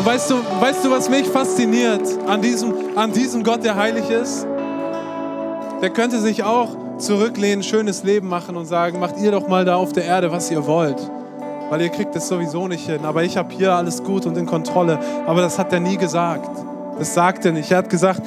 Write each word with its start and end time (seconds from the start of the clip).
Und 0.00 0.06
weißt 0.06 0.30
du, 0.30 0.36
weißt 0.60 0.82
du, 0.82 0.90
was 0.90 1.10
mich 1.10 1.28
fasziniert 1.28 2.00
an 2.26 2.40
diesem, 2.40 2.72
an 2.96 3.12
diesem 3.12 3.44
Gott, 3.44 3.62
der 3.62 3.76
heilig 3.76 4.08
ist? 4.08 4.46
Der 5.82 5.90
könnte 5.90 6.18
sich 6.20 6.42
auch 6.42 6.68
zurücklehnen, 6.96 7.62
schönes 7.62 8.02
Leben 8.02 8.26
machen 8.26 8.56
und 8.56 8.64
sagen, 8.64 8.98
macht 8.98 9.18
ihr 9.18 9.30
doch 9.30 9.46
mal 9.46 9.66
da 9.66 9.76
auf 9.76 9.92
der 9.92 10.06
Erde, 10.06 10.32
was 10.32 10.50
ihr 10.50 10.66
wollt. 10.66 10.96
Weil 11.68 11.82
ihr 11.82 11.90
kriegt 11.90 12.16
es 12.16 12.28
sowieso 12.28 12.66
nicht 12.66 12.86
hin. 12.86 13.04
Aber 13.04 13.24
ich 13.24 13.36
habe 13.36 13.52
hier 13.52 13.74
alles 13.74 14.02
gut 14.02 14.24
und 14.24 14.38
in 14.38 14.46
Kontrolle. 14.46 14.98
Aber 15.26 15.42
das 15.42 15.58
hat 15.58 15.70
er 15.70 15.80
nie 15.80 15.98
gesagt. 15.98 16.48
Das 16.98 17.12
sagt 17.12 17.44
er 17.44 17.52
nicht. 17.52 17.70
Er 17.70 17.76
hat 17.76 17.90
gesagt, 17.90 18.22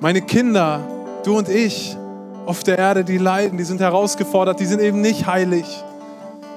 meine 0.00 0.20
Kinder, 0.20 0.80
du 1.22 1.38
und 1.38 1.48
ich 1.48 1.96
auf 2.44 2.64
der 2.64 2.76
Erde, 2.76 3.04
die 3.04 3.18
leiden, 3.18 3.56
die 3.56 3.62
sind 3.64 3.80
herausgefordert, 3.80 4.58
die 4.58 4.66
sind 4.66 4.80
eben 4.80 5.00
nicht 5.00 5.28
heilig. 5.28 5.84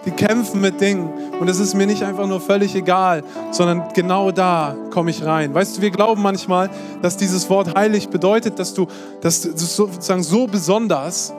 Die 0.07 0.11
kämpfen 0.11 0.61
mit 0.61 0.79
Dingen. 0.79 1.09
Und 1.37 1.49
es 1.49 1.59
ist 1.59 1.73
mir 1.73 1.85
nicht 1.85 2.01
einfach 2.01 2.27
nur 2.27 2.39
völlig 2.39 2.73
egal, 2.75 3.25
sondern 3.51 3.89
genau 3.93 4.31
da 4.31 4.73
komme 4.89 5.11
ich 5.11 5.25
rein. 5.25 5.53
Weißt 5.53 5.77
du, 5.77 5.81
wir 5.81 5.91
glauben 5.91 6.21
manchmal, 6.21 6.69
dass 7.01 7.17
dieses 7.17 7.49
Wort 7.49 7.75
heilig 7.75 8.07
bedeutet, 8.07 8.57
dass 8.57 8.73
du, 8.73 8.87
dass 9.19 9.41
du 9.41 9.57
sozusagen 9.57 10.23
so 10.23 10.47
besonders, 10.47 11.33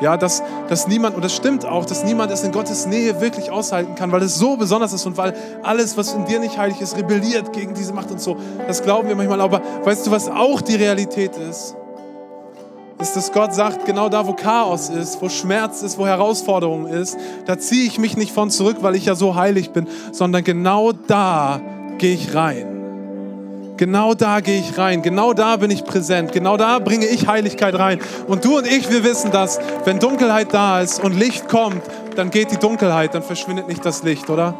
ja, 0.00 0.16
dass, 0.16 0.42
dass 0.68 0.88
niemand, 0.88 1.16
und 1.16 1.22
das 1.22 1.36
stimmt 1.36 1.66
auch, 1.66 1.84
dass 1.84 2.02
niemand 2.02 2.32
es 2.32 2.42
in 2.42 2.50
Gottes 2.50 2.86
Nähe 2.86 3.20
wirklich 3.20 3.50
aushalten 3.50 3.94
kann, 3.94 4.10
weil 4.10 4.22
es 4.22 4.36
so 4.36 4.56
besonders 4.56 4.94
ist 4.94 5.04
und 5.04 5.18
weil 5.18 5.34
alles, 5.62 5.98
was 5.98 6.14
in 6.14 6.24
dir 6.24 6.40
nicht 6.40 6.56
heilig 6.56 6.80
ist, 6.80 6.96
rebelliert 6.96 7.52
gegen 7.52 7.74
diese 7.74 7.92
Macht 7.92 8.10
und 8.10 8.22
so. 8.22 8.38
Das 8.66 8.82
glauben 8.82 9.06
wir 9.06 9.16
manchmal. 9.16 9.42
Aber 9.42 9.60
weißt 9.84 10.06
du, 10.06 10.10
was 10.10 10.30
auch 10.30 10.62
die 10.62 10.76
Realität 10.76 11.36
ist? 11.36 11.76
Ist, 12.98 13.16
dass 13.16 13.32
Gott 13.32 13.54
sagt, 13.54 13.86
genau 13.86 14.08
da, 14.08 14.26
wo 14.26 14.32
Chaos 14.32 14.88
ist, 14.88 15.20
wo 15.20 15.28
Schmerz 15.28 15.82
ist, 15.82 15.98
wo 15.98 16.06
Herausforderung 16.06 16.86
ist, 16.86 17.16
da 17.46 17.58
ziehe 17.58 17.86
ich 17.86 17.98
mich 17.98 18.16
nicht 18.16 18.32
von 18.32 18.50
zurück, 18.50 18.78
weil 18.80 18.94
ich 18.94 19.06
ja 19.06 19.14
so 19.14 19.34
heilig 19.34 19.70
bin, 19.70 19.86
sondern 20.12 20.44
genau 20.44 20.92
da 20.92 21.60
gehe 21.98 22.14
ich 22.14 22.34
rein. 22.34 22.74
Genau 23.76 24.14
da 24.14 24.38
gehe 24.38 24.60
ich 24.60 24.78
rein, 24.78 25.02
genau 25.02 25.32
da 25.32 25.56
bin 25.56 25.70
ich 25.72 25.84
präsent, 25.84 26.30
genau 26.30 26.56
da 26.56 26.78
bringe 26.78 27.06
ich 27.06 27.26
Heiligkeit 27.26 27.74
rein. 27.74 27.98
Und 28.28 28.44
du 28.44 28.58
und 28.58 28.66
ich, 28.68 28.88
wir 28.88 29.02
wissen 29.02 29.32
das, 29.32 29.58
wenn 29.84 29.98
Dunkelheit 29.98 30.54
da 30.54 30.80
ist 30.80 31.02
und 31.02 31.18
Licht 31.18 31.48
kommt, 31.48 31.82
dann 32.14 32.30
geht 32.30 32.52
die 32.52 32.58
Dunkelheit, 32.58 33.14
dann 33.14 33.24
verschwindet 33.24 33.66
nicht 33.66 33.84
das 33.84 34.04
Licht, 34.04 34.30
oder? 34.30 34.54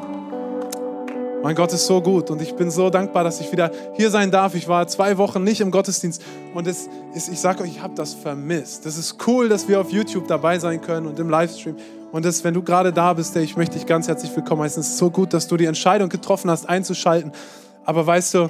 Mein 1.44 1.56
Gott 1.56 1.74
ist 1.74 1.84
so 1.84 2.00
gut 2.00 2.30
und 2.30 2.40
ich 2.40 2.54
bin 2.54 2.70
so 2.70 2.88
dankbar, 2.88 3.22
dass 3.22 3.38
ich 3.38 3.52
wieder 3.52 3.70
hier 3.96 4.08
sein 4.08 4.30
darf. 4.30 4.54
Ich 4.54 4.66
war 4.66 4.88
zwei 4.88 5.18
Wochen 5.18 5.44
nicht 5.44 5.60
im 5.60 5.70
Gottesdienst 5.70 6.22
und 6.54 6.66
es 6.66 6.88
ist, 7.14 7.28
ich 7.28 7.38
sage 7.38 7.62
euch, 7.62 7.68
ich 7.68 7.82
habe 7.82 7.94
das 7.94 8.14
vermisst. 8.14 8.86
Das 8.86 8.96
ist 8.96 9.18
cool, 9.26 9.50
dass 9.50 9.68
wir 9.68 9.78
auf 9.78 9.92
YouTube 9.92 10.26
dabei 10.26 10.58
sein 10.58 10.80
können 10.80 11.06
und 11.06 11.18
im 11.18 11.28
Livestream. 11.28 11.76
Und 12.12 12.24
das, 12.24 12.42
wenn 12.44 12.54
du 12.54 12.62
gerade 12.62 12.94
da 12.94 13.12
bist, 13.12 13.36
ich 13.36 13.58
möchte 13.58 13.74
dich 13.74 13.84
ganz 13.84 14.08
herzlich 14.08 14.34
willkommen 14.34 14.62
heißen. 14.62 14.80
Es 14.80 14.88
ist 14.88 14.96
so 14.96 15.10
gut, 15.10 15.34
dass 15.34 15.46
du 15.46 15.58
die 15.58 15.66
Entscheidung 15.66 16.08
getroffen 16.08 16.50
hast, 16.50 16.66
einzuschalten. 16.66 17.30
Aber 17.84 18.06
weißt 18.06 18.32
du, 18.32 18.48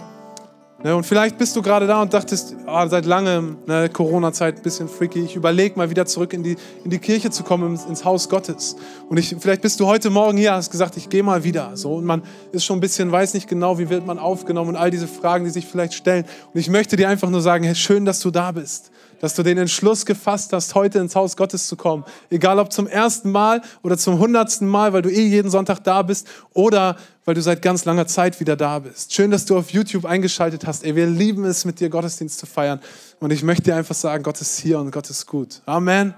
Ne, 0.85 0.95
und 0.95 1.07
vielleicht 1.07 1.39
bist 1.39 1.57
du 1.57 1.63
gerade 1.63 1.87
da 1.87 2.03
und 2.03 2.13
dachtest, 2.13 2.55
oh, 2.67 2.87
seit 2.89 3.07
langem, 3.07 3.57
ne, 3.65 3.89
Corona-Zeit, 3.89 4.59
ein 4.59 4.63
bisschen 4.63 4.87
freaky, 4.87 5.21
ich 5.21 5.35
überlege 5.35 5.79
mal 5.79 5.89
wieder 5.89 6.05
zurück 6.05 6.35
in 6.35 6.43
die, 6.43 6.57
in 6.85 6.91
die 6.91 6.99
Kirche 6.99 7.31
zu 7.31 7.43
kommen, 7.43 7.71
ins, 7.71 7.87
ins 7.87 8.05
Haus 8.05 8.29
Gottes. 8.29 8.77
Und 9.09 9.17
ich, 9.17 9.35
vielleicht 9.41 9.63
bist 9.63 9.81
du 9.81 9.87
heute 9.87 10.11
Morgen 10.11 10.37
hier, 10.37 10.53
hast 10.53 10.71
gesagt, 10.71 10.99
ich 10.99 11.09
gehe 11.09 11.23
mal 11.23 11.43
wieder. 11.43 11.75
So, 11.79 11.95
und 11.95 12.05
man 12.05 12.23
ist 12.53 12.67
schon 12.67 12.77
ein 12.77 12.81
bisschen, 12.83 13.11
weiß 13.11 13.33
nicht 13.33 13.49
genau, 13.49 13.79
wie 13.79 13.89
wird 13.89 14.07
man 14.07 14.19
aufgenommen 14.19 14.71
und 14.71 14.77
all 14.77 14.91
diese 14.91 15.09
Fragen, 15.09 15.47
die 15.47 15.51
sich 15.51 15.67
vielleicht 15.67 15.95
stellen. 15.95 16.27
Und 16.53 16.61
ich 16.61 16.69
möchte 16.69 16.97
dir 16.97 17.09
einfach 17.09 17.31
nur 17.31 17.41
sagen, 17.41 17.65
hey, 17.65 17.75
schön, 17.75 18.05
dass 18.05 18.21
du 18.21 18.31
da 18.31 18.53
bist 18.53 18.91
dass 19.25 19.33
du 19.33 19.43
den 19.43 19.57
Entschluss 19.57 20.05
gefasst 20.05 20.53
hast, 20.53 20.75
heute 20.75 20.99
ins 20.99 21.17
Haus 21.17 21.35
Gottes 21.35 21.67
zu 21.67 21.77
kommen. 21.77 22.05
Egal 22.29 22.59
ob 22.59 22.71
zum 22.71 22.87
ersten 22.87 23.31
Mal 23.33 23.63
oder 23.83 23.97
zum 23.97 24.19
hundertsten 24.19 24.69
Mal, 24.69 24.93
weil 24.93 25.01
du 25.01 25.11
eh 25.11 25.27
jeden 25.27 25.51
Sonntag 25.51 25.83
da 25.83 26.03
bist 26.03 26.29
oder 26.53 26.99
weil 27.25 27.35
du 27.35 27.41
seit 27.41 27.63
ganz 27.63 27.87
langer 27.87 28.07
Zeit 28.07 28.39
wieder 28.39 28.55
da 28.55 28.81
bist. 28.81 29.15
Schön, 29.15 29.31
dass 29.31 29.47
du 29.47 29.57
auf 29.57 29.71
YouTube 29.71 30.05
eingeschaltet 30.05 30.67
hast. 30.67 30.85
Ey, 30.85 30.95
wir 30.95 31.07
lieben 31.07 31.47
es, 31.47 31.65
mit 31.65 31.81
dir 31.81 31.89
Gottesdienst 31.89 32.39
zu 32.39 32.45
feiern. 32.45 32.81
Und 33.19 33.33
ich 33.33 33.43
möchte 33.43 33.63
dir 33.63 33.77
einfach 33.77 33.95
sagen, 33.95 34.23
Gott 34.23 34.39
ist 34.43 34.59
hier 34.59 34.79
und 34.79 34.91
Gott 34.91 35.09
ist 35.09 35.25
gut. 35.25 35.63
Amen. 35.65 36.13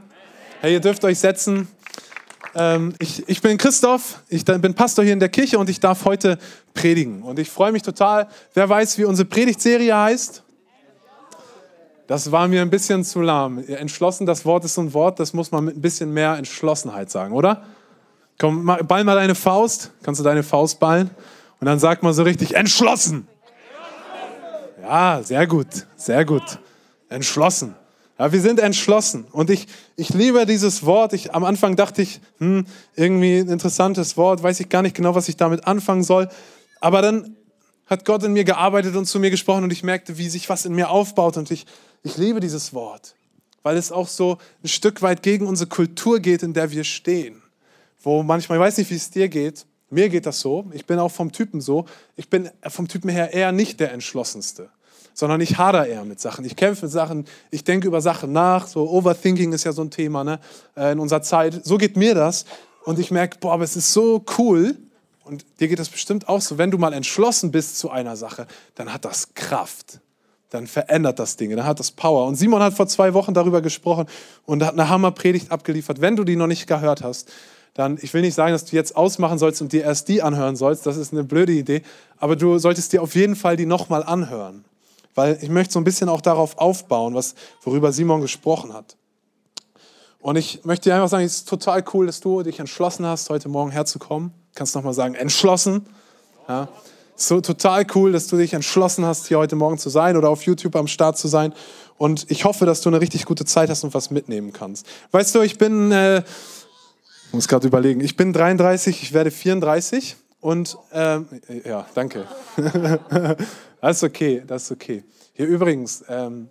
Hey, 0.60 0.72
ihr 0.72 0.80
dürft 0.80 1.04
euch 1.04 1.20
setzen. 1.20 1.68
Ähm, 2.56 2.92
ich, 2.98 3.28
ich 3.28 3.40
bin 3.40 3.56
Christoph, 3.56 4.20
ich 4.28 4.44
bin 4.44 4.74
Pastor 4.74 5.04
hier 5.04 5.12
in 5.12 5.20
der 5.20 5.28
Kirche 5.28 5.60
und 5.60 5.70
ich 5.70 5.78
darf 5.78 6.06
heute 6.06 6.38
predigen. 6.74 7.22
Und 7.22 7.38
ich 7.38 7.50
freue 7.50 7.70
mich 7.70 7.82
total. 7.82 8.26
Wer 8.52 8.68
weiß, 8.68 8.98
wie 8.98 9.04
unsere 9.04 9.28
Predigtserie 9.28 9.96
heißt? 9.96 10.42
Das 12.06 12.30
war 12.30 12.46
mir 12.46 12.62
ein 12.62 12.70
bisschen 12.70 13.04
zu 13.04 13.20
lahm. 13.20 13.58
Entschlossen, 13.66 14.26
das 14.26 14.44
Wort 14.44 14.64
ist 14.64 14.78
ein 14.78 14.94
Wort, 14.94 15.18
das 15.18 15.32
muss 15.32 15.50
man 15.50 15.64
mit 15.64 15.76
ein 15.76 15.80
bisschen 15.80 16.12
mehr 16.12 16.36
Entschlossenheit 16.36 17.10
sagen, 17.10 17.34
oder? 17.34 17.64
Komm, 18.38 18.64
ball 18.66 19.02
mal 19.02 19.16
deine 19.16 19.34
Faust. 19.34 19.90
Kannst 20.02 20.20
du 20.20 20.24
deine 20.24 20.42
Faust 20.42 20.78
ballen? 20.78 21.10
Und 21.60 21.66
dann 21.66 21.78
sagt 21.78 22.02
man 22.02 22.12
so 22.12 22.22
richtig, 22.22 22.54
entschlossen. 22.54 23.26
Ja, 24.82 25.20
sehr 25.22 25.46
gut, 25.46 25.66
sehr 25.96 26.24
gut. 26.24 26.58
Entschlossen. 27.08 27.74
Ja, 28.18 28.30
wir 28.30 28.40
sind 28.40 28.60
entschlossen. 28.60 29.26
Und 29.32 29.50
ich, 29.50 29.66
ich 29.96 30.10
liebe 30.10 30.46
dieses 30.46 30.86
Wort. 30.86 31.12
Ich, 31.12 31.34
am 31.34 31.44
Anfang 31.44 31.76
dachte 31.76 32.02
ich, 32.02 32.20
hm, 32.38 32.66
irgendwie 32.94 33.38
ein 33.38 33.48
interessantes 33.48 34.16
Wort, 34.16 34.42
weiß 34.42 34.60
ich 34.60 34.68
gar 34.68 34.82
nicht 34.82 34.94
genau, 34.94 35.14
was 35.14 35.28
ich 35.28 35.36
damit 35.36 35.66
anfangen 35.66 36.04
soll. 36.04 36.28
Aber 36.80 37.02
dann 37.02 37.36
hat 37.86 38.04
Gott 38.04 38.24
in 38.24 38.32
mir 38.32 38.44
gearbeitet 38.44 38.96
und 38.96 39.06
zu 39.06 39.20
mir 39.20 39.30
gesprochen 39.30 39.64
und 39.64 39.72
ich 39.72 39.82
merkte, 39.82 40.18
wie 40.18 40.28
sich 40.28 40.48
was 40.48 40.64
in 40.64 40.74
mir 40.74 40.90
aufbaut. 40.90 41.36
Und 41.36 41.50
ich, 41.50 41.66
ich 42.02 42.16
liebe 42.16 42.40
dieses 42.40 42.74
Wort, 42.74 43.14
weil 43.62 43.76
es 43.76 43.92
auch 43.92 44.08
so 44.08 44.38
ein 44.62 44.68
Stück 44.68 45.02
weit 45.02 45.22
gegen 45.22 45.46
unsere 45.46 45.68
Kultur 45.68 46.20
geht, 46.20 46.42
in 46.42 46.52
der 46.52 46.70
wir 46.72 46.84
stehen. 46.84 47.42
Wo 48.02 48.22
manchmal, 48.22 48.58
ich 48.58 48.64
weiß 48.64 48.78
nicht, 48.78 48.90
wie 48.90 48.96
es 48.96 49.10
dir 49.10 49.28
geht, 49.28 49.66
mir 49.88 50.08
geht 50.08 50.26
das 50.26 50.40
so, 50.40 50.66
ich 50.72 50.84
bin 50.84 50.98
auch 50.98 51.10
vom 51.12 51.30
Typen 51.30 51.60
so, 51.60 51.86
ich 52.16 52.28
bin 52.28 52.50
vom 52.68 52.88
Typen 52.88 53.08
her 53.08 53.32
eher 53.32 53.52
nicht 53.52 53.78
der 53.78 53.92
Entschlossenste, 53.92 54.68
sondern 55.14 55.40
ich 55.40 55.58
hader 55.58 55.86
eher 55.86 56.04
mit 56.04 56.20
Sachen. 56.20 56.44
Ich 56.44 56.56
kämpfe 56.56 56.86
mit 56.86 56.92
Sachen, 56.92 57.24
ich 57.52 57.62
denke 57.62 57.86
über 57.86 58.00
Sachen 58.00 58.32
nach, 58.32 58.66
so 58.66 58.90
Overthinking 58.90 59.52
ist 59.52 59.62
ja 59.62 59.72
so 59.72 59.82
ein 59.82 59.90
Thema 59.90 60.24
ne, 60.24 60.40
äh, 60.76 60.90
in 60.90 60.98
unserer 60.98 61.22
Zeit. 61.22 61.64
So 61.64 61.78
geht 61.78 61.96
mir 61.96 62.16
das 62.16 62.46
und 62.84 62.98
ich 62.98 63.12
merke, 63.12 63.38
boah, 63.38 63.52
aber 63.52 63.64
es 63.64 63.76
ist 63.76 63.92
so 63.92 64.24
cool, 64.38 64.76
und 65.26 65.44
dir 65.60 65.68
geht 65.68 65.78
das 65.78 65.88
bestimmt 65.88 66.28
auch 66.28 66.40
so, 66.40 66.58
wenn 66.58 66.70
du 66.70 66.78
mal 66.78 66.92
entschlossen 66.92 67.50
bist 67.50 67.78
zu 67.78 67.90
einer 67.90 68.16
Sache, 68.16 68.46
dann 68.74 68.92
hat 68.92 69.04
das 69.04 69.34
Kraft 69.34 70.00
dann 70.50 70.66
verändert 70.66 71.18
das 71.18 71.36
Dinge, 71.36 71.56
dann 71.56 71.66
hat 71.66 71.80
das 71.80 71.90
Power. 71.90 72.26
Und 72.26 72.36
Simon 72.36 72.62
hat 72.62 72.74
vor 72.74 72.86
zwei 72.86 73.14
Wochen 73.14 73.34
darüber 73.34 73.60
gesprochen 73.60 74.06
und 74.44 74.64
hat 74.64 74.74
eine 74.74 74.88
Hammerpredigt 74.88 75.50
abgeliefert. 75.50 76.00
Wenn 76.00 76.16
du 76.16 76.24
die 76.24 76.36
noch 76.36 76.46
nicht 76.46 76.66
gehört 76.66 77.02
hast, 77.02 77.30
dann, 77.74 77.98
ich 78.00 78.14
will 78.14 78.22
nicht 78.22 78.34
sagen, 78.34 78.52
dass 78.52 78.64
du 78.64 78.74
jetzt 78.74 78.96
ausmachen 78.96 79.38
sollst 79.38 79.60
und 79.60 79.72
dir 79.72 79.82
erst 79.82 80.08
die 80.08 80.22
anhören 80.22 80.56
sollst, 80.56 80.86
das 80.86 80.96
ist 80.96 81.12
eine 81.12 81.24
blöde 81.24 81.52
Idee, 81.52 81.82
aber 82.16 82.36
du 82.36 82.58
solltest 82.58 82.92
dir 82.92 83.02
auf 83.02 83.14
jeden 83.14 83.36
Fall 83.36 83.56
die 83.56 83.66
nochmal 83.66 84.02
anhören. 84.02 84.64
Weil 85.14 85.38
ich 85.42 85.50
möchte 85.50 85.74
so 85.74 85.80
ein 85.80 85.84
bisschen 85.84 86.08
auch 86.08 86.20
darauf 86.20 86.58
aufbauen, 86.58 87.14
was, 87.14 87.34
worüber 87.62 87.92
Simon 87.92 88.20
gesprochen 88.20 88.72
hat. 88.72 88.96
Und 90.20 90.36
ich 90.36 90.64
möchte 90.64 90.88
dir 90.88 90.94
einfach 90.94 91.08
sagen, 91.08 91.24
es 91.24 91.36
ist 91.36 91.48
total 91.48 91.84
cool, 91.92 92.06
dass 92.06 92.20
du 92.20 92.42
dich 92.42 92.58
entschlossen 92.58 93.06
hast, 93.06 93.30
heute 93.30 93.48
Morgen 93.48 93.70
herzukommen. 93.70 94.32
Kannst 94.56 94.74
nochmal 94.74 94.94
sagen, 94.94 95.14
entschlossen. 95.14 95.86
Ja. 96.48 96.68
So 97.14 97.42
total 97.42 97.86
cool, 97.94 98.12
dass 98.12 98.26
du 98.26 98.38
dich 98.38 98.54
entschlossen 98.54 99.04
hast, 99.04 99.28
hier 99.28 99.38
heute 99.38 99.54
Morgen 99.54 99.76
zu 99.78 99.90
sein 99.90 100.16
oder 100.16 100.30
auf 100.30 100.42
YouTube 100.42 100.74
am 100.76 100.86
Start 100.86 101.18
zu 101.18 101.28
sein. 101.28 101.52
Und 101.98 102.30
ich 102.30 102.44
hoffe, 102.44 102.64
dass 102.64 102.80
du 102.80 102.88
eine 102.88 103.00
richtig 103.00 103.26
gute 103.26 103.44
Zeit 103.44 103.68
hast 103.68 103.84
und 103.84 103.92
was 103.92 104.10
mitnehmen 104.10 104.54
kannst. 104.54 104.86
Weißt 105.12 105.34
du, 105.34 105.42
ich 105.42 105.58
bin, 105.58 105.92
äh, 105.92 106.22
muss 107.32 107.48
gerade 107.48 107.66
überlegen, 107.66 108.00
ich 108.00 108.16
bin 108.16 108.32
33, 108.32 109.02
ich 109.02 109.12
werde 109.12 109.30
34 109.30 110.16
und 110.40 110.78
äh, 110.92 111.18
ja, 111.66 111.86
danke. 111.94 112.26
das 113.80 113.96
ist 113.98 114.04
okay, 114.04 114.42
das 114.46 114.64
ist 114.64 114.72
okay. 114.72 115.04
Hier 115.34 115.46
übrigens, 115.46 116.02
ähm, 116.08 116.48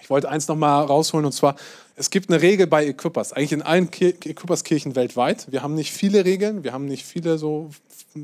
ich 0.00 0.10
wollte 0.10 0.28
eins 0.28 0.46
nochmal 0.46 0.84
rausholen 0.84 1.26
und 1.26 1.32
zwar, 1.32 1.56
es 1.96 2.10
gibt 2.10 2.30
eine 2.30 2.40
Regel 2.40 2.66
bei 2.66 2.86
Equippers, 2.86 3.32
eigentlich 3.32 3.52
in 3.52 3.62
allen 3.62 3.88
Equippers-Kirchen 3.92 4.96
weltweit. 4.96 5.50
Wir 5.50 5.62
haben 5.62 5.74
nicht 5.74 5.92
viele 5.92 6.24
Regeln, 6.24 6.64
wir 6.64 6.72
haben 6.72 6.86
nicht 6.86 7.04
viele 7.04 7.38
so 7.38 7.70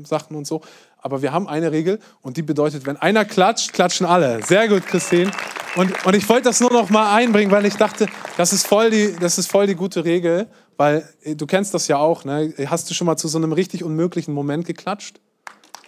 Sachen 0.03 0.35
und 0.35 0.45
so, 0.45 0.61
aber 0.97 1.21
wir 1.21 1.31
haben 1.31 1.47
eine 1.47 1.71
Regel 1.71 1.99
und 2.21 2.37
die 2.37 2.41
bedeutet, 2.41 2.85
wenn 2.85 2.97
einer 2.97 3.25
klatscht, 3.25 3.73
klatschen 3.73 4.05
alle. 4.05 4.43
Sehr 4.43 4.67
gut, 4.67 4.85
Christine. 4.85 5.31
Und, 5.75 6.05
und 6.05 6.15
ich 6.15 6.27
wollte 6.27 6.49
das 6.49 6.59
nur 6.59 6.71
noch 6.71 6.89
mal 6.89 7.15
einbringen, 7.15 7.51
weil 7.51 7.65
ich 7.65 7.75
dachte, 7.75 8.07
das 8.37 8.53
ist 8.53 8.67
voll 8.67 8.89
die, 8.89 9.15
das 9.19 9.37
ist 9.37 9.49
voll 9.49 9.67
die 9.67 9.75
gute 9.75 10.03
Regel, 10.03 10.47
weil 10.77 11.07
äh, 11.23 11.35
du 11.35 11.45
kennst 11.45 11.73
das 11.73 11.87
ja 11.87 11.97
auch. 11.97 12.25
Ne? 12.25 12.53
Hast 12.65 12.89
du 12.89 12.93
schon 12.93 13.05
mal 13.05 13.17
zu 13.17 13.27
so 13.27 13.37
einem 13.37 13.53
richtig 13.53 13.83
unmöglichen 13.83 14.33
Moment 14.33 14.65
geklatscht? 14.65 15.19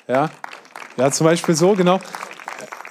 Ja, 0.08 0.30
ja, 0.98 1.12
zum 1.12 1.26
Beispiel 1.26 1.56
so, 1.56 1.74
genau. 1.74 2.00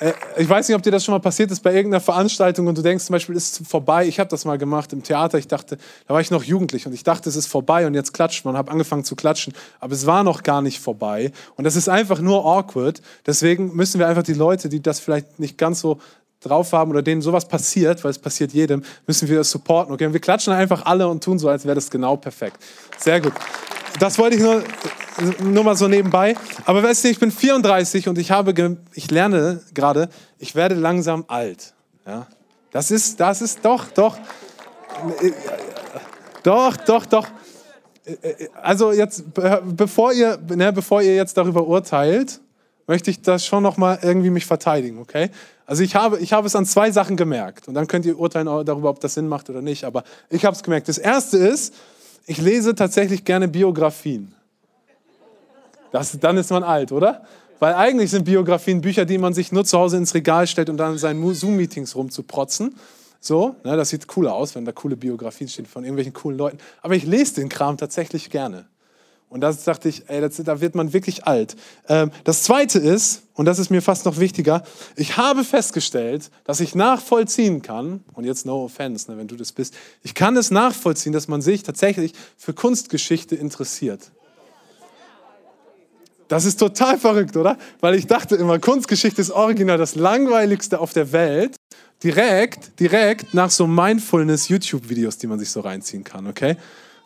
Äh, 0.00 0.12
ich 0.36 0.48
weiß 0.48 0.68
nicht, 0.68 0.76
ob 0.76 0.82
dir 0.82 0.90
das 0.90 1.04
schon 1.04 1.12
mal 1.12 1.20
passiert 1.20 1.50
ist 1.50 1.62
bei 1.62 1.72
irgendeiner 1.72 2.00
Veranstaltung 2.00 2.66
und 2.66 2.76
du 2.76 2.82
denkst 2.82 3.04
zum 3.04 3.12
Beispiel, 3.12 3.36
ist 3.36 3.66
vorbei. 3.66 4.06
Ich 4.06 4.18
habe 4.18 4.28
das 4.28 4.44
mal 4.44 4.58
gemacht 4.58 4.92
im 4.92 5.02
Theater. 5.02 5.38
Ich 5.38 5.46
dachte, 5.46 5.78
da 6.08 6.14
war 6.14 6.20
ich 6.20 6.30
noch 6.30 6.42
jugendlich 6.42 6.86
und 6.86 6.92
ich 6.92 7.04
dachte, 7.04 7.28
es 7.28 7.36
ist 7.36 7.46
vorbei 7.46 7.86
und 7.86 7.94
jetzt 7.94 8.12
klatscht 8.12 8.44
man. 8.44 8.56
Habe 8.56 8.72
angefangen 8.72 9.04
zu 9.04 9.14
klatschen, 9.14 9.52
aber 9.78 9.92
es 9.92 10.06
war 10.06 10.24
noch 10.24 10.42
gar 10.42 10.62
nicht 10.62 10.80
vorbei 10.80 11.32
und 11.56 11.64
das 11.64 11.76
ist 11.76 11.88
einfach 11.88 12.20
nur 12.20 12.44
awkward. 12.44 13.00
Deswegen 13.26 13.74
müssen 13.76 13.98
wir 13.98 14.08
einfach 14.08 14.22
die 14.22 14.34
Leute, 14.34 14.68
die 14.68 14.82
das 14.82 14.98
vielleicht 15.00 15.38
nicht 15.38 15.58
ganz 15.58 15.80
so 15.80 16.00
drauf 16.40 16.72
haben 16.72 16.90
oder 16.90 17.02
denen 17.02 17.20
sowas 17.20 17.46
passiert, 17.46 18.02
weil 18.02 18.10
es 18.10 18.18
passiert 18.18 18.52
jedem, 18.52 18.82
müssen 19.06 19.28
wir 19.28 19.36
das 19.36 19.50
supporten. 19.50 19.92
Okay, 19.92 20.10
wir 20.10 20.20
klatschen 20.20 20.54
einfach 20.54 20.86
alle 20.86 21.06
und 21.06 21.22
tun 21.22 21.38
so, 21.38 21.48
als 21.48 21.64
wäre 21.64 21.74
das 21.74 21.90
genau 21.90 22.16
perfekt. 22.16 22.56
Sehr 22.98 23.20
gut. 23.20 23.34
Das 23.98 24.18
wollte 24.18 24.36
ich 24.36 24.42
nur, 24.42 24.62
nur 25.42 25.64
mal 25.64 25.76
so 25.76 25.88
nebenbei. 25.88 26.36
Aber 26.64 26.82
weißt 26.82 27.04
du, 27.04 27.08
ich 27.08 27.18
bin 27.18 27.30
34 27.30 28.08
und 28.08 28.18
ich 28.18 28.30
habe, 28.30 28.76
ich 28.94 29.10
lerne 29.10 29.60
gerade, 29.74 30.08
ich 30.38 30.54
werde 30.54 30.74
langsam 30.74 31.24
alt. 31.28 31.74
Ja? 32.06 32.26
Das 32.70 32.90
ist, 32.90 33.18
das 33.20 33.42
ist 33.42 33.64
doch, 33.64 33.88
doch, 33.88 34.16
doch, 36.42 36.76
doch, 36.76 37.06
doch. 37.06 37.28
Also 38.62 38.92
jetzt, 38.92 39.24
bevor 39.34 40.12
ihr, 40.12 40.38
ne, 40.48 40.72
bevor 40.72 41.02
ihr 41.02 41.14
jetzt 41.14 41.36
darüber 41.36 41.66
urteilt, 41.66 42.40
möchte 42.86 43.10
ich 43.10 43.22
das 43.22 43.46
schon 43.46 43.62
noch 43.62 43.76
mal 43.76 43.98
irgendwie 44.02 44.30
mich 44.30 44.46
verteidigen, 44.46 44.98
okay? 44.98 45.30
Also 45.64 45.84
ich 45.84 45.94
habe, 45.94 46.18
ich 46.18 46.32
habe 46.32 46.48
es 46.48 46.56
an 46.56 46.66
zwei 46.66 46.90
Sachen 46.90 47.16
gemerkt 47.16 47.68
und 47.68 47.74
dann 47.74 47.86
könnt 47.86 48.04
ihr 48.04 48.18
urteilen 48.18 48.46
darüber, 48.64 48.90
ob 48.90 48.98
das 48.98 49.14
Sinn 49.14 49.28
macht 49.28 49.48
oder 49.48 49.62
nicht. 49.62 49.84
Aber 49.84 50.02
ich 50.28 50.44
habe 50.44 50.56
es 50.56 50.64
gemerkt. 50.64 50.88
Das 50.88 50.98
erste 50.98 51.36
ist, 51.38 51.72
ich 52.26 52.38
lese 52.38 52.74
tatsächlich 52.74 53.24
gerne 53.24 53.46
Biografien. 53.46 54.34
Das, 55.92 56.18
dann 56.18 56.36
ist 56.36 56.50
man 56.50 56.62
alt, 56.62 56.92
oder? 56.92 57.22
Weil 57.58 57.74
eigentlich 57.74 58.10
sind 58.10 58.24
Biografien 58.24 58.80
Bücher, 58.80 59.04
die 59.04 59.18
man 59.18 59.34
sich 59.34 59.52
nur 59.52 59.64
zu 59.64 59.78
Hause 59.78 59.98
ins 59.98 60.14
Regal 60.14 60.46
stellt, 60.46 60.70
um 60.70 60.76
dann 60.76 60.92
in 60.92 60.98
seinen 60.98 61.34
Zoom-Meetings 61.34 61.94
rumzuprotzen. 61.94 62.74
So, 63.20 63.54
ne, 63.64 63.76
das 63.76 63.90
sieht 63.90 64.06
cooler 64.06 64.34
aus, 64.34 64.54
wenn 64.54 64.64
da 64.64 64.72
coole 64.72 64.96
Biografien 64.96 65.46
stehen 65.46 65.66
von 65.66 65.84
irgendwelchen 65.84 66.14
coolen 66.14 66.38
Leuten. 66.38 66.58
Aber 66.80 66.94
ich 66.94 67.04
lese 67.04 67.34
den 67.34 67.50
Kram 67.50 67.76
tatsächlich 67.76 68.30
gerne. 68.30 68.66
Und 69.28 69.42
da 69.42 69.52
dachte 69.52 69.88
ich, 69.88 70.08
ey, 70.08 70.20
das, 70.20 70.36
da 70.36 70.60
wird 70.60 70.74
man 70.74 70.92
wirklich 70.92 71.26
alt. 71.26 71.54
Ähm, 71.88 72.10
das 72.24 72.42
Zweite 72.42 72.78
ist, 72.80 73.22
und 73.34 73.44
das 73.44 73.58
ist 73.58 73.70
mir 73.70 73.82
fast 73.82 74.06
noch 74.06 74.18
wichtiger, 74.18 74.64
ich 74.96 75.18
habe 75.18 75.44
festgestellt, 75.44 76.30
dass 76.44 76.60
ich 76.60 76.74
nachvollziehen 76.74 77.62
kann, 77.62 78.02
und 78.14 78.24
jetzt 78.24 78.44
no 78.44 78.64
offense, 78.64 79.08
ne, 79.10 79.18
wenn 79.18 79.28
du 79.28 79.36
das 79.36 79.52
bist, 79.52 79.74
ich 80.02 80.14
kann 80.14 80.36
es 80.36 80.50
nachvollziehen, 80.50 81.12
dass 81.12 81.28
man 81.28 81.42
sich 81.42 81.62
tatsächlich 81.62 82.14
für 82.36 82.54
Kunstgeschichte 82.54 83.36
interessiert. 83.36 84.10
Das 86.30 86.44
ist 86.44 86.60
total 86.60 86.96
verrückt, 86.96 87.36
oder? 87.36 87.58
Weil 87.80 87.96
ich 87.96 88.06
dachte 88.06 88.36
immer, 88.36 88.60
Kunstgeschichte 88.60 89.20
ist 89.20 89.32
original 89.32 89.78
das 89.78 89.96
langweiligste 89.96 90.78
auf 90.78 90.92
der 90.92 91.10
Welt. 91.10 91.56
Direkt, 92.04 92.78
direkt 92.78 93.34
nach 93.34 93.50
so 93.50 93.66
Mindfulness-YouTube-Videos, 93.66 95.18
die 95.18 95.26
man 95.26 95.40
sich 95.40 95.50
so 95.50 95.58
reinziehen 95.58 96.04
kann, 96.04 96.28
okay? 96.28 96.56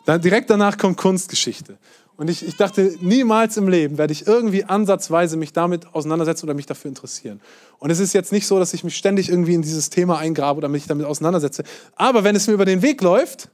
Dann, 0.05 0.21
direkt 0.21 0.51
danach 0.51 0.77
kommt 0.77 0.97
Kunstgeschichte. 0.97 1.79
Und 2.17 2.29
ich, 2.29 2.47
ich 2.47 2.55
dachte, 2.55 2.95
niemals 3.01 3.57
im 3.57 3.67
Leben 3.67 3.97
werde 3.97 4.13
ich 4.13 4.27
irgendwie 4.27 4.63
ansatzweise 4.63 5.37
mich 5.37 5.53
damit 5.53 5.87
auseinandersetzen 5.95 6.45
oder 6.45 6.53
mich 6.53 6.67
dafür 6.67 6.89
interessieren. 6.89 7.41
Und 7.79 7.89
es 7.89 7.99
ist 7.99 8.13
jetzt 8.13 8.31
nicht 8.31 8.45
so, 8.45 8.59
dass 8.59 8.75
ich 8.75 8.83
mich 8.83 8.95
ständig 8.95 9.29
irgendwie 9.29 9.55
in 9.55 9.63
dieses 9.63 9.89
Thema 9.89 10.19
eingrabe 10.19 10.59
oder 10.59 10.69
mich 10.69 10.85
damit 10.85 11.07
auseinandersetze. 11.07 11.63
Aber 11.95 12.23
wenn 12.23 12.35
es 12.35 12.45
mir 12.45 12.53
über 12.53 12.65
den 12.65 12.83
Weg 12.83 13.01
läuft, 13.01 13.49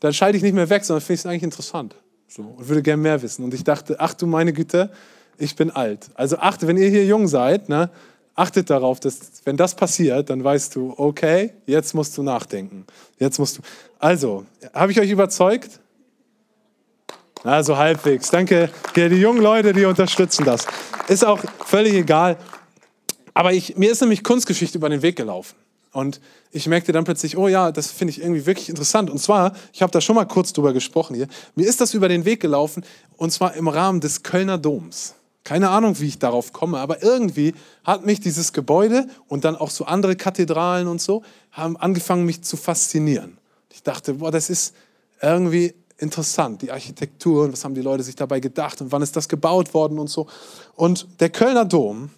dann 0.00 0.12
schalte 0.12 0.36
ich 0.36 0.42
nicht 0.42 0.54
mehr 0.54 0.68
weg, 0.68 0.84
sondern 0.84 1.02
finde 1.02 1.14
ich 1.14 1.20
es 1.20 1.26
eigentlich 1.26 1.44
interessant. 1.44 1.94
So, 2.28 2.42
und 2.42 2.68
würde 2.68 2.82
gerne 2.82 3.02
mehr 3.02 3.20
wissen. 3.22 3.42
Und 3.42 3.54
ich 3.54 3.64
dachte, 3.64 3.96
ach 3.98 4.14
du 4.14 4.26
meine 4.26 4.52
Güte, 4.52 4.90
ich 5.38 5.56
bin 5.56 5.70
alt. 5.70 6.10
Also 6.14 6.38
achte, 6.38 6.66
wenn 6.66 6.76
ihr 6.76 6.90
hier 6.90 7.06
jung 7.06 7.26
seid, 7.26 7.68
ne, 7.68 7.90
achtet 8.34 8.70
darauf, 8.70 9.00
dass 9.00 9.18
wenn 9.44 9.56
das 9.56 9.74
passiert, 9.74 10.30
dann 10.30 10.44
weißt 10.44 10.76
du, 10.76 10.94
okay, 10.96 11.52
jetzt 11.66 11.94
musst 11.94 12.16
du 12.18 12.22
nachdenken. 12.22 12.84
Jetzt 13.18 13.38
musst 13.38 13.58
du. 13.58 13.62
Also, 13.98 14.44
habe 14.74 14.92
ich 14.92 15.00
euch 15.00 15.10
überzeugt? 15.10 15.80
Also 17.44 17.76
halbwegs. 17.76 18.30
Danke. 18.30 18.70
Die 18.94 19.00
jungen 19.00 19.40
Leute, 19.40 19.72
die 19.72 19.84
unterstützen 19.84 20.44
das. 20.44 20.66
Ist 21.08 21.24
auch 21.24 21.40
völlig 21.64 21.94
egal. 21.94 22.36
Aber 23.32 23.52
ich, 23.52 23.76
mir 23.76 23.92
ist 23.92 24.00
nämlich 24.00 24.24
Kunstgeschichte 24.24 24.78
über 24.78 24.88
den 24.88 25.02
Weg 25.02 25.16
gelaufen. 25.16 25.54
Und 25.98 26.20
ich 26.52 26.68
merkte 26.68 26.92
dann 26.92 27.02
plötzlich, 27.02 27.36
oh 27.36 27.48
ja, 27.48 27.72
das 27.72 27.90
finde 27.90 28.12
ich 28.12 28.20
irgendwie 28.20 28.46
wirklich 28.46 28.68
interessant. 28.68 29.10
Und 29.10 29.18
zwar, 29.18 29.52
ich 29.72 29.82
habe 29.82 29.90
da 29.90 30.00
schon 30.00 30.14
mal 30.14 30.26
kurz 30.26 30.52
drüber 30.52 30.72
gesprochen 30.72 31.16
hier, 31.16 31.26
mir 31.56 31.66
ist 31.66 31.80
das 31.80 31.92
über 31.92 32.08
den 32.08 32.24
Weg 32.24 32.38
gelaufen 32.38 32.84
und 33.16 33.32
zwar 33.32 33.54
im 33.54 33.66
Rahmen 33.66 34.00
des 34.00 34.22
Kölner 34.22 34.58
Doms. 34.58 35.16
Keine 35.42 35.70
Ahnung, 35.70 35.98
wie 35.98 36.06
ich 36.06 36.20
darauf 36.20 36.52
komme, 36.52 36.78
aber 36.78 37.02
irgendwie 37.02 37.52
hat 37.82 38.06
mich 38.06 38.20
dieses 38.20 38.52
Gebäude 38.52 39.08
und 39.26 39.44
dann 39.44 39.56
auch 39.56 39.70
so 39.70 39.86
andere 39.86 40.14
Kathedralen 40.14 40.86
und 40.86 41.00
so, 41.00 41.24
haben 41.50 41.76
angefangen, 41.76 42.24
mich 42.24 42.42
zu 42.42 42.56
faszinieren. 42.56 43.36
Ich 43.72 43.82
dachte, 43.82 44.14
boah, 44.14 44.30
das 44.30 44.50
ist 44.50 44.76
irgendwie 45.20 45.74
interessant, 45.96 46.62
die 46.62 46.70
Architektur 46.70 47.42
und 47.42 47.54
was 47.54 47.64
haben 47.64 47.74
die 47.74 47.82
Leute 47.82 48.04
sich 48.04 48.14
dabei 48.14 48.38
gedacht 48.38 48.80
und 48.80 48.92
wann 48.92 49.02
ist 49.02 49.16
das 49.16 49.28
gebaut 49.28 49.74
worden 49.74 49.98
und 49.98 50.08
so. 50.08 50.28
Und 50.76 51.08
der 51.18 51.30
Kölner 51.30 51.64
Dom, 51.64 52.10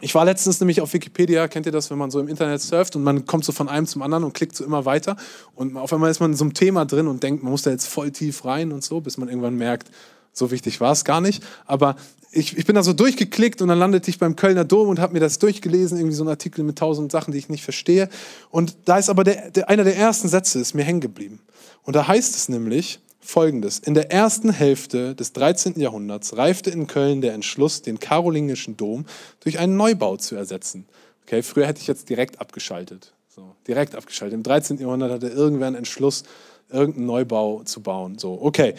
ich 0.00 0.14
war 0.14 0.24
letztens 0.24 0.60
nämlich 0.60 0.80
auf 0.80 0.92
Wikipedia, 0.92 1.48
kennt 1.48 1.66
ihr 1.66 1.72
das, 1.72 1.90
wenn 1.90 1.98
man 1.98 2.10
so 2.10 2.20
im 2.20 2.28
Internet 2.28 2.60
surft 2.60 2.96
und 2.96 3.02
man 3.02 3.26
kommt 3.26 3.44
so 3.44 3.52
von 3.52 3.68
einem 3.68 3.86
zum 3.86 4.02
anderen 4.02 4.24
und 4.24 4.34
klickt 4.34 4.54
so 4.54 4.64
immer 4.64 4.84
weiter 4.84 5.16
und 5.54 5.76
auf 5.76 5.92
einmal 5.92 6.10
ist 6.10 6.20
man 6.20 6.32
in 6.32 6.36
so 6.36 6.44
einem 6.44 6.54
Thema 6.54 6.84
drin 6.84 7.06
und 7.06 7.22
denkt, 7.22 7.42
man 7.42 7.50
muss 7.50 7.62
da 7.62 7.70
jetzt 7.70 7.86
voll 7.86 8.10
tief 8.10 8.44
rein 8.44 8.72
und 8.72 8.84
so, 8.84 9.00
bis 9.00 9.16
man 9.16 9.28
irgendwann 9.28 9.56
merkt, 9.56 9.90
so 10.32 10.50
wichtig 10.50 10.80
war 10.80 10.92
es 10.92 11.04
gar 11.04 11.20
nicht. 11.20 11.42
Aber 11.64 11.96
ich, 12.30 12.56
ich 12.56 12.66
bin 12.66 12.74
da 12.74 12.82
so 12.82 12.92
durchgeklickt 12.92 13.62
und 13.62 13.68
dann 13.68 13.78
landete 13.78 14.10
ich 14.10 14.18
beim 14.18 14.36
Kölner 14.36 14.64
Dom 14.64 14.88
und 14.88 14.98
habe 14.98 15.14
mir 15.14 15.20
das 15.20 15.38
durchgelesen, 15.38 15.96
irgendwie 15.96 16.14
so 16.14 16.24
ein 16.24 16.28
Artikel 16.28 16.64
mit 16.64 16.78
tausend 16.78 17.10
Sachen, 17.10 17.32
die 17.32 17.38
ich 17.38 17.48
nicht 17.48 17.64
verstehe. 17.64 18.08
Und 18.50 18.76
da 18.84 18.98
ist 18.98 19.08
aber 19.08 19.24
der, 19.24 19.50
der, 19.50 19.70
einer 19.70 19.84
der 19.84 19.96
ersten 19.96 20.28
Sätze 20.28 20.58
ist 20.58 20.74
mir 20.74 20.84
hängen 20.84 21.00
geblieben. 21.00 21.40
Und 21.82 21.96
da 21.96 22.06
heißt 22.06 22.36
es 22.36 22.48
nämlich, 22.48 23.00
Folgendes. 23.26 23.80
In 23.80 23.94
der 23.94 24.12
ersten 24.12 24.50
Hälfte 24.50 25.14
des 25.14 25.32
13. 25.32 25.80
Jahrhunderts 25.80 26.36
reifte 26.36 26.70
in 26.70 26.86
Köln 26.86 27.20
der 27.20 27.34
Entschluss, 27.34 27.82
den 27.82 27.98
karolingischen 27.98 28.76
Dom 28.76 29.04
durch 29.40 29.58
einen 29.58 29.76
Neubau 29.76 30.16
zu 30.16 30.36
ersetzen. 30.36 30.86
Okay, 31.24 31.42
früher 31.42 31.66
hätte 31.66 31.80
ich 31.80 31.88
jetzt 31.88 32.08
direkt 32.08 32.40
abgeschaltet. 32.40 33.12
So, 33.28 33.56
direkt 33.66 33.96
abgeschaltet. 33.96 34.34
Im 34.34 34.44
13. 34.44 34.78
Jahrhundert 34.78 35.10
hatte 35.10 35.28
irgendwer 35.28 35.66
einen 35.66 35.76
Entschluss, 35.76 36.22
irgendeinen 36.70 37.06
Neubau 37.06 37.62
zu 37.64 37.82
bauen. 37.82 38.16
So, 38.18 38.38
okay. 38.40 38.74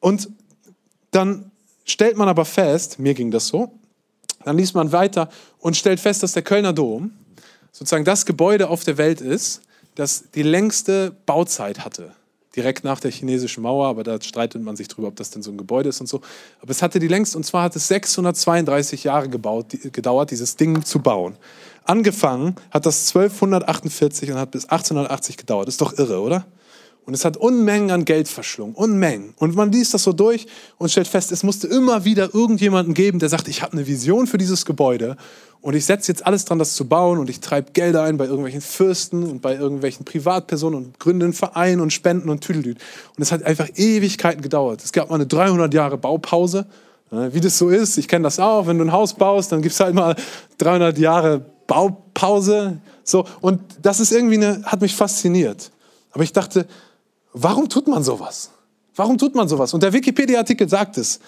Und 0.00 0.28
dann 1.12 1.52
stellt 1.84 2.16
man 2.16 2.28
aber 2.28 2.44
fest, 2.44 2.98
mir 2.98 3.14
ging 3.14 3.30
das 3.30 3.46
so, 3.46 3.72
dann 4.44 4.58
liest 4.58 4.74
man 4.74 4.90
weiter 4.90 5.28
und 5.58 5.76
stellt 5.76 6.00
fest, 6.00 6.24
dass 6.24 6.32
der 6.32 6.42
Kölner 6.42 6.72
Dom 6.72 7.12
sozusagen 7.70 8.04
das 8.04 8.26
Gebäude 8.26 8.68
auf 8.68 8.82
der 8.82 8.98
Welt 8.98 9.20
ist, 9.20 9.62
das 9.94 10.24
die 10.34 10.42
längste 10.42 11.16
Bauzeit 11.24 11.84
hatte 11.84 12.12
direkt 12.56 12.84
nach 12.84 13.00
der 13.00 13.10
chinesischen 13.10 13.62
Mauer, 13.62 13.86
aber 13.86 14.04
da 14.04 14.20
streitet 14.20 14.62
man 14.62 14.76
sich 14.76 14.88
drüber, 14.88 15.08
ob 15.08 15.16
das 15.16 15.30
denn 15.30 15.42
so 15.42 15.50
ein 15.50 15.58
Gebäude 15.58 15.88
ist 15.88 16.00
und 16.00 16.06
so. 16.06 16.20
Aber 16.60 16.70
es 16.70 16.82
hatte 16.82 16.98
die 16.98 17.08
längst, 17.08 17.34
und 17.36 17.44
zwar 17.44 17.64
hat 17.64 17.76
es 17.76 17.88
632 17.88 19.04
Jahre 19.04 19.28
gebaut, 19.28 19.72
die, 19.72 19.90
gedauert, 19.90 20.30
dieses 20.30 20.56
Ding 20.56 20.84
zu 20.84 21.00
bauen. 21.00 21.36
Angefangen 21.84 22.56
hat 22.70 22.86
das 22.86 23.08
1248 23.08 24.30
und 24.30 24.38
hat 24.38 24.50
bis 24.50 24.64
1880 24.64 25.36
gedauert. 25.36 25.68
Ist 25.68 25.80
doch 25.80 25.98
irre, 25.98 26.20
oder? 26.20 26.46
Und 27.04 27.14
es 27.14 27.24
hat 27.24 27.36
Unmengen 27.36 27.90
an 27.90 28.04
Geld 28.04 28.28
verschlungen, 28.28 28.74
Unmengen. 28.74 29.34
Und 29.36 29.56
man 29.56 29.72
liest 29.72 29.92
das 29.92 30.04
so 30.04 30.12
durch 30.12 30.46
und 30.78 30.90
stellt 30.90 31.08
fest, 31.08 31.32
es 31.32 31.42
musste 31.42 31.66
immer 31.66 32.04
wieder 32.04 32.32
irgendjemanden 32.32 32.94
geben, 32.94 33.18
der 33.18 33.28
sagt, 33.28 33.48
ich 33.48 33.62
habe 33.62 33.72
eine 33.72 33.86
Vision 33.86 34.28
für 34.28 34.38
dieses 34.38 34.64
Gebäude 34.64 35.16
und 35.62 35.74
ich 35.74 35.84
setze 35.84 36.10
jetzt 36.10 36.26
alles 36.26 36.44
dran, 36.44 36.58
das 36.58 36.74
zu 36.74 36.88
bauen 36.88 37.18
und 37.18 37.30
ich 37.30 37.40
treibe 37.40 37.72
Gelder 37.72 38.02
ein 38.02 38.16
bei 38.16 38.24
irgendwelchen 38.24 38.60
Fürsten 38.60 39.22
und 39.22 39.42
bei 39.42 39.54
irgendwelchen 39.54 40.04
Privatpersonen 40.04 40.84
und 40.84 41.00
gründe 41.00 41.24
einen 41.24 41.32
Verein 41.32 41.80
und 41.80 41.92
Spenden 41.92 42.28
und 42.28 42.40
Tüdelüt. 42.40 42.78
Und 43.16 43.22
es 43.22 43.30
hat 43.30 43.44
einfach 43.44 43.68
Ewigkeiten 43.76 44.42
gedauert. 44.42 44.82
Es 44.84 44.92
gab 44.92 45.08
mal 45.08 45.16
eine 45.16 45.26
300 45.26 45.72
Jahre 45.72 45.98
Baupause, 45.98 46.66
ne, 47.12 47.32
wie 47.32 47.40
das 47.40 47.58
so 47.58 47.68
ist. 47.68 47.96
Ich 47.96 48.08
kenne 48.08 48.24
das 48.24 48.40
auch. 48.40 48.66
Wenn 48.66 48.78
du 48.78 48.84
ein 48.84 48.92
Haus 48.92 49.14
baust, 49.14 49.52
dann 49.52 49.62
gibt 49.62 49.72
es 49.72 49.80
halt 49.80 49.94
mal 49.94 50.16
300 50.58 50.98
Jahre 50.98 51.44
Baupause. 51.68 52.78
So. 53.04 53.24
Und 53.40 53.60
das 53.82 54.00
ist 54.00 54.10
irgendwie 54.10 54.36
eine, 54.36 54.64
hat 54.64 54.80
mich 54.80 54.96
fasziniert. 54.96 55.70
Aber 56.10 56.24
ich 56.24 56.32
dachte, 56.32 56.66
Warum 57.32 57.68
tut 57.68 57.88
man 57.88 58.02
sowas? 58.02 58.50
Warum 58.94 59.18
tut 59.18 59.34
man 59.34 59.48
sowas? 59.48 59.72
Und 59.72 59.82
der 59.82 59.92
Wikipedia-Artikel 59.92 60.68
sagt 60.68 60.98
es, 60.98 61.20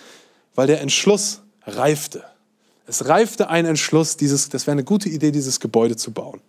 weil 0.55 0.67
der 0.67 0.81
Entschluss 0.81 1.41
reifte. 1.67 2.23
Es 2.87 3.09
reifte 3.09 3.49
ein 3.49 3.65
Entschluss, 3.65 4.17
dieses, 4.17 4.49
das 4.51 4.67
wäre 4.67 4.73
eine 4.73 4.85
gute 4.85 5.09
Idee, 5.09 5.31
dieses 5.31 5.59
Gebäude 5.61 5.97
zu 5.97 6.11
bauen. 6.13 6.41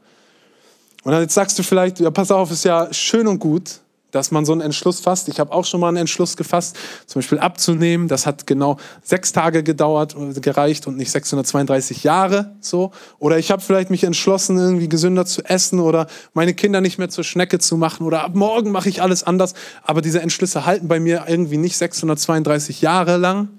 Und 1.03 1.11
dann 1.11 1.21
jetzt 1.21 1.33
sagst 1.33 1.57
du 1.57 1.63
vielleicht, 1.63 1.99
ja, 1.99 2.11
pass 2.11 2.31
auf, 2.31 2.51
ist 2.51 2.65
ja 2.65 2.91
schön 2.91 3.27
und 3.27 3.39
gut, 3.39 3.79
dass 4.15 4.31
man 4.31 4.45
so 4.45 4.53
einen 4.53 4.61
Entschluss 4.61 5.01
fasst. 5.01 5.27
Ich 5.27 5.39
habe 5.41 5.51
auch 5.51 5.65
schon 5.65 5.81
mal 5.81 5.89
einen 5.89 5.97
Entschluss 5.97 6.37
gefasst, 6.37 6.77
zum 7.05 7.19
Beispiel 7.19 7.39
abzunehmen. 7.39 8.07
Das 8.07 8.25
hat 8.25 8.47
genau 8.47 8.77
sechs 9.03 9.33
Tage 9.33 9.61
gedauert, 9.61 10.15
und 10.15 10.41
gereicht 10.41 10.87
und 10.87 10.95
nicht 10.95 11.11
632 11.11 12.03
Jahre 12.03 12.55
so. 12.61 12.91
Oder 13.19 13.37
ich 13.37 13.51
habe 13.51 13.61
vielleicht 13.61 13.89
mich 13.89 14.03
entschlossen, 14.03 14.57
irgendwie 14.57 14.87
gesünder 14.87 15.25
zu 15.25 15.43
essen 15.43 15.79
oder 15.79 16.07
meine 16.33 16.53
Kinder 16.53 16.79
nicht 16.79 16.97
mehr 16.97 17.09
zur 17.09 17.23
Schnecke 17.23 17.59
zu 17.59 17.75
machen 17.75 18.05
oder 18.05 18.23
ab 18.23 18.35
morgen 18.35 18.71
mache 18.71 18.87
ich 18.87 19.01
alles 19.01 19.23
anders. 19.23 19.53
Aber 19.83 20.01
diese 20.01 20.21
Entschlüsse 20.21 20.65
halten 20.65 20.87
bei 20.87 20.99
mir 20.99 21.25
irgendwie 21.27 21.57
nicht 21.57 21.77
632 21.77 22.81
Jahre 22.81 23.17
lang. 23.17 23.49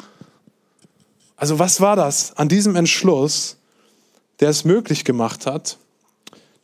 Also 1.37 1.59
was 1.59 1.83
war 1.83 1.97
das 1.97 2.35
an 2.37 2.49
diesem 2.49 2.77
Entschluss, 2.77 3.59
der 4.41 4.49
es 4.49 4.65
möglich 4.65 5.05
gemacht 5.05 5.45
hat, 5.45 5.77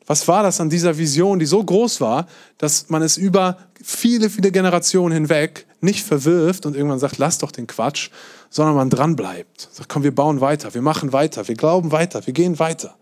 was 0.07 0.27
war 0.29 0.43
das 0.43 0.61
an 0.61 0.69
dieser 0.69 0.99
Vision, 0.99 1.39
die 1.39 1.47
so 1.47 1.63
groß 1.63 2.01
war, 2.01 2.27
dass 2.59 2.89
man 2.91 3.03
es 3.03 3.17
über 3.17 3.59
viele, 3.83 4.31
viele 4.31 4.53
Generationen 4.53 5.12
hinweg 5.12 5.67
nicht 5.81 6.05
verwirft 6.05 6.67
und 6.67 6.77
irgendwann 6.77 6.99
sagt, 6.99 7.19
lass 7.19 7.39
doch 7.39 7.51
den 7.51 7.67
Quatsch, 7.67 8.11
sondern 8.51 8.77
man 8.77 8.91
dranbleibt. 8.91 9.69
Sagt, 9.73 9.89
komm, 9.89 10.03
wir 10.03 10.15
bauen 10.15 10.41
weiter, 10.41 10.75
wir 10.75 10.83
machen 10.83 11.12
weiter, 11.12 11.49
wir 11.49 11.55
glauben 11.55 11.93
weiter, 11.93 12.27
wir 12.27 12.33
gehen 12.33 12.59
weiter. 12.59 12.97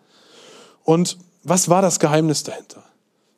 Und 0.84 1.18
was 1.44 1.68
war 1.68 1.82
das 1.82 1.98
Geheimnis 1.98 2.42
dahinter? 2.42 2.82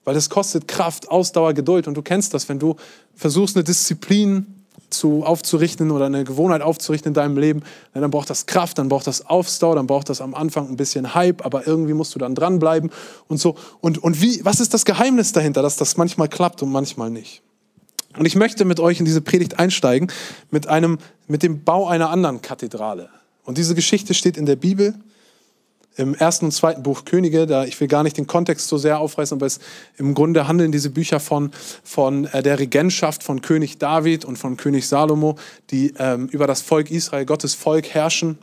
Weil 0.04 0.16
es 0.16 0.30
kostet 0.30 0.66
Kraft, 0.68 1.08
Ausdauer, 1.08 1.54
Geduld. 1.54 1.86
Und 1.86 1.94
du 1.94 2.02
kennst 2.02 2.34
das, 2.34 2.48
wenn 2.48 2.58
du 2.58 2.76
versuchst, 3.14 3.56
eine 3.56 3.64
Disziplin 3.64 4.61
zu, 4.92 5.24
aufzurichten 5.24 5.90
oder 5.90 6.06
eine 6.06 6.24
Gewohnheit 6.24 6.62
aufzurichten 6.62 7.10
in 7.10 7.14
deinem 7.14 7.36
Leben, 7.36 7.62
dann 7.94 8.10
braucht 8.10 8.30
das 8.30 8.46
Kraft, 8.46 8.78
dann 8.78 8.88
braucht 8.88 9.06
das 9.06 9.26
Aufstau, 9.26 9.74
dann 9.74 9.86
braucht 9.86 10.08
das 10.08 10.20
am 10.20 10.34
Anfang 10.34 10.68
ein 10.68 10.76
bisschen 10.76 11.14
Hype, 11.14 11.44
aber 11.44 11.66
irgendwie 11.66 11.94
musst 11.94 12.14
du 12.14 12.18
dann 12.18 12.34
dranbleiben 12.34 12.90
und 13.28 13.38
so. 13.38 13.56
Und, 13.80 13.98
und 13.98 14.20
wie, 14.20 14.44
was 14.44 14.60
ist 14.60 14.74
das 14.74 14.84
Geheimnis 14.84 15.32
dahinter, 15.32 15.62
dass 15.62 15.76
das 15.76 15.96
manchmal 15.96 16.28
klappt 16.28 16.62
und 16.62 16.70
manchmal 16.70 17.10
nicht? 17.10 17.42
Und 18.16 18.26
ich 18.26 18.36
möchte 18.36 18.64
mit 18.64 18.78
euch 18.78 18.98
in 18.98 19.06
diese 19.06 19.22
Predigt 19.22 19.58
einsteigen 19.58 20.10
mit, 20.50 20.66
einem, 20.66 20.98
mit 21.28 21.42
dem 21.42 21.64
Bau 21.64 21.88
einer 21.88 22.10
anderen 22.10 22.42
Kathedrale. 22.42 23.08
Und 23.44 23.58
diese 23.58 23.74
Geschichte 23.74 24.14
steht 24.14 24.36
in 24.36 24.46
der 24.46 24.56
Bibel 24.56 24.94
im 25.96 26.14
ersten 26.14 26.46
und 26.46 26.52
zweiten 26.52 26.82
Buch 26.82 27.04
Könige. 27.04 27.46
Da, 27.46 27.64
ich 27.64 27.78
will 27.80 27.88
gar 27.88 28.02
nicht 28.02 28.16
den 28.16 28.26
Kontext 28.26 28.68
so 28.68 28.78
sehr 28.78 28.98
aufreißen, 28.98 29.36
aber 29.36 29.46
es, 29.46 29.60
im 29.96 30.14
Grunde 30.14 30.48
handeln 30.48 30.72
diese 30.72 30.90
Bücher 30.90 31.20
von, 31.20 31.50
von 31.84 32.24
äh, 32.26 32.42
der 32.42 32.58
Regentschaft 32.58 33.22
von 33.22 33.42
König 33.42 33.78
David 33.78 34.24
und 34.24 34.36
von 34.36 34.56
König 34.56 34.88
Salomo, 34.88 35.36
die 35.70 35.94
ähm, 35.98 36.28
über 36.28 36.46
das 36.46 36.62
Volk 36.62 36.90
Israel, 36.90 37.26
Gottes 37.26 37.54
Volk 37.54 37.88
herrschen. 37.88 38.38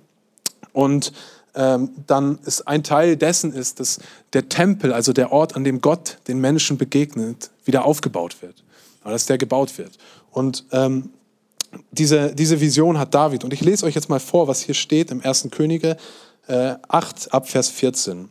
Und 0.73 1.11
ähm, 1.55 1.89
dann 2.05 2.39
ist 2.45 2.67
ein 2.67 2.83
Teil 2.83 3.17
dessen 3.17 3.53
ist, 3.53 3.79
dass 3.79 3.99
der 4.33 4.49
Tempel, 4.49 4.93
also 4.93 5.13
der 5.13 5.31
Ort, 5.31 5.55
an 5.55 5.63
dem 5.63 5.81
Gott 5.81 6.19
den 6.27 6.39
Menschen 6.39 6.77
begegnet, 6.77 7.49
wieder 7.65 7.85
aufgebaut 7.85 8.41
wird. 8.41 8.63
Dass 9.03 9.25
der 9.25 9.39
gebaut 9.39 9.75
wird. 9.79 9.97
Und 10.29 10.65
ähm, 10.71 11.09
diese, 11.91 12.35
diese 12.35 12.61
Vision 12.61 12.99
hat 12.99 13.13
David. 13.13 13.43
Und 13.43 13.53
ich 13.53 13.61
lese 13.61 13.85
euch 13.85 13.95
jetzt 13.95 14.09
mal 14.09 14.19
vor, 14.19 14.47
was 14.47 14.61
hier 14.61 14.75
steht 14.75 15.09
im 15.09 15.21
ersten 15.21 15.49
Könige 15.49 15.97
äh, 16.49 16.75
8 16.87 17.33
ab 17.33 17.47
Vers 17.47 17.69
14. 17.69 18.29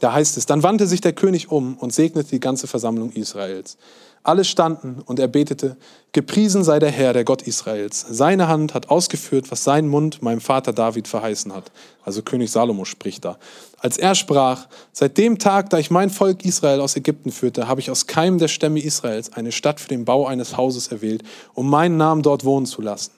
Da 0.00 0.12
heißt 0.12 0.36
es, 0.36 0.46
dann 0.46 0.62
wandte 0.62 0.86
sich 0.86 1.00
der 1.00 1.12
König 1.12 1.50
um 1.50 1.76
und 1.76 1.92
segnete 1.92 2.30
die 2.30 2.40
ganze 2.40 2.66
Versammlung 2.66 3.12
Israels. 3.12 3.78
Alle 4.22 4.44
standen 4.44 5.02
und 5.06 5.20
er 5.20 5.28
betete, 5.28 5.76
gepriesen 6.10 6.64
sei 6.64 6.80
der 6.80 6.90
Herr, 6.90 7.12
der 7.12 7.24
Gott 7.24 7.42
Israels. 7.42 8.04
Seine 8.10 8.48
Hand 8.48 8.74
hat 8.74 8.90
ausgeführt, 8.90 9.52
was 9.52 9.62
sein 9.62 9.86
Mund 9.86 10.20
meinem 10.20 10.40
Vater 10.40 10.72
David 10.72 11.06
verheißen 11.06 11.54
hat. 11.54 11.70
Also 12.04 12.22
König 12.22 12.50
Salomo 12.50 12.84
spricht 12.84 13.24
da. 13.24 13.38
Als 13.78 13.98
er 13.98 14.16
sprach, 14.16 14.66
seit 14.92 15.16
dem 15.16 15.38
Tag, 15.38 15.70
da 15.70 15.78
ich 15.78 15.92
mein 15.92 16.10
Volk 16.10 16.44
Israel 16.44 16.80
aus 16.80 16.96
Ägypten 16.96 17.30
führte, 17.30 17.68
habe 17.68 17.80
ich 17.80 17.88
aus 17.88 18.08
keinem 18.08 18.38
der 18.38 18.48
Stämme 18.48 18.80
Israels 18.80 19.32
eine 19.32 19.52
Stadt 19.52 19.78
für 19.78 19.88
den 19.88 20.04
Bau 20.04 20.26
eines 20.26 20.56
Hauses 20.56 20.88
erwählt, 20.88 21.22
um 21.54 21.70
meinen 21.70 21.96
Namen 21.96 22.22
dort 22.22 22.44
wohnen 22.44 22.66
zu 22.66 22.82
lassen. 22.82 23.12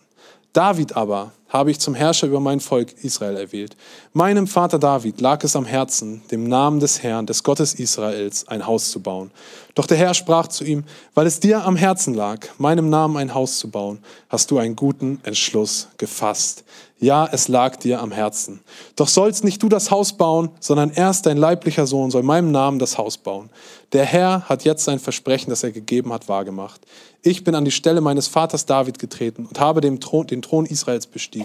David 0.53 0.95
aber 0.95 1.33
habe 1.49 1.71
ich 1.71 1.81
zum 1.81 1.95
Herrscher 1.95 2.26
über 2.26 2.40
mein 2.40 2.61
Volk 2.61 2.93
Israel 3.02 3.37
erwählt. 3.37 3.76
Meinem 4.12 4.47
Vater 4.47 4.78
David 4.78 5.21
lag 5.21 5.43
es 5.45 5.57
am 5.57 5.64
Herzen, 5.64 6.23
dem 6.31 6.45
Namen 6.45 6.81
des 6.81 7.02
Herrn, 7.02 7.26
des 7.26 7.43
Gottes 7.43 7.75
Israels, 7.75 8.47
ein 8.49 8.67
Haus 8.67 8.90
zu 8.90 9.00
bauen. 9.00 9.31
Doch 9.75 9.87
der 9.87 9.97
Herr 9.97 10.12
sprach 10.12 10.49
zu 10.49 10.64
ihm, 10.64 10.85
weil 11.14 11.26
es 11.26 11.40
dir 11.40 11.64
am 11.64 11.76
Herzen 11.76 12.14
lag, 12.14 12.47
meinem 12.59 12.90
Namen 12.90 13.17
ein 13.17 13.35
Haus 13.35 13.59
zu 13.59 13.71
bauen, 13.71 14.00
hast 14.28 14.50
du 14.50 14.59
einen 14.59 14.76
guten 14.76 15.21
Entschluss 15.23 15.88
gefasst. 15.99 16.64
Ja, 17.00 17.28
es 17.31 17.47
lag 17.47 17.76
dir 17.76 18.00
am 18.00 18.11
Herzen. 18.11 18.59
Doch 18.97 19.07
sollst 19.07 19.45
nicht 19.45 19.62
du 19.62 19.69
das 19.69 19.93
Haus 19.93 20.14
bauen, 20.14 20.50
sondern 20.59 20.90
erst 20.90 21.26
dein 21.26 21.37
leiblicher 21.37 21.87
Sohn 21.87 22.11
soll 22.11 22.25
meinem 22.25 22.50
Namen 22.50 22.81
das 22.81 22.99
Haus 22.99 23.17
bauen. 23.19 23.50
Der 23.93 24.05
Herr 24.05 24.43
hat 24.49 24.64
jetzt 24.64 24.85
sein 24.85 24.99
Versprechen, 24.99 25.49
das 25.49 25.62
er 25.62 25.71
gegeben 25.71 26.12
hat, 26.12 26.28
wahrgemacht. 26.28 26.81
Ich 27.23 27.45
bin 27.45 27.55
an 27.55 27.64
die 27.64 27.71
Stelle 27.71 28.00
meines 28.00 28.26
Vaters 28.26 28.67
David 28.67 28.99
getreten 28.99 29.47
und 29.47 29.61
habe 29.61 29.81
den 29.81 30.00
Thron, 30.00 30.26
den 30.26 30.43
Thron 30.43 30.67
Israels 30.67 31.07
bestiegen, 31.07 31.38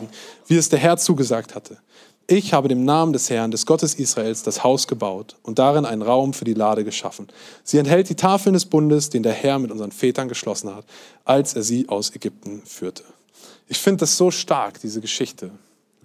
wie 0.48 0.56
es 0.56 0.70
der 0.70 0.80
Herr 0.80 0.98
zugesagt 0.98 1.56
hatte. 1.56 1.78
Ich 2.28 2.54
habe 2.54 2.70
dem 2.70 2.86
Namen 2.86 3.12
des 3.12 3.30
Herrn, 3.30 3.52
des 3.52 3.66
Gottes 3.66 3.96
Israels, 3.96 4.44
das 4.44 4.64
Haus 4.64 4.88
gebaut 4.88 5.36
und 5.44 5.60
darin 5.60 5.86
einen 5.86 6.02
Raum 6.02 6.34
für 6.34 6.46
die 6.46 6.54
Lade 6.54 6.86
geschaffen. 6.86 7.28
Sie 7.66 7.78
enthält 7.78 8.08
die 8.08 8.16
Tafeln 8.16 8.54
des 8.54 8.66
Bundes, 8.66 9.10
den 9.10 9.24
der 9.24 9.34
Herr 9.34 9.60
mit 9.60 9.72
unseren 9.72 9.92
Vätern 9.92 10.30
geschlossen 10.30 10.74
hat, 10.74 10.86
als 11.26 11.54
er 11.54 11.64
sie 11.64 11.90
aus 11.90 12.16
Ägypten 12.16 12.62
führte. 12.66 13.04
Ich 13.68 13.78
finde 13.78 14.02
das 14.02 14.16
so 14.16 14.32
stark, 14.32 14.80
diese 14.80 15.02
Geschichte. 15.02 15.52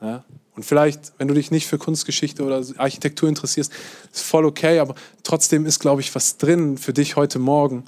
Ja? 0.03 0.25
Und 0.57 0.65
vielleicht, 0.65 1.13
wenn 1.19 1.29
du 1.29 1.35
dich 1.35 1.53
nicht 1.53 1.69
für 1.69 1.79
Kunstgeschichte 1.79 2.43
oder 2.43 2.65
Architektur 2.79 3.29
interessierst, 3.29 3.73
ist 4.13 4.23
voll 4.23 4.45
okay, 4.45 4.81
aber 4.81 4.97
trotzdem 5.23 5.67
ist, 5.67 5.79
glaube 5.79 6.01
ich, 6.01 6.13
was 6.17 6.37
drin 6.37 6.79
für 6.79 6.93
dich 6.93 7.15
heute 7.15 7.39
Morgen, 7.39 7.85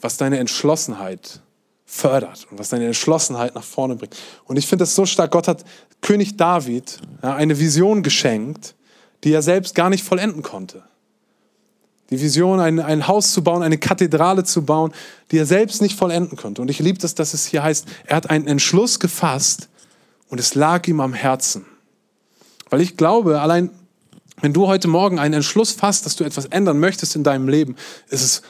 was 0.00 0.16
deine 0.16 0.38
Entschlossenheit 0.38 1.40
fördert 1.94 2.48
und 2.50 2.58
was 2.58 2.70
deine 2.70 2.86
Entschlossenheit 2.86 3.54
nach 3.54 3.62
vorne 3.62 3.94
bringt. 3.94 4.16
Und 4.46 4.56
ich 4.56 4.66
finde 4.66 4.82
das 4.82 4.96
so 4.96 5.06
stark. 5.06 5.30
Gott 5.30 5.46
hat 5.46 5.64
König 6.00 6.36
David 6.36 6.98
ja, 7.22 7.36
eine 7.36 7.58
Vision 7.60 8.02
geschenkt, 8.02 8.74
die 9.22 9.32
er 9.32 9.42
selbst 9.42 9.76
gar 9.76 9.90
nicht 9.90 10.02
vollenden 10.02 10.42
konnte. 10.42 10.82
Die 12.10 12.20
Vision, 12.20 12.58
ein, 12.58 12.80
ein 12.80 13.06
Haus 13.06 13.32
zu 13.32 13.44
bauen, 13.44 13.62
eine 13.62 13.78
Kathedrale 13.78 14.42
zu 14.42 14.64
bauen, 14.64 14.92
die 15.30 15.38
er 15.38 15.46
selbst 15.46 15.80
nicht 15.80 15.96
vollenden 15.96 16.36
konnte. 16.36 16.60
Und 16.60 16.68
ich 16.68 16.80
liebe 16.80 16.98
das, 16.98 17.14
dass 17.14 17.32
es 17.32 17.46
hier 17.46 17.62
heißt, 17.62 17.86
er 18.06 18.16
hat 18.16 18.28
einen 18.28 18.48
Entschluss 18.48 18.98
gefasst 18.98 19.68
und 20.28 20.40
es 20.40 20.56
lag 20.56 20.86
ihm 20.88 21.00
am 21.00 21.14
Herzen. 21.14 21.64
Weil 22.70 22.80
ich 22.80 22.96
glaube, 22.96 23.40
allein 23.40 23.70
wenn 24.40 24.52
du 24.52 24.66
heute 24.66 24.88
Morgen 24.88 25.20
einen 25.20 25.34
Entschluss 25.34 25.70
fasst, 25.70 26.06
dass 26.06 26.16
du 26.16 26.24
etwas 26.24 26.46
ändern 26.46 26.80
möchtest 26.80 27.14
in 27.14 27.22
deinem 27.22 27.48
Leben, 27.48 27.76
ist 28.08 28.22
es 28.22 28.42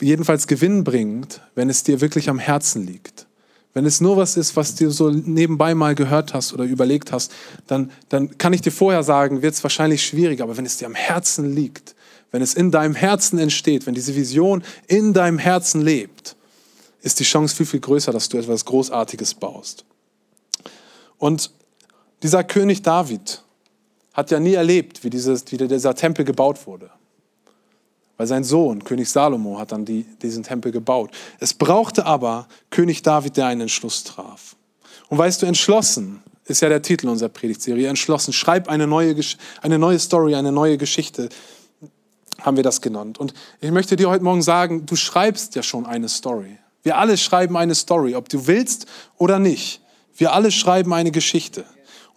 jedenfalls 0.00 0.46
gewinnbringend, 0.46 1.40
wenn 1.54 1.70
es 1.70 1.82
dir 1.82 2.00
wirklich 2.00 2.28
am 2.28 2.38
Herzen 2.38 2.86
liegt. 2.86 3.26
Wenn 3.74 3.84
es 3.84 4.00
nur 4.00 4.16
was 4.16 4.36
ist, 4.36 4.56
was 4.56 4.74
du 4.74 4.90
so 4.90 5.10
nebenbei 5.10 5.74
mal 5.74 5.94
gehört 5.94 6.34
hast 6.34 6.52
oder 6.52 6.64
überlegt 6.64 7.12
hast, 7.12 7.32
dann, 7.66 7.90
dann 8.08 8.36
kann 8.38 8.52
ich 8.52 8.60
dir 8.60 8.72
vorher 8.72 9.02
sagen, 9.02 9.42
wird 9.42 9.54
es 9.54 9.62
wahrscheinlich 9.62 10.04
schwierig, 10.04 10.40
aber 10.40 10.56
wenn 10.56 10.66
es 10.66 10.78
dir 10.78 10.86
am 10.86 10.94
Herzen 10.94 11.54
liegt, 11.54 11.94
wenn 12.30 12.42
es 12.42 12.54
in 12.54 12.70
deinem 12.70 12.94
Herzen 12.94 13.38
entsteht, 13.38 13.86
wenn 13.86 13.94
diese 13.94 14.16
Vision 14.16 14.64
in 14.86 15.12
deinem 15.12 15.38
Herzen 15.38 15.80
lebt, 15.80 16.36
ist 17.02 17.20
die 17.20 17.24
Chance 17.24 17.54
viel, 17.54 17.66
viel 17.66 17.80
größer, 17.80 18.12
dass 18.12 18.28
du 18.28 18.38
etwas 18.38 18.64
Großartiges 18.64 19.34
baust. 19.34 19.84
Und 21.18 21.52
dieser 22.22 22.44
König 22.44 22.82
David 22.82 23.42
hat 24.12 24.30
ja 24.30 24.40
nie 24.40 24.54
erlebt, 24.54 25.04
wie, 25.04 25.10
dieses, 25.10 25.44
wie 25.52 25.56
dieser 25.56 25.94
Tempel 25.94 26.24
gebaut 26.24 26.66
wurde. 26.66 26.90
Weil 28.18 28.26
sein 28.26 28.44
Sohn, 28.44 28.84
König 28.84 29.08
Salomo, 29.08 29.58
hat 29.58 29.72
dann 29.72 29.86
die, 29.86 30.04
diesen 30.20 30.42
Tempel 30.42 30.72
gebaut. 30.72 31.10
Es 31.38 31.54
brauchte 31.54 32.04
aber 32.04 32.48
König 32.68 33.02
David, 33.02 33.38
der 33.38 33.46
einen 33.46 33.62
Entschluss 33.62 34.04
traf. 34.04 34.56
Und 35.08 35.16
weißt 35.16 35.40
du, 35.40 35.46
entschlossen 35.46 36.22
ist 36.44 36.60
ja 36.60 36.68
der 36.68 36.82
Titel 36.82 37.08
unserer 37.08 37.28
Predigtserie. 37.28 37.88
Entschlossen. 37.88 38.32
Schreib 38.32 38.68
eine 38.68 38.86
neue, 38.86 39.14
eine 39.62 39.78
neue 39.78 39.98
Story, 39.98 40.34
eine 40.34 40.52
neue 40.52 40.78
Geschichte, 40.78 41.28
haben 42.40 42.56
wir 42.56 42.64
das 42.64 42.80
genannt. 42.80 43.18
Und 43.18 43.34
ich 43.60 43.70
möchte 43.70 43.96
dir 43.96 44.08
heute 44.08 44.24
Morgen 44.24 44.42
sagen, 44.42 44.84
du 44.84 44.96
schreibst 44.96 45.54
ja 45.54 45.62
schon 45.62 45.86
eine 45.86 46.08
Story. 46.08 46.58
Wir 46.82 46.98
alle 46.98 47.16
schreiben 47.16 47.56
eine 47.56 47.74
Story, 47.74 48.14
ob 48.14 48.28
du 48.28 48.46
willst 48.46 48.86
oder 49.16 49.38
nicht. 49.38 49.80
Wir 50.16 50.32
alle 50.32 50.50
schreiben 50.50 50.92
eine 50.92 51.10
Geschichte. 51.10 51.64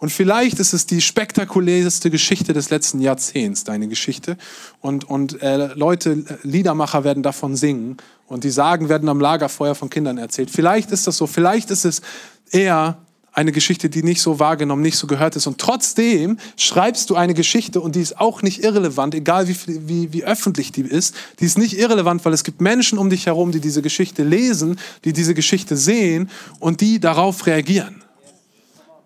Und 0.02 0.10
vielleicht 0.10 0.58
ist 0.58 0.72
es 0.72 0.84
die 0.84 1.00
spektakulärste 1.00 2.10
Geschichte 2.10 2.52
des 2.52 2.70
letzten 2.70 3.00
Jahrzehnts, 3.00 3.62
deine 3.62 3.86
Geschichte. 3.86 4.36
Und, 4.80 5.04
und 5.04 5.40
äh, 5.40 5.72
Leute, 5.74 6.24
Liedermacher 6.42 7.04
werden 7.04 7.22
davon 7.22 7.54
singen 7.54 7.98
und 8.26 8.42
die 8.42 8.50
Sagen 8.50 8.88
werden 8.88 9.08
am 9.08 9.20
Lagerfeuer 9.20 9.76
von 9.76 9.90
Kindern 9.90 10.18
erzählt. 10.18 10.50
Vielleicht 10.50 10.90
ist 10.90 11.06
das 11.06 11.18
so, 11.18 11.28
vielleicht 11.28 11.70
ist 11.70 11.84
es 11.84 12.02
eher 12.50 12.98
eine 13.30 13.52
Geschichte, 13.52 13.88
die 13.90 14.02
nicht 14.02 14.20
so 14.20 14.40
wahrgenommen, 14.40 14.82
nicht 14.82 14.96
so 14.96 15.06
gehört 15.06 15.36
ist. 15.36 15.46
Und 15.46 15.58
trotzdem 15.58 16.36
schreibst 16.56 17.08
du 17.08 17.14
eine 17.14 17.32
Geschichte 17.32 17.80
und 17.80 17.94
die 17.94 18.00
ist 18.00 18.18
auch 18.18 18.42
nicht 18.42 18.64
irrelevant, 18.64 19.14
egal 19.14 19.46
wie, 19.46 19.56
wie, 19.86 20.12
wie 20.12 20.24
öffentlich 20.24 20.72
die 20.72 20.80
ist. 20.80 21.14
Die 21.38 21.44
ist 21.44 21.58
nicht 21.58 21.78
irrelevant, 21.78 22.24
weil 22.24 22.32
es 22.32 22.42
gibt 22.42 22.60
Menschen 22.60 22.98
um 22.98 23.08
dich 23.08 23.26
herum, 23.26 23.52
die 23.52 23.60
diese 23.60 23.82
Geschichte 23.82 24.24
lesen, 24.24 24.80
die 25.04 25.12
diese 25.12 25.34
Geschichte 25.34 25.76
sehen 25.76 26.28
und 26.58 26.80
die 26.80 26.98
darauf 26.98 27.46
reagieren. 27.46 28.02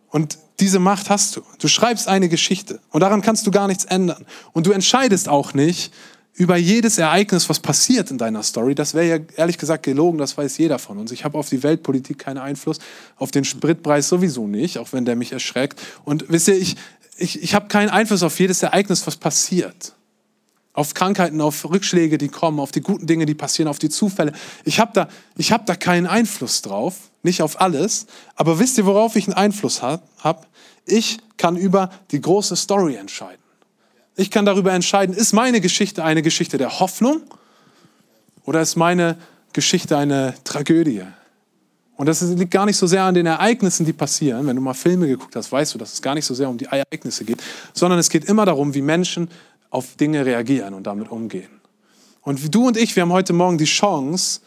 Und 0.09 0.39
diese 0.61 0.79
Macht 0.79 1.11
hast 1.11 1.37
du. 1.37 1.43
Du 1.59 1.69
schreibst 1.69 2.09
eine 2.09 2.29
Geschichte 2.29 2.81
und 2.91 3.01
daran 3.01 3.23
kannst 3.23 3.47
du 3.47 3.51
gar 3.51 3.67
nichts 3.67 3.85
ändern. 3.85 4.25
Und 4.53 4.67
du 4.67 4.73
entscheidest 4.73 5.29
auch 5.29 5.55
nicht 5.55 5.93
über 6.37 6.57
jedes 6.57 6.99
Ereignis, 6.99 7.49
was 7.49 7.61
passiert 7.61 8.11
in 8.11 8.19
deiner 8.19 8.43
Story. 8.43 8.75
Das 8.75 8.93
wäre 8.93 9.07
ja 9.07 9.19
ehrlich 9.37 9.57
gesagt 9.57 9.85
gelogen, 9.85 10.19
das 10.19 10.37
weiß 10.37 10.59
jeder 10.59 10.79
von 10.79 10.99
uns. 10.99 11.11
Ich 11.11 11.25
habe 11.25 11.39
auf 11.39 11.49
die 11.49 11.63
Weltpolitik 11.63 12.19
keinen 12.19 12.39
Einfluss, 12.39 12.79
auf 13.17 13.31
den 13.31 13.45
Spritpreis 13.45 14.09
sowieso 14.09 14.47
nicht, 14.47 14.79
auch 14.79 14.93
wenn 14.93 15.07
der 15.07 15.17
mich 15.17 15.33
erschreckt. 15.33 15.81
Und 16.05 16.27
wisst 16.29 16.49
ihr, 16.49 16.59
ich, 16.59 16.77
ich, 17.17 17.43
ich 17.43 17.55
habe 17.55 17.69
keinen 17.69 17.89
Einfluss 17.89 18.23
auf 18.23 18.39
jedes 18.39 18.63
Ereignis, 18.63 19.07
was 19.07 19.17
passiert. 19.17 19.95
Auf 20.75 20.93
Krankheiten, 20.93 21.41
auf 21.41 21.65
Rückschläge, 21.65 22.19
die 22.19 22.29
kommen, 22.29 22.61
auf 22.61 22.71
die 22.71 22.83
guten 22.83 23.07
Dinge, 23.07 23.25
die 23.25 23.35
passieren, 23.35 23.69
auf 23.69 23.79
die 23.79 23.89
Zufälle. 23.89 24.33
Ich 24.65 24.79
habe 24.79 24.91
da, 24.93 25.09
hab 25.39 25.65
da 25.65 25.75
keinen 25.75 26.07
Einfluss 26.07 26.61
drauf 26.61 26.97
nicht 27.27 27.43
auf 27.43 27.61
alles, 27.61 28.07
aber 28.35 28.59
wisst 28.59 28.79
ihr, 28.79 28.87
worauf 28.87 29.17
ich 29.17 29.27
einen 29.27 29.37
Einfluss 29.37 29.83
habe? 29.83 30.03
Ich 30.87 31.19
kann 31.37 31.57
über 31.57 31.91
die 32.11 32.21
große 32.21 32.57
Story 32.57 32.95
entscheiden. 32.95 33.43
Ich 34.17 34.31
kann 34.31 34.47
darüber 34.47 34.73
entscheiden, 34.73 35.15
ist 35.15 35.35
meine 35.35 35.61
Geschichte 35.61 36.03
eine 36.03 36.23
Geschichte 36.23 36.57
der 36.57 36.81
Hoffnung 36.81 37.21
oder 38.45 38.63
ist 38.63 38.77
meine 38.77 39.19
Geschichte 39.53 39.99
eine 39.99 40.35
Tragödie? 40.45 41.03
Und 41.97 42.07
das 42.07 42.23
liegt 42.23 42.51
gar 42.51 42.67
nicht 42.67 42.77
so 42.77 42.87
sehr 42.87 43.03
an 43.03 43.15
den 43.15 43.27
Ereignissen, 43.27 43.85
die 43.87 43.93
passieren. 43.93 44.47
Wenn 44.47 44.57
du 44.57 44.63
mal 44.63 44.75
Filme 44.75 45.07
geguckt 45.07 45.35
hast, 45.35 45.51
weißt 45.51 45.75
du, 45.75 45.79
dass 45.79 45.95
es 45.95 46.03
gar 46.03 46.15
nicht 46.15 46.27
so 46.27 46.35
sehr 46.35 46.49
um 46.49 46.59
die 46.59 46.67
Ereignisse 46.67 47.25
geht, 47.25 47.43
sondern 47.73 47.99
es 47.99 48.11
geht 48.11 48.27
immer 48.27 48.45
darum, 48.45 48.75
wie 48.75 48.83
Menschen 48.83 49.29
auf 49.71 49.97
Dinge 49.97 50.25
reagieren 50.25 50.75
und 50.75 50.87
damit 50.87 51.11
umgehen. 51.11 51.51
Und 52.23 52.55
du 52.55 52.67
und 52.67 52.77
ich, 52.77 52.97
wir 52.97 53.03
haben 53.03 53.13
heute 53.13 53.33
Morgen 53.33 53.57
die 53.57 53.65
Chance, 53.65 54.41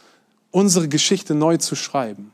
unsere 0.52 0.88
Geschichte 0.88 1.34
neu 1.36 1.58
zu 1.58 1.76
schreiben. 1.76 2.32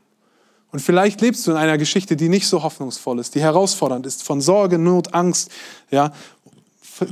Und 0.76 0.82
vielleicht 0.82 1.22
lebst 1.22 1.48
du 1.48 1.52
in 1.52 1.58
einer 1.58 1.78
Geschichte, 1.78 2.18
die 2.18 2.28
nicht 2.28 2.50
so 2.50 2.62
hoffnungsvoll 2.62 3.20
ist, 3.20 3.34
die 3.34 3.40
herausfordernd 3.40 4.06
ist, 4.06 4.24
von 4.24 4.42
Sorge, 4.42 4.78
Not, 4.78 5.14
Angst, 5.14 5.50
ja, 5.90 6.12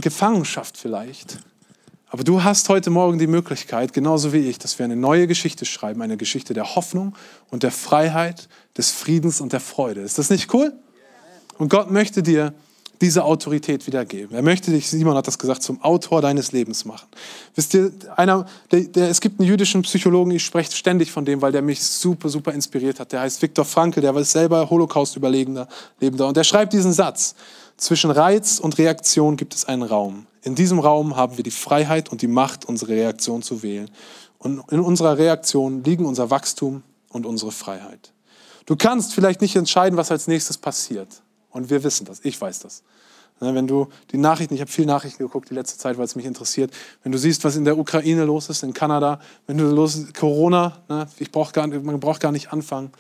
Gefangenschaft 0.02 0.78
vielleicht. 0.78 1.40
Aber 2.08 2.26
du 2.26 2.44
hast 2.44 2.68
heute 2.68 2.90
Morgen 2.90 3.20
die 3.20 3.26
Möglichkeit, 3.26 3.94
genauso 3.94 4.34
wie 4.34 4.50
ich, 4.50 4.60
dass 4.60 4.80
wir 4.80 4.84
eine 4.84 4.98
neue 4.98 5.28
Geschichte 5.28 5.64
schreiben, 5.64 6.02
eine 6.02 6.18
Geschichte 6.18 6.54
der 6.54 6.76
Hoffnung 6.76 7.16
und 7.52 7.64
der 7.64 7.72
Freiheit, 7.72 8.50
des 8.76 8.92
Friedens 8.92 9.40
und 9.40 9.54
der 9.54 9.62
Freude. 9.62 10.02
Ist 10.02 10.18
das 10.18 10.30
nicht 10.30 10.54
cool? 10.54 10.74
Und 11.58 11.70
Gott 11.70 11.90
möchte 11.90 12.22
dir 12.22 12.54
diese 13.04 13.26
Autorität 13.26 13.86
wiedergeben. 13.86 14.34
Er 14.34 14.42
möchte 14.42 14.72
dich, 14.72 14.90
Simon 14.90 15.16
hat 15.16 15.28
das 15.28 15.38
gesagt, 15.38 15.62
zum 15.62 15.82
Autor 15.84 16.22
deines 16.22 16.54
Lebens 16.54 16.86
machen. 16.86 17.08
Wisst 17.54 17.74
ihr, 17.74 17.92
einer, 18.16 18.46
der, 18.72 18.82
der, 18.82 19.10
es 19.10 19.20
gibt 19.20 19.40
einen 19.40 19.50
jüdischen 19.50 19.82
Psychologen, 19.82 20.32
ich 20.32 20.46
spreche 20.46 20.72
ständig 20.72 21.12
von 21.12 21.26
dem, 21.26 21.42
weil 21.42 21.52
der 21.52 21.62
mich 21.62 21.84
super, 21.84 22.30
super 22.30 22.54
inspiriert 22.54 23.02
hat. 23.02 23.12
Der 23.12 23.20
heißt 23.20 23.42
Viktor 23.42 23.66
Frankl, 23.66 24.00
der 24.00 24.16
war 24.16 24.24
selber 24.24 24.70
Holocaust-Überlebender. 24.70 25.68
Und 26.00 26.38
der 26.38 26.46
schreibt 26.46 26.72
diesen 26.72 26.94
Satz. 26.94 27.36
Zwischen 27.76 28.10
Reiz 28.10 28.60
und 28.60 28.78
Reaktion 28.78 29.36
gibt 29.36 29.54
es 29.54 29.66
einen 29.66 29.84
Raum. 29.84 30.26
In 30.42 30.56
diesem 30.56 30.80
Raum 30.80 31.18
haben 31.18 31.36
wir 31.36 31.44
die 31.44 31.52
Freiheit 31.52 32.10
und 32.10 32.22
die 32.22 32.28
Macht, 32.28 32.64
unsere 32.66 32.94
Reaktion 32.94 33.42
zu 33.42 33.64
wählen. 33.64 33.90
Und 34.38 34.64
in 34.72 34.80
unserer 34.80 35.18
Reaktion 35.18 35.84
liegen 35.84 36.06
unser 36.06 36.30
Wachstum 36.30 36.84
und 37.10 37.26
unsere 37.26 37.52
Freiheit. 37.52 38.14
Du 38.66 38.78
kannst 38.78 39.14
vielleicht 39.14 39.42
nicht 39.42 39.58
entscheiden, 39.58 39.98
was 39.98 40.10
als 40.10 40.28
nächstes 40.28 40.58
passiert. 40.58 41.23
Und 41.54 41.70
wir 41.70 41.84
wissen 41.84 42.06
das, 42.06 42.20
ich 42.24 42.40
weiß 42.40 42.60
das. 42.60 42.84
Ne, 43.40 43.56
wenn 43.56 43.68
du 43.68 43.88
die 44.12 44.18
Nachrichten, 44.18 44.54
ich 44.54 44.62
habe 44.62 44.72
viel 44.72 44.86
Nachrichten 44.86 45.24
geguckt 45.24 45.50
die 45.50 45.54
letzte 45.54 45.78
Zeit, 45.78 45.98
weil 45.98 46.06
es 46.06 46.16
mich 46.16 46.26
interessiert. 46.26 46.72
Wenn 47.04 47.12
du 47.12 47.18
siehst, 47.18 47.44
was 47.44 47.56
in 47.56 47.66
der 47.66 47.78
Ukraine 47.78 48.26
los 48.26 48.50
ist, 48.50 48.64
in 48.64 48.74
Kanada, 48.74 49.20
wenn 49.48 49.58
du 49.58 49.66
los 49.66 49.96
ist, 49.96 50.14
Corona, 50.14 50.78
ne, 50.90 51.08
ich 51.20 51.32
brauch 51.32 51.52
gar, 51.52 51.68
man 51.68 52.00
braucht 52.00 52.22
gar 52.22 52.32
nicht 52.32 52.54
anfangen, 52.54 52.92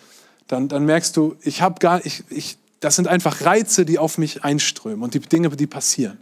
dann, 0.47 0.67
dann 0.67 0.85
merkst 0.85 1.15
du, 1.17 1.35
ich 1.41 1.61
habe 1.61 1.79
gar, 1.79 2.05
ich, 2.05 2.23
ich, 2.29 2.57
das 2.79 2.95
sind 2.95 3.07
einfach 3.07 3.45
Reize, 3.45 3.85
die 3.85 3.99
auf 3.99 4.17
mich 4.17 4.43
einströmen 4.43 5.03
und 5.03 5.13
die 5.13 5.19
Dinge, 5.19 5.49
die 5.49 5.67
passieren. 5.67 6.17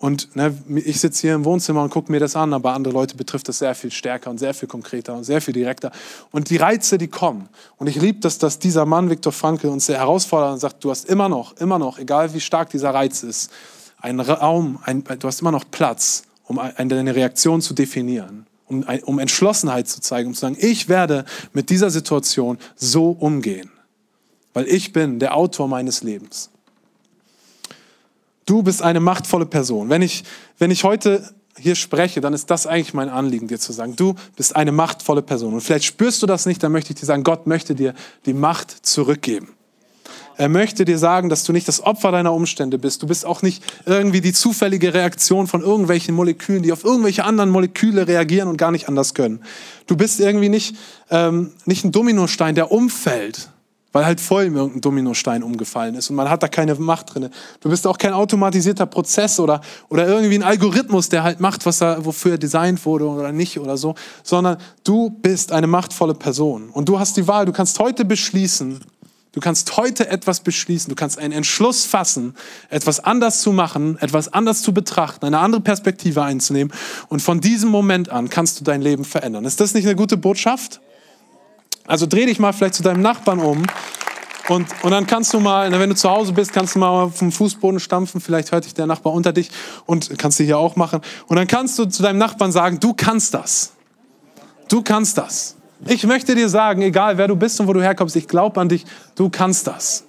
Und 0.00 0.34
ne, 0.34 0.56
ich 0.76 0.98
sitze 0.98 1.20
hier 1.20 1.34
im 1.34 1.44
Wohnzimmer 1.44 1.82
und 1.82 1.90
gucke 1.90 2.10
mir 2.10 2.20
das 2.20 2.34
an, 2.34 2.54
aber 2.54 2.72
andere 2.72 2.94
Leute 2.94 3.16
betrifft 3.16 3.48
das 3.48 3.58
sehr 3.58 3.74
viel 3.74 3.90
stärker 3.90 4.30
und 4.30 4.38
sehr 4.38 4.54
viel 4.54 4.66
konkreter 4.66 5.14
und 5.14 5.24
sehr 5.24 5.42
viel 5.42 5.52
direkter. 5.52 5.92
Und 6.30 6.48
die 6.48 6.56
Reize, 6.56 6.96
die 6.96 7.08
kommen. 7.08 7.50
Und 7.76 7.86
ich 7.86 7.96
liebe 7.96 8.18
das, 8.18 8.38
dass 8.38 8.58
dieser 8.58 8.86
Mann, 8.86 9.10
Viktor 9.10 9.30
Frankl, 9.30 9.68
uns 9.68 9.84
sehr 9.84 9.98
herausfordert 9.98 10.54
und 10.54 10.58
sagt, 10.58 10.82
du 10.82 10.90
hast 10.90 11.06
immer 11.06 11.28
noch, 11.28 11.54
immer 11.58 11.78
noch, 11.78 11.98
egal 11.98 12.32
wie 12.32 12.40
stark 12.40 12.70
dieser 12.70 12.94
Reiz 12.94 13.22
ist, 13.22 13.52
einen 13.98 14.20
Raum, 14.20 14.78
ein, 14.84 15.04
du 15.04 15.28
hast 15.28 15.42
immer 15.42 15.52
noch 15.52 15.64
Platz, 15.70 16.22
um 16.44 16.58
eine 16.58 17.14
Reaktion 17.14 17.60
zu 17.60 17.74
definieren, 17.74 18.46
um, 18.68 18.82
um 19.04 19.18
Entschlossenheit 19.18 19.86
zu 19.86 20.00
zeigen, 20.00 20.28
um 20.28 20.34
zu 20.34 20.40
sagen, 20.40 20.56
ich 20.58 20.88
werde 20.88 21.26
mit 21.52 21.68
dieser 21.68 21.90
Situation 21.90 22.56
so 22.74 23.10
umgehen, 23.10 23.70
weil 24.54 24.66
ich 24.66 24.94
bin 24.94 25.18
der 25.18 25.36
Autor 25.36 25.68
meines 25.68 26.02
Lebens. 26.02 26.48
Du 28.50 28.64
bist 28.64 28.82
eine 28.82 28.98
machtvolle 28.98 29.46
Person. 29.46 29.90
Wenn 29.90 30.02
ich, 30.02 30.24
wenn 30.58 30.72
ich 30.72 30.82
heute 30.82 31.22
hier 31.56 31.76
spreche, 31.76 32.20
dann 32.20 32.34
ist 32.34 32.50
das 32.50 32.66
eigentlich 32.66 32.94
mein 32.94 33.08
Anliegen, 33.08 33.46
dir 33.46 33.60
zu 33.60 33.72
sagen, 33.72 33.94
du 33.94 34.16
bist 34.34 34.56
eine 34.56 34.72
machtvolle 34.72 35.22
Person. 35.22 35.54
Und 35.54 35.60
vielleicht 35.60 35.84
spürst 35.84 36.20
du 36.20 36.26
das 36.26 36.46
nicht, 36.46 36.60
dann 36.60 36.72
möchte 36.72 36.92
ich 36.92 36.98
dir 36.98 37.06
sagen, 37.06 37.22
Gott 37.22 37.46
möchte 37.46 37.76
dir 37.76 37.94
die 38.26 38.34
Macht 38.34 38.72
zurückgeben. 38.84 39.50
Er 40.36 40.48
möchte 40.48 40.84
dir 40.84 40.98
sagen, 40.98 41.28
dass 41.28 41.44
du 41.44 41.52
nicht 41.52 41.68
das 41.68 41.80
Opfer 41.80 42.10
deiner 42.10 42.32
Umstände 42.32 42.76
bist. 42.76 43.04
Du 43.04 43.06
bist 43.06 43.24
auch 43.24 43.42
nicht 43.42 43.62
irgendwie 43.86 44.20
die 44.20 44.32
zufällige 44.32 44.94
Reaktion 44.94 45.46
von 45.46 45.60
irgendwelchen 45.60 46.16
Molekülen, 46.16 46.64
die 46.64 46.72
auf 46.72 46.82
irgendwelche 46.82 47.22
anderen 47.22 47.50
Moleküle 47.50 48.08
reagieren 48.08 48.48
und 48.48 48.56
gar 48.56 48.72
nicht 48.72 48.88
anders 48.88 49.14
können. 49.14 49.44
Du 49.86 49.96
bist 49.96 50.18
irgendwie 50.18 50.48
nicht, 50.48 50.74
ähm, 51.08 51.52
nicht 51.66 51.84
ein 51.84 51.92
Dominostein, 51.92 52.56
der 52.56 52.72
umfällt, 52.72 53.50
weil 53.92 54.06
halt 54.06 54.20
voll 54.20 54.44
irgendein 54.44 54.80
Dominostein 54.80 55.42
umgefallen 55.42 55.94
ist 55.94 56.10
und 56.10 56.16
man 56.16 56.30
hat 56.30 56.42
da 56.42 56.48
keine 56.48 56.74
Macht 56.76 57.14
drin. 57.14 57.28
Du 57.60 57.68
bist 57.68 57.86
auch 57.86 57.98
kein 57.98 58.12
automatisierter 58.12 58.86
Prozess 58.86 59.40
oder, 59.40 59.60
oder 59.88 60.06
irgendwie 60.06 60.36
ein 60.36 60.42
Algorithmus, 60.42 61.08
der 61.08 61.24
halt 61.24 61.40
macht, 61.40 61.66
was 61.66 61.80
er, 61.80 62.04
wofür 62.04 62.32
er 62.32 62.38
designt 62.38 62.84
wurde 62.86 63.06
oder 63.06 63.32
nicht 63.32 63.58
oder 63.58 63.76
so, 63.76 63.94
sondern 64.22 64.58
du 64.84 65.10
bist 65.10 65.52
eine 65.52 65.66
machtvolle 65.66 66.14
Person 66.14 66.70
und 66.70 66.88
du 66.88 66.98
hast 66.98 67.16
die 67.16 67.26
Wahl. 67.26 67.46
Du 67.46 67.52
kannst 67.52 67.78
heute 67.80 68.04
beschließen, 68.04 68.80
du 69.32 69.40
kannst 69.40 69.76
heute 69.76 70.08
etwas 70.08 70.40
beschließen, 70.40 70.88
du 70.88 70.94
kannst 70.94 71.18
einen 71.18 71.32
Entschluss 71.32 71.84
fassen, 71.84 72.34
etwas 72.68 73.00
anders 73.00 73.40
zu 73.40 73.52
machen, 73.52 73.98
etwas 74.00 74.32
anders 74.32 74.62
zu 74.62 74.72
betrachten, 74.72 75.26
eine 75.26 75.40
andere 75.40 75.62
Perspektive 75.62 76.22
einzunehmen 76.22 76.72
und 77.08 77.22
von 77.22 77.40
diesem 77.40 77.70
Moment 77.70 78.08
an 78.08 78.28
kannst 78.28 78.60
du 78.60 78.64
dein 78.64 78.82
Leben 78.82 79.04
verändern. 79.04 79.44
Ist 79.44 79.60
das 79.60 79.74
nicht 79.74 79.86
eine 79.86 79.96
gute 79.96 80.16
Botschaft? 80.16 80.80
Also 81.86 82.06
dreh 82.06 82.26
dich 82.26 82.38
mal 82.38 82.52
vielleicht 82.52 82.74
zu 82.74 82.82
deinem 82.82 83.02
Nachbarn 83.02 83.40
um. 83.40 83.64
Und, 84.48 84.66
und 84.82 84.90
dann 84.90 85.06
kannst 85.06 85.32
du 85.32 85.38
mal, 85.38 85.70
wenn 85.70 85.90
du 85.90 85.94
zu 85.94 86.10
Hause 86.10 86.32
bist, 86.32 86.52
kannst 86.52 86.74
du 86.74 86.80
mal 86.80 87.10
vom 87.10 87.30
Fußboden 87.30 87.78
stampfen. 87.78 88.20
Vielleicht 88.20 88.50
hört 88.50 88.64
dich 88.64 88.74
der 88.74 88.86
Nachbar 88.86 89.12
unter 89.12 89.32
dich 89.32 89.50
und 89.86 90.18
kannst 90.18 90.40
du 90.40 90.44
hier 90.44 90.58
auch 90.58 90.76
machen. 90.76 91.00
Und 91.28 91.36
dann 91.36 91.46
kannst 91.46 91.78
du 91.78 91.84
zu 91.84 92.02
deinem 92.02 92.18
Nachbarn 92.18 92.50
sagen, 92.50 92.80
du 92.80 92.92
kannst 92.94 93.34
das. 93.34 93.72
Du 94.68 94.82
kannst 94.82 95.18
das. 95.18 95.56
Ich 95.86 96.04
möchte 96.04 96.34
dir 96.34 96.48
sagen, 96.48 96.82
egal 96.82 97.16
wer 97.16 97.28
du 97.28 97.36
bist 97.36 97.60
und 97.60 97.68
wo 97.68 97.72
du 97.72 97.82
herkommst, 97.82 98.16
ich 98.16 98.28
glaube 98.28 98.60
an 98.60 98.68
dich, 98.68 98.84
du 99.14 99.30
kannst 99.30 99.66
das. 99.66 100.04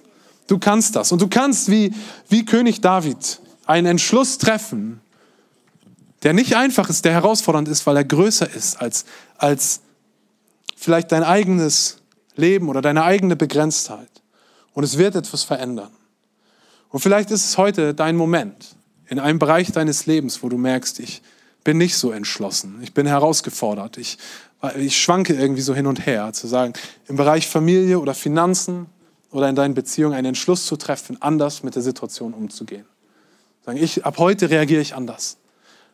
Du 0.46 0.58
kannst 0.58 0.96
das. 0.96 1.12
Und 1.12 1.22
du 1.22 1.28
kannst 1.28 1.70
wie, 1.70 1.94
wie 2.28 2.44
König 2.44 2.80
David 2.80 3.40
einen 3.64 3.86
Entschluss 3.86 4.38
treffen, 4.38 5.00
der 6.22 6.32
nicht 6.32 6.56
einfach 6.56 6.88
ist, 6.88 7.04
der 7.04 7.12
herausfordernd 7.12 7.68
ist, 7.68 7.86
weil 7.86 7.96
er 7.96 8.04
größer 8.04 8.52
ist 8.54 8.80
als, 8.80 9.04
als 9.38 9.80
vielleicht 10.82 11.12
dein 11.12 11.22
eigenes 11.22 11.98
Leben 12.34 12.68
oder 12.68 12.82
deine 12.82 13.04
eigene 13.04 13.36
Begrenztheit. 13.36 14.10
Und 14.74 14.84
es 14.84 14.98
wird 14.98 15.14
etwas 15.14 15.44
verändern. 15.44 15.90
Und 16.88 17.00
vielleicht 17.00 17.30
ist 17.30 17.44
es 17.44 17.58
heute 17.58 17.94
dein 17.94 18.16
Moment 18.16 18.74
in 19.06 19.18
einem 19.18 19.38
Bereich 19.38 19.70
deines 19.70 20.06
Lebens, 20.06 20.42
wo 20.42 20.48
du 20.48 20.58
merkst, 20.58 20.98
ich 21.00 21.22
bin 21.64 21.78
nicht 21.78 21.96
so 21.96 22.10
entschlossen, 22.10 22.80
ich 22.82 22.92
bin 22.92 23.06
herausgefordert, 23.06 23.96
ich, 23.96 24.18
ich 24.76 25.00
schwanke 25.00 25.34
irgendwie 25.34 25.60
so 25.60 25.74
hin 25.74 25.86
und 25.86 26.04
her, 26.06 26.32
zu 26.32 26.46
sagen, 26.48 26.72
im 27.06 27.16
Bereich 27.16 27.46
Familie 27.46 28.00
oder 28.00 28.14
Finanzen 28.14 28.86
oder 29.30 29.48
in 29.48 29.54
deinen 29.54 29.74
Beziehungen 29.74 30.14
einen 30.14 30.28
Entschluss 30.28 30.66
zu 30.66 30.76
treffen, 30.76 31.20
anders 31.20 31.62
mit 31.62 31.76
der 31.76 31.82
Situation 31.82 32.34
umzugehen. 32.34 32.86
Sagen, 33.64 33.78
ich, 33.78 34.04
ab 34.04 34.18
heute 34.18 34.50
reagiere 34.50 34.80
ich 34.80 34.94
anders. 34.94 35.36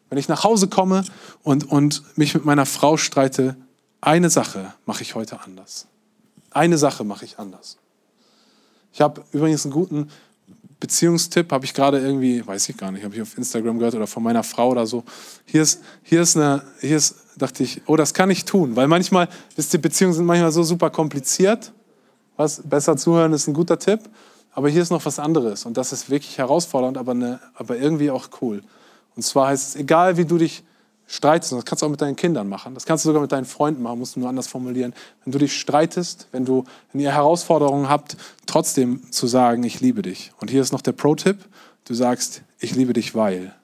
Wenn 0.09 0.19
ich 0.19 0.29
nach 0.29 0.45
Hause 0.45 0.69
komme 0.69 1.05
und, 1.43 1.71
und 1.71 2.03
mich 2.17 2.33
mit 2.35 2.47
meiner 2.47 2.65
Frau 2.65 2.97
streite, 2.97 3.57
eine 4.01 4.31
Sache 4.31 4.75
mache 4.87 5.03
ich 5.03 5.15
heute 5.15 5.41
anders. 5.41 5.87
Eine 6.51 6.79
Sache 6.79 7.05
mache 7.05 7.25
ich 7.25 7.39
anders. 7.39 7.79
Ich 8.93 9.01
habe 9.01 9.23
übrigens 9.33 9.65
einen 9.65 9.73
guten 9.73 10.11
Beziehungstipp, 10.81 11.51
habe 11.51 11.65
ich 11.65 11.75
gerade 11.75 11.99
irgendwie, 11.99 12.47
weiß 12.47 12.69
ich 12.69 12.77
gar 12.77 12.93
nicht, 12.93 13.05
habe 13.05 13.15
ich 13.15 13.23
auf 13.23 13.37
Instagram 13.37 13.79
gehört 13.79 13.95
oder 13.95 14.07
von 14.07 14.23
meiner 14.23 14.45
Frau 14.45 14.71
oder 14.71 14.87
so. 14.87 15.05
Hier 15.45 15.63
ist, 15.63 15.83
hier 16.03 16.23
ist 16.23 16.37
eine, 16.37 16.63
hier 16.81 16.97
ist, 16.97 17.17
dachte 17.37 17.65
ich, 17.65 17.83
oh, 17.87 17.97
das 17.97 18.15
kann 18.15 18.31
ich 18.31 18.45
tun, 18.45 18.77
weil 18.77 18.87
manchmal, 18.87 19.29
wisst 19.57 19.75
ihr, 19.75 19.81
Beziehungen 19.81 20.15
sind 20.15 20.25
manchmal 20.25 20.53
so 20.53 20.63
super 20.63 20.91
kompliziert. 20.91 21.73
Was, 22.37 22.63
besser 22.63 22.97
zuhören 22.97 23.33
ist 23.33 23.49
ein 23.49 23.55
guter 23.55 23.79
Tipp, 23.79 24.01
aber 24.53 24.69
hier 24.69 24.83
ist 24.83 24.91
noch 24.91 25.05
was 25.05 25.19
anderes 25.19 25.67
und 25.67 25.77
das 25.77 25.93
ist 25.93 26.09
wirklich 26.09 26.39
herausfordernd, 26.39 26.97
aber, 26.97 27.13
eine, 27.13 27.41
aber 27.55 27.77
irgendwie 27.77 28.13
auch 28.13 28.29
cool. 28.41 28.63
Und 29.17 29.23
zwar 29.23 29.49
heißt 29.49 29.71
es, 29.71 29.77
egal 29.77 30.17
wie 30.17 30.25
du 30.25 30.39
dich 30.39 30.63
streitest, 31.09 31.53
das 31.53 31.65
kannst 31.65 31.83
du 31.83 31.87
auch 31.87 31.91
mit 31.91 32.01
deinen 32.01 32.17
Kindern 32.17 32.49
machen, 32.49 32.75
das 32.75 32.85
kannst 32.85 33.05
du 33.05 33.09
sogar 33.09 33.23
mit 33.23 33.33
deinen 33.33 33.47
Freunden 33.47 33.83
machen, 33.83 33.99
musst 33.99 34.15
du 34.15 34.21
nur 34.21 34.29
anders 34.29 34.47
formulieren. 34.47 34.95
Wenn 35.25 35.33
du 35.33 35.39
dich 35.39 35.59
streitest, 35.59 36.29
wenn, 36.33 36.45
du, 36.45 36.65
wenn 36.93 37.01
ihr 37.01 37.13
Herausforderungen 37.13 37.89
habt, 37.89 38.17
trotzdem 38.47 39.11
zu 39.11 39.27
sagen, 39.27 39.65
ich 39.65 39.81
liebe 39.81 40.03
dich. 40.03 40.33
Und 40.39 40.51
hier 40.51 40.61
ist 40.61 40.71
noch 40.71 40.83
der 40.83 40.93
Pro-Tipp, 40.93 41.39
du 41.87 41.95
sagst, 41.95 42.43
ich 42.61 42.77
liebe 42.77 42.93
dich, 42.93 43.15
weil. 43.15 43.55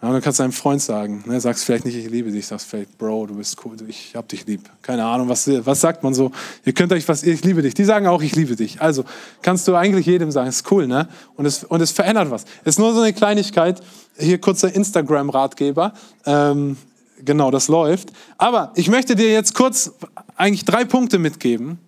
Ja, 0.00 0.12
dann 0.12 0.22
kannst 0.22 0.38
du 0.38 0.44
deinem 0.44 0.52
Freund 0.52 0.80
sagen, 0.80 1.24
ne, 1.26 1.40
sagst 1.40 1.64
vielleicht 1.64 1.84
nicht, 1.84 1.96
ich 1.96 2.08
liebe 2.08 2.30
dich, 2.30 2.46
sagst 2.46 2.68
vielleicht, 2.68 2.96
Bro, 2.98 3.26
du 3.26 3.34
bist 3.34 3.56
cool, 3.64 3.76
ich 3.88 4.14
hab 4.14 4.28
dich 4.28 4.46
lieb. 4.46 4.62
Keine 4.80 5.04
Ahnung, 5.04 5.28
was, 5.28 5.48
was 5.66 5.80
sagt 5.80 6.04
man 6.04 6.14
so? 6.14 6.30
Ihr 6.64 6.72
könnt 6.72 6.92
euch 6.92 7.08
was, 7.08 7.24
ich 7.24 7.42
liebe 7.42 7.62
dich. 7.62 7.74
Die 7.74 7.84
sagen 7.84 8.06
auch, 8.06 8.22
ich 8.22 8.36
liebe 8.36 8.54
dich. 8.54 8.80
Also 8.80 9.04
kannst 9.42 9.66
du 9.66 9.74
eigentlich 9.74 10.06
jedem 10.06 10.30
sagen, 10.30 10.48
ist 10.48 10.70
cool, 10.70 10.86
ne? 10.86 11.08
Und 11.34 11.46
es, 11.46 11.64
und 11.64 11.80
es 11.80 11.90
verändert 11.90 12.30
was. 12.30 12.44
Ist 12.64 12.78
nur 12.78 12.94
so 12.94 13.00
eine 13.00 13.12
Kleinigkeit. 13.12 13.80
Hier 14.18 14.40
kurzer 14.40 14.74
Instagram-Ratgeber. 14.74 15.92
Ähm, 16.26 16.76
genau, 17.24 17.50
das 17.50 17.68
läuft. 17.68 18.12
Aber 18.36 18.72
ich 18.74 18.88
möchte 18.88 19.14
dir 19.14 19.30
jetzt 19.30 19.54
kurz 19.54 19.92
eigentlich 20.36 20.64
drei 20.64 20.84
Punkte 20.84 21.18
mitgeben, 21.18 21.78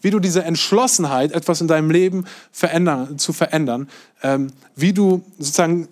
wie 0.00 0.10
du 0.10 0.20
diese 0.20 0.44
Entschlossenheit, 0.44 1.32
etwas 1.32 1.60
in 1.60 1.68
deinem 1.68 1.90
Leben 1.90 2.24
verändern, 2.52 3.18
zu 3.18 3.32
verändern, 3.32 3.88
ähm, 4.22 4.52
wie 4.76 4.92
du 4.92 5.24
sozusagen 5.38 5.88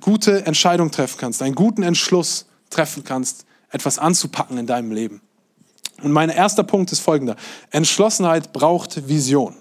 gute 0.00 0.46
Entscheidung 0.46 0.90
treffen 0.90 1.18
kannst, 1.18 1.42
einen 1.42 1.54
guten 1.54 1.82
Entschluss 1.82 2.46
treffen 2.70 3.04
kannst, 3.04 3.46
etwas 3.70 3.98
anzupacken 3.98 4.58
in 4.58 4.66
deinem 4.66 4.92
Leben. 4.92 5.20
Und 6.02 6.12
mein 6.12 6.28
erster 6.28 6.64
Punkt 6.64 6.92
ist 6.92 7.00
folgender. 7.00 7.36
Entschlossenheit 7.70 8.52
braucht 8.52 9.08
Vision. 9.08 9.54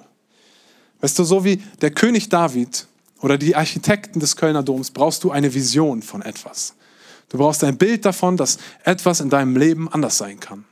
Weißt 1.02 1.18
du, 1.20 1.24
so 1.24 1.44
wie 1.44 1.58
der 1.82 1.92
König 1.92 2.30
David 2.30 2.88
oder 3.23 3.38
die 3.38 3.55
Architekten 3.55 4.19
des 4.19 4.36
Kölner 4.36 4.63
Doms 4.63 4.91
brauchst 4.91 5.23
du 5.23 5.31
eine 5.31 5.53
Vision 5.53 6.01
von 6.01 6.21
etwas. 6.21 6.75
Du 7.29 7.38
brauchst 7.38 7.63
ein 7.63 7.77
Bild 7.77 8.03
davon, 8.03 8.36
dass 8.36 8.57
etwas 8.83 9.21
in 9.21 9.29
deinem 9.29 9.55
Leben 9.55 9.91
anders 9.91 10.17
sein 10.17 10.39
kann. 10.39 10.65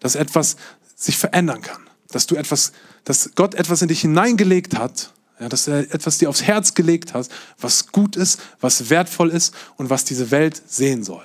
dass 0.00 0.14
etwas 0.14 0.56
sich 0.94 1.16
verändern 1.16 1.62
kann, 1.62 1.80
dass 2.08 2.26
du 2.26 2.36
etwas, 2.36 2.72
dass 3.04 3.30
Gott 3.34 3.54
etwas 3.54 3.80
in 3.80 3.88
dich 3.88 4.02
hineingelegt 4.02 4.76
hat, 4.76 5.14
ja, 5.40 5.48
dass 5.48 5.66
er 5.68 5.80
etwas 5.92 6.18
dir 6.18 6.28
aufs 6.28 6.42
Herz 6.42 6.74
gelegt 6.74 7.14
hat, 7.14 7.28
was 7.58 7.88
gut 7.88 8.14
ist, 8.14 8.40
was 8.60 8.90
wertvoll 8.90 9.30
ist 9.30 9.54
und 9.78 9.88
was 9.88 10.04
diese 10.04 10.30
Welt 10.30 10.62
sehen 10.66 11.02
soll. 11.02 11.24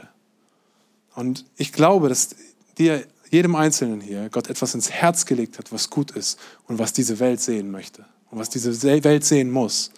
Und 1.16 1.46
ich 1.58 1.74
glaube, 1.74 2.08
dass 2.08 2.30
dir, 2.78 3.06
jedem 3.30 3.56
Einzelnen 3.56 4.00
hier, 4.00 4.30
Gott 4.30 4.50
etwas 4.50 4.74
ins 4.74 4.90
Herz 4.90 5.26
gelegt 5.26 5.60
hat, 5.60 5.72
was 5.74 5.90
gut 5.90 6.12
ist 6.12 6.40
und 6.68 6.80
was 6.80 6.94
diese 6.94 7.20
Welt 7.20 7.42
sehen 7.42 7.72
möchte 7.72 8.06
und 8.32 8.40
was 8.40 8.50
diese 8.50 8.82
Welt 8.84 9.26
sehen 9.26 9.52
muss. 9.52 9.92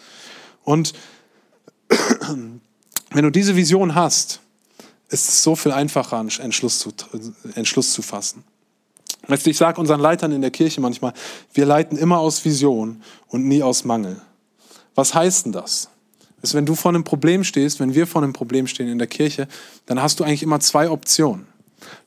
Und 0.63 0.93
wenn 3.11 3.23
du 3.23 3.29
diese 3.29 3.55
Vision 3.55 3.95
hast, 3.95 4.39
ist 5.09 5.29
es 5.29 5.43
so 5.43 5.55
viel 5.55 5.71
einfacher, 5.71 6.17
einen 6.17 6.29
Entschluss 6.29 6.79
zu, 6.79 6.91
Entschluss 7.55 7.93
zu 7.93 8.01
fassen. 8.01 8.43
Weißt 9.27 9.45
du, 9.45 9.51
ich 9.51 9.57
sage 9.57 9.79
unseren 9.79 9.99
Leitern 9.99 10.31
in 10.31 10.41
der 10.41 10.51
Kirche 10.51 10.81
manchmal, 10.81 11.13
wir 11.53 11.65
leiten 11.65 11.97
immer 11.97 12.19
aus 12.19 12.43
Vision 12.43 13.01
und 13.27 13.47
nie 13.47 13.63
aus 13.63 13.85
Mangel. 13.85 14.19
Was 14.95 15.13
heißt 15.13 15.45
denn 15.45 15.51
das? 15.53 15.89
Ist, 16.41 16.55
wenn 16.55 16.65
du 16.65 16.75
vor 16.75 16.89
einem 16.89 17.05
Problem 17.05 17.45
stehst, 17.45 17.79
wenn 17.79 17.93
wir 17.93 18.05
vor 18.05 18.21
einem 18.21 18.33
Problem 18.33 18.67
stehen 18.67 18.89
in 18.89 18.97
der 18.97 19.07
Kirche, 19.07 19.47
dann 19.85 20.01
hast 20.01 20.19
du 20.19 20.25
eigentlich 20.25 20.43
immer 20.43 20.59
zwei 20.59 20.89
Optionen. 20.89 21.47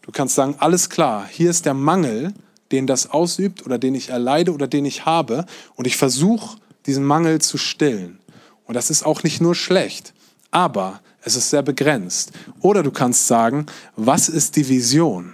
Du 0.02 0.12
kannst 0.12 0.34
sagen, 0.34 0.56
alles 0.58 0.90
klar, 0.90 1.26
hier 1.30 1.48
ist 1.48 1.64
der 1.64 1.74
Mangel, 1.74 2.34
den 2.70 2.86
das 2.86 3.10
ausübt 3.10 3.64
oder 3.64 3.78
den 3.78 3.94
ich 3.94 4.10
erleide 4.10 4.52
oder 4.52 4.66
den 4.66 4.84
ich 4.84 5.06
habe 5.06 5.46
und 5.76 5.86
ich 5.86 5.96
versuche, 5.96 6.58
diesen 6.84 7.04
Mangel 7.04 7.40
zu 7.40 7.56
stillen. 7.56 8.18
Und 8.66 8.74
das 8.74 8.90
ist 8.90 9.04
auch 9.04 9.22
nicht 9.22 9.40
nur 9.40 9.54
schlecht, 9.54 10.12
aber 10.50 11.00
es 11.22 11.36
ist 11.36 11.50
sehr 11.50 11.62
begrenzt. 11.62 12.32
Oder 12.60 12.82
du 12.82 12.90
kannst 12.90 13.26
sagen, 13.26 13.66
was 13.96 14.28
ist 14.28 14.56
die 14.56 14.68
Vision? 14.68 15.32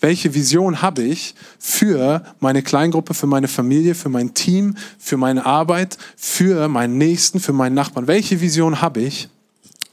Welche 0.00 0.34
Vision 0.34 0.82
habe 0.82 1.02
ich 1.02 1.36
für 1.60 2.24
meine 2.40 2.62
Kleingruppe, 2.62 3.14
für 3.14 3.28
meine 3.28 3.46
Familie, 3.46 3.94
für 3.94 4.08
mein 4.08 4.34
Team, 4.34 4.76
für 4.98 5.16
meine 5.16 5.46
Arbeit, 5.46 5.96
für 6.16 6.68
meinen 6.68 6.98
Nächsten, 6.98 7.38
für 7.38 7.52
meinen 7.52 7.74
Nachbarn? 7.74 8.08
Welche 8.08 8.40
Vision 8.40 8.80
habe 8.80 9.00
ich 9.00 9.28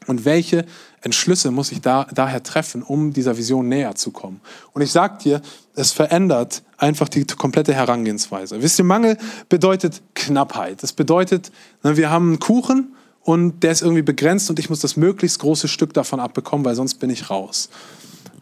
und 0.08 0.26
welche 0.26 0.66
Entschlüsse 1.02 1.52
muss 1.52 1.72
ich 1.72 1.82
da, 1.82 2.08
daher 2.12 2.42
treffen, 2.42 2.82
um 2.82 3.14
dieser 3.14 3.38
Vision 3.38 3.70
näher 3.70 3.94
zu 3.94 4.10
kommen? 4.10 4.42
Und 4.74 4.82
ich 4.82 4.92
sage 4.92 5.20
dir, 5.24 5.42
es 5.76 5.92
verändert 5.92 6.64
einfach 6.80 7.10
die 7.10 7.26
komplette 7.26 7.74
Herangehensweise. 7.74 8.62
Wisst 8.62 8.80
ihr, 8.80 8.86
Mangel 8.86 9.18
bedeutet 9.50 10.02
Knappheit. 10.16 10.82
Das 10.82 10.94
bedeutet, 10.94 11.52
ne, 11.84 11.98
wir 11.98 12.10
haben 12.10 12.30
einen 12.30 12.40
Kuchen 12.40 12.96
und 13.22 13.62
der 13.62 13.72
ist 13.72 13.82
irgendwie 13.82 14.02
begrenzt 14.02 14.50
und 14.50 14.60
ich 14.60 14.70
muss 14.70 14.80
das 14.80 14.96
möglichst 14.96 15.40
große 15.40 15.68
Stück 15.68 15.94
davon 15.94 16.20
abbekommen, 16.20 16.66
weil 16.66 16.76
sonst 16.76 16.96
bin 16.96 17.10
ich 17.10 17.30
raus. 17.30 17.70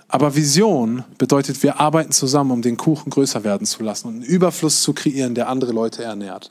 Aber 0.07 0.35
Vision 0.35 1.03
bedeutet, 1.17 1.61
wir 1.63 1.79
arbeiten 1.79 2.11
zusammen, 2.11 2.51
um 2.51 2.61
den 2.61 2.77
Kuchen 2.77 3.09
größer 3.09 3.43
werden 3.43 3.67
zu 3.67 3.83
lassen 3.83 4.07
und 4.07 4.13
einen 4.15 4.23
Überfluss 4.23 4.81
zu 4.81 4.93
kreieren, 4.93 5.35
der 5.35 5.49
andere 5.49 5.73
Leute 5.73 6.03
ernährt. 6.03 6.49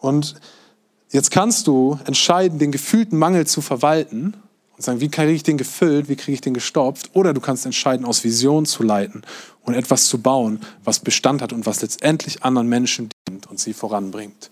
Und 0.00 0.34
jetzt 1.10 1.30
kannst 1.30 1.68
du 1.68 2.00
entscheiden, 2.04 2.58
den 2.58 2.72
gefühlten 2.72 3.16
Mangel 3.18 3.46
zu 3.46 3.60
verwalten 3.60 4.34
und 4.76 4.82
sagen, 4.82 5.00
wie 5.00 5.08
kriege 5.08 5.30
ich 5.30 5.44
den 5.44 5.56
gefüllt, 5.56 6.08
wie 6.08 6.16
kriege 6.16 6.34
ich 6.34 6.40
den 6.40 6.54
gestopft? 6.54 7.10
Oder 7.14 7.32
du 7.32 7.40
kannst 7.40 7.64
entscheiden, 7.64 8.04
aus 8.04 8.24
Vision 8.24 8.66
zu 8.66 8.82
leiten 8.82 9.22
und 9.66 9.74
etwas 9.74 10.06
zu 10.06 10.18
bauen, 10.18 10.60
was 10.84 11.00
Bestand 11.00 11.42
hat 11.42 11.52
und 11.52 11.66
was 11.66 11.82
letztendlich 11.82 12.42
anderen 12.42 12.68
Menschen 12.68 13.10
dient 13.28 13.46
und 13.48 13.60
sie 13.60 13.74
voranbringt. 13.74 14.50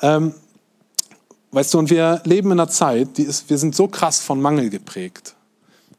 Ähm, 0.00 0.34
weißt 1.50 1.74
du, 1.74 1.78
und 1.80 1.90
wir 1.90 2.22
leben 2.24 2.50
in 2.52 2.60
einer 2.60 2.68
Zeit, 2.68 3.18
die 3.18 3.24
ist, 3.24 3.50
wir 3.50 3.58
sind 3.58 3.76
so 3.76 3.88
krass 3.88 4.20
von 4.20 4.40
Mangel 4.40 4.70
geprägt. 4.70 5.34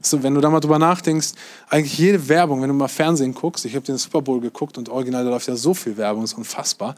So, 0.06 0.22
wenn 0.22 0.36
du 0.36 0.42
da 0.42 0.50
mal 0.50 0.60
drüber 0.60 0.80
nachdenkst, 0.80 1.30
eigentlich 1.70 1.98
jede 1.98 2.28
Werbung, 2.28 2.62
wenn 2.62 2.68
du 2.68 2.74
mal 2.74 2.90
Fernsehen 2.90 3.34
guckst, 3.34 3.64
ich 3.64 3.76
habe 3.76 3.86
den 3.86 3.98
Super 3.98 4.22
Bowl 4.22 4.42
geguckt 4.42 4.78
und 4.78 4.90
original, 4.90 5.24
da 5.24 5.30
läuft 5.30 5.48
ja 5.48 5.56
so 5.56 5.74
viel 5.74 5.96
Werbung, 5.96 6.26
ist 6.26 6.34
unfassbar. 6.34 6.96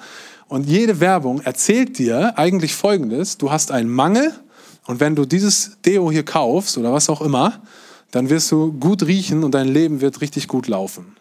Und 0.48 0.68
jede 0.68 1.00
Werbung 1.00 1.42
erzählt 1.42 2.00
dir 2.00 2.38
eigentlich 2.38 2.74
Folgendes, 2.74 3.38
du 3.38 3.52
hast 3.52 3.72
einen 3.72 3.90
Mangel 3.90 4.34
und 4.88 5.00
wenn 5.00 5.16
du 5.16 5.26
dieses 5.26 5.78
Deo 5.86 6.12
hier 6.12 6.26
kaufst 6.26 6.78
oder 6.78 6.94
was 6.94 7.10
auch 7.10 7.22
immer, 7.22 7.62
dann 8.10 8.30
wirst 8.30 8.52
du 8.52 8.72
gut 8.72 9.04
riechen 9.04 9.44
und 9.44 9.52
dein 9.52 9.68
Leben 9.68 10.02
wird 10.02 10.22
richtig 10.22 10.48
gut 10.48 10.68
laufen. 10.68 11.16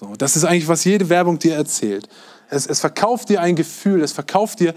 So, 0.00 0.14
das 0.16 0.34
ist 0.34 0.44
eigentlich, 0.44 0.66
was 0.66 0.84
jede 0.84 1.10
Werbung 1.10 1.38
dir 1.38 1.54
erzählt. 1.54 2.08
Es, 2.48 2.66
es 2.66 2.80
verkauft 2.80 3.28
dir 3.28 3.42
ein 3.42 3.54
Gefühl, 3.54 4.00
es 4.00 4.12
verkauft 4.12 4.60
dir 4.60 4.74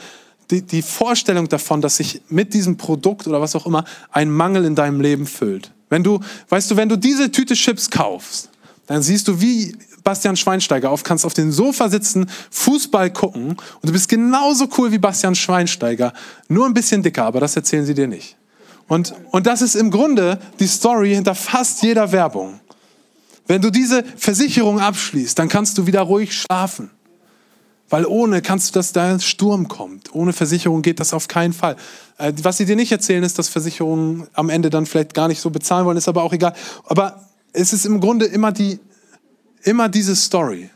die, 0.51 0.62
die 0.62 0.81
Vorstellung 0.81 1.47
davon, 1.47 1.79
dass 1.79 1.95
sich 1.95 2.21
mit 2.27 2.53
diesem 2.53 2.75
Produkt 2.75 3.25
oder 3.25 3.39
was 3.39 3.55
auch 3.55 3.65
immer 3.65 3.86
ein 4.12 4.29
Mangel 4.29 4.65
in 4.65 4.75
deinem 4.75 4.99
Leben 4.99 5.25
füllt. 5.25 5.71
Wenn 5.88 6.03
du, 6.03 6.19
weißt 6.49 6.71
du, 6.71 6.75
wenn 6.75 6.89
du 6.89 6.97
diese 6.97 7.31
Tüte 7.31 7.53
Chips 7.53 7.89
kaufst, 7.89 8.49
dann 8.88 9.01
siehst 9.01 9.29
du 9.29 9.39
wie 9.39 9.77
Bastian 10.03 10.36
Schweinsteiger 10.36 10.91
auf, 10.91 11.03
kannst 11.05 11.25
auf 11.25 11.33
dem 11.33 11.53
Sofa 11.53 11.88
sitzen, 11.88 12.29
Fußball 12.51 13.09
gucken 13.13 13.51
und 13.51 13.88
du 13.88 13.93
bist 13.93 14.09
genauso 14.09 14.67
cool 14.77 14.91
wie 14.91 14.97
Bastian 14.97 15.36
Schweinsteiger, 15.36 16.12
nur 16.49 16.65
ein 16.65 16.73
bisschen 16.73 17.01
dicker, 17.01 17.23
aber 17.23 17.39
das 17.39 17.55
erzählen 17.55 17.86
sie 17.86 17.93
dir 17.93 18.07
nicht. 18.07 18.36
Und, 18.89 19.15
und 19.31 19.47
das 19.47 19.62
ist 19.62 19.75
im 19.75 19.89
Grunde 19.89 20.39
die 20.59 20.67
Story 20.67 21.15
hinter 21.15 21.33
fast 21.33 21.81
jeder 21.81 22.12
Werbung. 22.12 22.59
Wenn 23.47 23.62
du 23.62 23.69
diese 23.69 24.03
Versicherung 24.17 24.79
abschließt, 24.79 25.38
dann 25.38 25.49
kannst 25.49 25.77
du 25.77 25.86
wieder 25.86 26.01
ruhig 26.01 26.34
schlafen. 26.34 26.89
Weil 27.89 28.06
ohne 28.06 28.41
kannst 28.41 28.69
du, 28.69 28.79
dass 28.79 28.91
da 28.93 29.19
Sturm 29.19 29.67
kommt. 29.67 30.15
Ohne 30.15 30.34
Versicherung 30.34 30.82
geht 30.82 30.99
das 30.99 31.13
auf 31.13 31.27
keinen 31.27 31.53
Fall. 31.53 31.75
Äh, 32.17 32.34
was 32.41 32.58
sie 32.58 32.65
dir 32.65 32.75
nicht 32.75 32.91
erzählen, 32.91 33.23
ist, 33.23 33.38
dass 33.38 33.49
Versicherungen 33.49 34.27
am 34.34 34.49
Ende 34.49 34.69
dann 34.69 34.86
vielleicht 34.86 35.13
gar 35.13 35.27
nicht 35.27 35.41
so 35.41 35.49
bezahlen 35.49 35.86
wollen, 35.86 35.97
ist 35.97 36.08
aber 36.08 36.23
auch 36.23 36.34
egal. 36.34 36.53
Aber 36.86 37.27
es 37.51 37.73
ist 37.73 37.86
im 37.86 37.99
Grunde 37.99 38.25
immer, 38.25 38.51
die, 38.51 38.79
immer 39.62 39.89
diese 39.89 40.15
Story. 40.15 40.69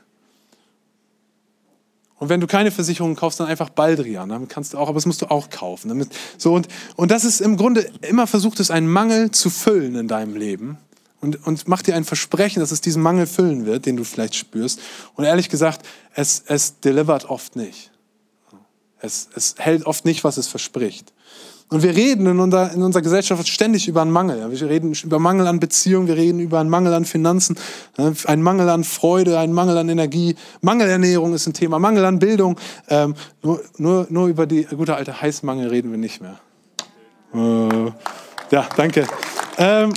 Und 2.20 2.30
wenn 2.30 2.42
du 2.42 2.48
keine 2.48 2.72
Versicherung 2.72 3.16
kaufst, 3.16 3.40
dann 3.40 3.48
einfach 3.48 3.70
Baldrian. 3.70 4.30
Damit 4.30 4.50
kannst 4.50 4.74
du 4.74 4.78
auch, 4.78 4.90
aber 4.90 4.96
das 4.96 5.06
musst 5.06 5.22
du 5.22 5.32
auch 5.32 5.50
kaufen. 5.50 5.90
Damit, 5.90 6.10
so 6.38 6.54
und, 6.54 6.68
und 6.96 7.10
das 7.10 7.24
ist 7.24 7.42
im 7.42 7.58
Grunde 7.58 7.90
immer 8.02 8.28
versucht, 8.28 8.60
es 8.60 8.70
einen 8.70 8.88
Mangel 8.88 9.32
zu 9.32 9.50
füllen 9.50 9.96
in 9.96 10.08
deinem 10.08 10.36
Leben 10.36 10.78
und, 11.20 11.46
und 11.48 11.68
mach 11.68 11.82
dir 11.82 11.96
ein 11.96 12.04
Versprechen, 12.04 12.60
dass 12.60 12.72
es 12.72 12.82
diesen 12.82 13.02
Mangel 13.02 13.26
füllen 13.26 13.66
wird, 13.66 13.86
den 13.86 13.98
du 13.98 14.04
vielleicht 14.04 14.36
spürst. 14.36 14.80
Und 15.16 15.26
ehrlich 15.26 15.50
gesagt, 15.50 15.86
es, 16.14 16.44
es 16.48 16.80
delivert 16.80 17.30
oft 17.30 17.56
nicht. 17.56 17.92
Es, 19.00 19.30
es 19.36 19.56
hält 19.58 19.86
oft 19.86 20.06
nicht, 20.06 20.24
was 20.24 20.38
es 20.38 20.48
verspricht. 20.48 21.14
Und 21.70 21.84
wir 21.84 21.96
reden 21.96 22.26
in 22.28 22.40
unserer, 22.40 22.72
in 22.72 22.82
unserer 22.82 23.02
Gesellschaft 23.02 23.46
ständig 23.48 23.90
über 23.90 24.02
einen 24.02 24.12
Mangel. 24.12 24.50
Wir 24.50 24.70
reden 24.70 24.94
über 24.94 25.20
Mangel 25.20 25.48
an 25.48 25.60
Beziehungen, 25.60 26.08
wir 26.08 26.16
reden 26.16 26.40
über 26.40 26.62
einen 26.62 26.70
Mangel 26.70 26.94
an 26.94 27.04
Finanzen, 27.04 27.58
einen 27.98 28.42
Mangel 28.42 28.70
an 28.70 28.86
Freude, 28.86 29.38
einen 29.38 29.52
Mangel 29.52 29.78
an 29.78 29.90
Energie. 29.90 30.36
Mangelernährung 30.62 31.34
ist 31.34 31.46
ein 31.46 31.54
Thema, 31.54 31.78
Mangel 31.78 32.06
an 32.06 32.20
Bildung. 32.20 32.58
Ähm, 32.88 33.16
nur, 33.44 33.62
nur, 33.78 34.08
nur 34.10 34.28
über 34.28 34.46
die 34.46 34.64
gute 34.64 34.96
alte 34.96 35.20
Heißmangel 35.22 35.68
reden 35.68 35.92
wir 35.92 35.98
nicht 35.98 36.22
mehr. 36.22 36.40
Äh, 37.34 37.92
ja, 38.52 38.70
danke. 38.78 39.06
Ähm, 39.58 39.92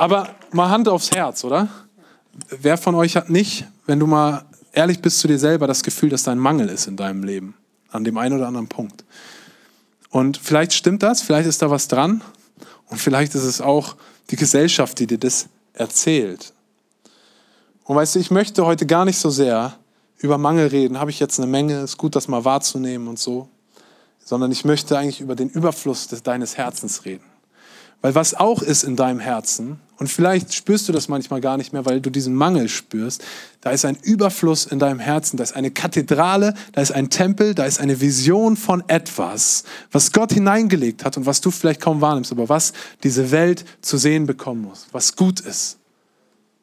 aber 0.00 0.34
mal 0.50 0.70
Hand 0.70 0.88
aufs 0.88 1.10
Herz, 1.10 1.44
oder? 1.44 1.68
Wer 2.48 2.78
von 2.78 2.94
euch 2.94 3.16
hat 3.16 3.28
nicht, 3.28 3.66
wenn 3.84 4.00
du 4.00 4.06
mal 4.06 4.46
ehrlich 4.72 5.02
bist 5.02 5.18
zu 5.18 5.28
dir 5.28 5.38
selber, 5.38 5.66
das 5.66 5.82
Gefühl, 5.82 6.08
dass 6.08 6.22
da 6.22 6.32
ein 6.32 6.38
Mangel 6.38 6.70
ist 6.70 6.86
in 6.86 6.96
deinem 6.96 7.22
Leben? 7.22 7.54
An 7.90 8.02
dem 8.02 8.16
einen 8.16 8.34
oder 8.36 8.46
anderen 8.48 8.66
Punkt. 8.66 9.04
Und 10.08 10.38
vielleicht 10.38 10.72
stimmt 10.72 11.02
das, 11.02 11.20
vielleicht 11.20 11.46
ist 11.46 11.60
da 11.60 11.68
was 11.68 11.86
dran. 11.86 12.22
Und 12.86 12.96
vielleicht 12.96 13.34
ist 13.34 13.44
es 13.44 13.60
auch 13.60 13.94
die 14.30 14.36
Gesellschaft, 14.36 14.98
die 14.98 15.06
dir 15.06 15.18
das 15.18 15.50
erzählt. 15.74 16.54
Und 17.84 17.96
weißt 17.96 18.14
du, 18.14 18.20
ich 18.20 18.30
möchte 18.30 18.64
heute 18.64 18.86
gar 18.86 19.04
nicht 19.04 19.18
so 19.18 19.28
sehr 19.28 19.74
über 20.16 20.38
Mangel 20.38 20.68
reden. 20.68 20.98
Habe 20.98 21.10
ich 21.10 21.20
jetzt 21.20 21.38
eine 21.38 21.46
Menge, 21.46 21.82
ist 21.82 21.98
gut, 21.98 22.16
das 22.16 22.26
mal 22.26 22.46
wahrzunehmen 22.46 23.06
und 23.06 23.18
so. 23.18 23.50
Sondern 24.24 24.50
ich 24.50 24.64
möchte 24.64 24.96
eigentlich 24.96 25.20
über 25.20 25.36
den 25.36 25.50
Überfluss 25.50 26.08
deines 26.08 26.56
Herzens 26.56 27.04
reden. 27.04 27.29
Weil 28.02 28.14
was 28.14 28.34
auch 28.34 28.62
ist 28.62 28.82
in 28.82 28.96
deinem 28.96 29.20
Herzen, 29.20 29.78
und 30.00 30.08
vielleicht 30.08 30.54
spürst 30.54 30.88
du 30.88 30.94
das 30.94 31.08
manchmal 31.08 31.42
gar 31.42 31.58
nicht 31.58 31.74
mehr, 31.74 31.84
weil 31.84 32.00
du 32.00 32.08
diesen 32.08 32.34
Mangel 32.34 32.70
spürst, 32.70 33.22
da 33.60 33.70
ist 33.70 33.84
ein 33.84 33.98
Überfluss 34.02 34.64
in 34.64 34.78
deinem 34.78 34.98
Herzen, 34.98 35.36
da 35.36 35.42
ist 35.42 35.54
eine 35.54 35.70
Kathedrale, 35.70 36.54
da 36.72 36.80
ist 36.80 36.90
ein 36.90 37.10
Tempel, 37.10 37.54
da 37.54 37.66
ist 37.66 37.80
eine 37.80 38.00
Vision 38.00 38.56
von 38.56 38.82
etwas, 38.88 39.64
was 39.92 40.12
Gott 40.12 40.32
hineingelegt 40.32 41.04
hat 41.04 41.18
und 41.18 41.26
was 41.26 41.42
du 41.42 41.50
vielleicht 41.50 41.82
kaum 41.82 42.00
wahrnimmst, 42.00 42.32
aber 42.32 42.48
was 42.48 42.72
diese 43.02 43.30
Welt 43.30 43.66
zu 43.82 43.98
sehen 43.98 44.24
bekommen 44.24 44.62
muss, 44.62 44.86
was 44.90 45.16
gut 45.16 45.40
ist, 45.40 45.76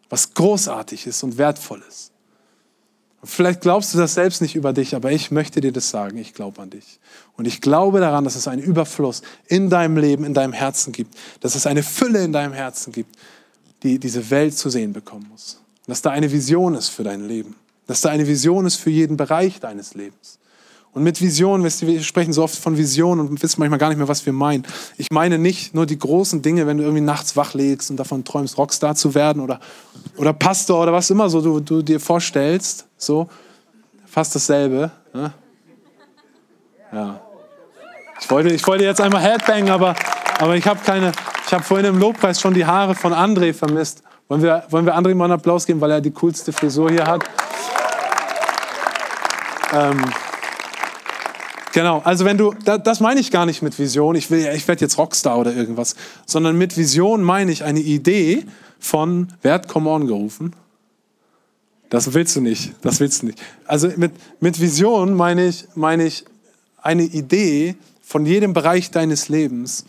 was 0.10 0.34
großartig 0.34 1.06
ist 1.06 1.22
und 1.22 1.38
wertvoll 1.38 1.84
ist. 1.88 2.12
Vielleicht 3.28 3.62
glaubst 3.62 3.94
du 3.94 3.98
das 3.98 4.14
selbst 4.14 4.42
nicht 4.42 4.56
über 4.56 4.74
dich, 4.74 4.96
aber 4.96 5.12
ich 5.12 5.32
möchte 5.32 5.60
dir 5.60 5.72
das 5.72 5.90
sagen. 5.90 6.18
Ich 6.18 6.34
glaube 6.34 6.62
an 6.62 6.70
dich. 6.70 7.00
Und 7.36 7.46
ich 7.46 7.62
glaube 7.62 8.00
daran, 8.00 8.24
dass 8.24 8.36
es 8.36 8.48
einen 8.48 8.62
Überfluss 8.62 9.22
in 9.48 9.70
deinem 9.70 9.98
Leben, 9.98 10.24
in 10.24 10.34
deinem 10.34 10.54
Herzen 10.54 10.94
gibt. 10.94 11.16
Dass 11.42 11.56
es 11.56 11.68
eine 11.68 11.84
Fülle 11.84 12.24
in 12.24 12.32
deinem 12.32 12.54
Herzen 12.54 12.94
gibt, 12.94 13.16
die 13.84 14.00
diese 14.00 14.30
Welt 14.30 14.58
zu 14.58 14.70
sehen 14.70 14.94
bekommen 14.94 15.28
muss. 15.30 15.60
Dass 15.88 16.02
da 16.02 16.12
eine 16.12 16.32
Vision 16.32 16.74
ist 16.76 16.90
für 16.90 17.04
dein 17.04 17.28
Leben. 17.28 17.56
Dass 17.86 18.02
da 18.02 18.10
eine 18.10 18.28
Vision 18.28 18.66
ist 18.66 18.78
für 18.78 18.90
jeden 18.90 19.18
Bereich 19.18 19.60
deines 19.60 19.94
Lebens. 19.94 20.40
Und 20.98 21.04
mit 21.04 21.22
Vision, 21.22 21.64
wir 21.64 22.02
sprechen 22.02 22.34
so 22.34 22.42
oft 22.42 22.56
von 22.56 22.76
Vision 22.76 23.20
und 23.20 23.44
wissen 23.44 23.60
manchmal 23.60 23.78
gar 23.78 23.90
nicht 23.90 24.00
mehr, 24.00 24.08
was 24.08 24.26
wir 24.26 24.34
meinen. 24.34 24.66
Ich 24.98 25.12
meine 25.12 25.38
nicht 25.38 25.76
nur 25.76 25.86
die 25.86 26.00
großen 26.00 26.42
Dinge, 26.42 26.66
wenn 26.66 26.80
du 26.80 26.84
irgendwie 26.84 27.04
nachts 27.04 27.38
wach 27.38 27.54
legst 27.54 27.92
und 27.92 27.98
davon 27.98 28.24
träumst, 28.24 28.58
Rockstar 28.58 28.96
zu 28.96 29.14
werden 29.14 29.44
oder, 29.44 29.60
oder 30.16 30.34
Pastor 30.34 30.82
oder 30.82 30.92
was 30.92 31.12
immer 31.12 31.30
so 31.30 31.40
du, 31.40 31.60
du 31.60 31.84
dir 31.84 32.00
vorstellst. 32.00 32.88
So, 32.98 33.30
fast 34.08 34.34
dasselbe. 34.34 34.90
Ne? 35.14 35.32
Ja. 36.92 37.22
Ich 38.20 38.32
wollte, 38.32 38.50
ich 38.50 38.66
wollte 38.66 38.84
jetzt 38.84 39.00
einmal 39.00 39.22
Headbang, 39.22 39.70
aber, 39.70 39.94
aber 40.40 40.56
ich 40.56 40.66
habe 40.66 40.80
keine. 40.84 41.12
Ich 41.46 41.54
habe 41.54 41.64
vorhin 41.64 41.86
im 41.86 42.00
Lobpreis 42.00 42.42
schon 42.42 42.56
die 42.56 42.66
Haare 42.66 42.96
von 42.96 43.14
André 43.14 43.54
vermisst. 43.54 44.02
Wollen 44.30 44.42
wir, 44.42 44.64
wollen 44.72 44.88
wir 44.88 44.98
André 44.98 45.14
mal 45.14 45.26
einen 45.26 45.34
Applaus 45.34 45.68
geben, 45.68 45.80
weil 45.80 45.92
er 45.92 46.02
die 46.02 46.10
coolste 46.10 46.52
Frisur 46.52 46.90
hier 46.90 47.06
hat? 47.06 47.24
Ähm, 49.76 50.04
Genau, 51.78 52.00
also 52.00 52.26
wenn 52.26 52.40
du, 52.40 52.56
das 52.56 53.02
meine 53.02 53.20
ich 53.20 53.30
gar 53.30 53.46
nicht 53.46 53.62
mit 53.62 53.78
Vision, 53.78 54.16
ich, 54.16 54.32
ich 54.32 54.68
werde 54.68 54.82
jetzt 54.82 54.98
Rockstar 54.98 55.38
oder 55.38 55.54
irgendwas, 55.54 55.96
sondern 56.26 56.58
mit 56.58 56.76
Vision 56.76 57.22
meine 57.22 57.52
ich 57.52 57.64
eine 57.64 57.82
Idee 57.82 58.48
von, 58.80 59.32
wer 59.44 59.54
hat 59.54 59.68
Come 59.68 59.88
On 59.88 60.08
gerufen? 60.08 60.56
Das 61.92 62.16
willst 62.16 62.36
du 62.36 62.42
nicht, 62.42 62.74
das 62.82 63.00
willst 63.00 63.22
du 63.22 63.28
nicht. 63.28 63.40
Also 63.68 63.92
mit, 63.96 64.12
mit 64.40 64.60
Vision 64.60 65.14
meine 65.14 65.46
ich, 65.46 65.68
meine 65.76 66.08
ich 66.08 66.26
eine 66.82 67.04
Idee 67.04 67.76
von 68.02 68.26
jedem 68.26 68.54
Bereich 68.54 68.90
deines 68.90 69.30
Lebens, 69.30 69.86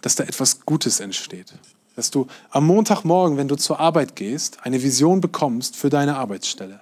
dass 0.00 0.16
da 0.16 0.24
etwas 0.24 0.62
Gutes 0.66 0.98
entsteht. 0.98 1.54
Dass 1.94 2.10
du 2.10 2.26
am 2.50 2.66
Montagmorgen, 2.66 3.36
wenn 3.36 3.46
du 3.46 3.54
zur 3.54 3.78
Arbeit 3.78 4.16
gehst, 4.16 4.58
eine 4.64 4.82
Vision 4.82 5.20
bekommst 5.20 5.76
für 5.76 5.88
deine 5.88 6.16
Arbeitsstelle 6.16 6.80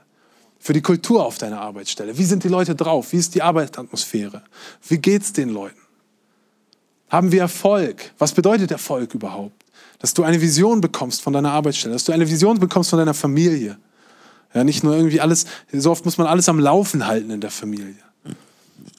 für 0.59 0.73
die 0.73 0.83
Kultur 0.83 1.25
auf 1.25 1.39
deiner 1.39 1.61
Arbeitsstelle. 1.61 2.19
Wie 2.19 2.25
sind 2.25 2.45
die 2.45 2.49
Leute 2.49 2.75
drauf? 2.75 3.13
Wie 3.13 3.17
ist 3.17 3.35
die 3.35 3.43
Arbeitsatmosphäre? 3.43 4.43
Wie 4.89 4.99
geht 4.99 5.23
es 5.23 5.33
den 5.33 5.51
Leuten? 5.51 5.79
Haben 7.09 7.33
wir 7.33 7.41
Erfolg? 7.41 8.13
Was 8.19 8.33
bedeutet 8.33 8.71
Erfolg 8.71 9.15
überhaupt? 9.15 9.65
Dass 9.99 10.15
du 10.15 10.25
eine 10.25 10.41
Vision 10.41 10.81
bekommst 10.81 11.23
von 11.23 11.33
deiner 11.33 11.53
Arbeitsstelle, 11.53 11.95
dass 11.95 12.05
du 12.05 12.13
eine 12.13 12.29
Vision 12.29 12.59
bekommst 12.59 12.91
von 12.91 12.99
deiner 12.99 13.15
Familie. 13.15 13.79
Ja, 14.55 14.65
nicht 14.65 14.83
nur 14.83 14.97
irgendwie 14.97 15.21
alles, 15.21 15.47
so 15.73 15.91
oft 15.91 16.05
muss 16.05 16.19
man 16.19 16.27
alles 16.27 16.49
am 16.49 16.59
Laufen 16.59 17.07
halten 17.07 17.31
in 17.31 17.41
der 17.41 17.51
Familie. 17.51 17.97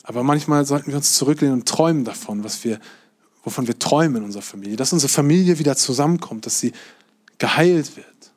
Aber 0.03 0.23
manchmal 0.23 0.65
sollten 0.65 0.87
wir 0.87 0.97
uns 0.97 1.13
zurücklehnen 1.13 1.59
und 1.59 1.67
träumen 1.67 2.03
davon, 2.03 2.43
was 2.43 2.63
wir, 2.63 2.79
wovon 3.43 3.67
wir 3.67 3.77
träumen 3.77 4.17
in 4.17 4.23
unserer 4.23 4.41
Familie. 4.41 4.75
Dass 4.75 4.93
unsere 4.93 5.11
Familie 5.11 5.59
wieder 5.59 5.75
zusammenkommt, 5.75 6.45
dass 6.45 6.59
sie 6.59 6.71
geheilt 7.37 7.95
wird 7.95 8.28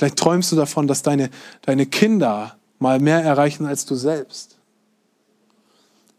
Vielleicht 0.00 0.16
träumst 0.16 0.50
du 0.50 0.56
davon, 0.56 0.86
dass 0.86 1.02
deine, 1.02 1.28
deine 1.60 1.84
Kinder 1.84 2.56
mal 2.78 3.00
mehr 3.00 3.22
erreichen 3.22 3.66
als 3.66 3.84
du 3.84 3.96
selbst. 3.96 4.56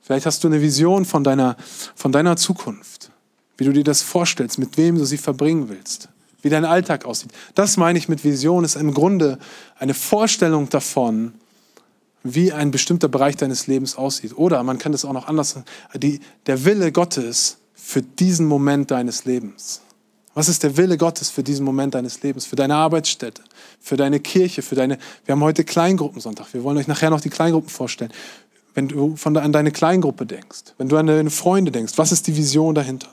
Vielleicht 0.04 0.28
hast 0.28 0.44
du 0.44 0.50
eine 0.50 0.62
Vision 0.62 1.04
von 1.04 1.24
deiner, 1.24 1.58
von 1.96 2.12
deiner 2.12 2.38
Zukunft, 2.38 3.10
wie 3.58 3.64
du 3.64 3.74
dir 3.74 3.84
das 3.84 4.04
vorstellst, 4.04 4.60
mit 4.60 4.78
wem 4.78 5.00
du 5.00 5.06
sie 5.06 5.18
verbringen 5.18 5.68
willst, 5.70 6.10
wie 6.44 6.50
dein 6.50 6.64
Alltag 6.64 7.06
aussieht. 7.06 7.32
Das 7.56 7.76
meine 7.76 7.98
ich 7.98 8.08
mit 8.08 8.24
Vision, 8.24 8.64
ist 8.64 8.76
im 8.76 8.94
Grunde 8.94 9.40
eine 9.80 9.96
Vorstellung 9.96 10.70
davon, 10.70 11.34
wie 12.22 12.54
ein 12.54 12.70
bestimmter 12.70 13.08
Bereich 13.08 13.36
deines 13.36 13.66
Lebens 13.66 13.96
aussieht. 13.96 14.38
Oder 14.38 14.62
man 14.62 14.78
kann 14.78 14.94
es 14.94 15.06
auch 15.06 15.14
noch 15.14 15.28
anders 15.28 15.50
sagen, 15.50 15.66
der 16.46 16.66
Wille 16.66 16.92
Gottes 16.92 17.58
für 17.74 18.04
diesen 18.04 18.46
Moment 18.46 18.92
deines 18.92 19.26
Lebens. 19.26 19.82
Was 20.34 20.48
ist 20.48 20.64
der 20.64 20.78
Wille 20.78 20.98
Gottes 20.98 21.30
für 21.30 21.44
diesen 21.44 21.66
Moment 21.66 21.94
deines 21.94 22.24
Lebens, 22.24 22.46
für 22.46 22.56
deine 22.56 22.76
Arbeitsstätte, 22.76 23.44
für 23.80 23.98
deine 23.98 24.20
Kirche, 24.20 24.62
für 24.62 24.76
deine. 24.76 24.98
Wir 25.26 25.34
haben 25.34 25.44
heute 25.44 25.66
Kleingruppensonntag. 25.66 26.54
Wir 26.54 26.64
wollen 26.64 26.78
euch 26.78 26.88
nachher 26.88 27.10
noch 27.10 27.20
die 27.20 27.30
Kleingruppen 27.30 27.70
vorstellen. 27.70 28.14
Wenn 28.74 28.88
du 28.88 29.18
von, 29.18 29.36
an 29.36 29.52
deine 29.52 29.72
Kleingruppe 29.72 30.26
denkst, 30.26 30.74
wenn 30.78 30.88
du 30.88 30.96
an 30.96 31.08
deine 31.08 31.30
Freunde 31.30 31.72
denkst, 31.72 31.94
was 31.98 32.14
ist 32.14 32.28
die 32.28 32.38
Vision 32.38 32.74
dahinter? 32.74 33.10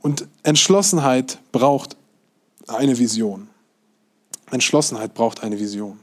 Und 0.00 0.28
Entschlossenheit 0.44 1.38
braucht 1.50 1.96
eine 2.68 2.96
Vision. 2.96 3.48
Entschlossenheit 4.52 5.14
braucht 5.14 5.42
eine 5.42 5.58
Vision. 5.58 5.98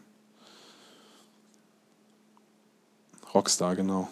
Rockstar, 3.33 3.75
genau. 3.77 4.09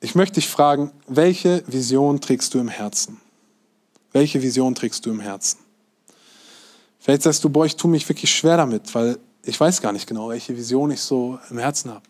Ich 0.00 0.14
möchte 0.14 0.34
dich 0.36 0.48
fragen, 0.48 0.90
welche 1.06 1.62
Vision 1.66 2.20
trägst 2.20 2.54
du 2.54 2.58
im 2.58 2.68
Herzen? 2.68 3.20
Welche 4.12 4.42
Vision 4.42 4.74
trägst 4.74 5.06
du 5.06 5.10
im 5.10 5.20
Herzen? 5.20 5.58
Vielleicht 6.98 7.22
sagst 7.22 7.42
du, 7.42 7.48
boah, 7.48 7.66
ich 7.66 7.76
tue 7.76 7.90
mich 7.90 8.08
wirklich 8.08 8.32
schwer 8.32 8.56
damit, 8.56 8.94
weil 8.94 9.18
ich 9.44 9.58
weiß 9.58 9.82
gar 9.82 9.92
nicht 9.92 10.06
genau, 10.06 10.28
welche 10.28 10.56
Vision 10.56 10.90
ich 10.90 11.00
so 11.00 11.38
im 11.50 11.58
Herzen 11.58 11.90
habe. 11.90 12.04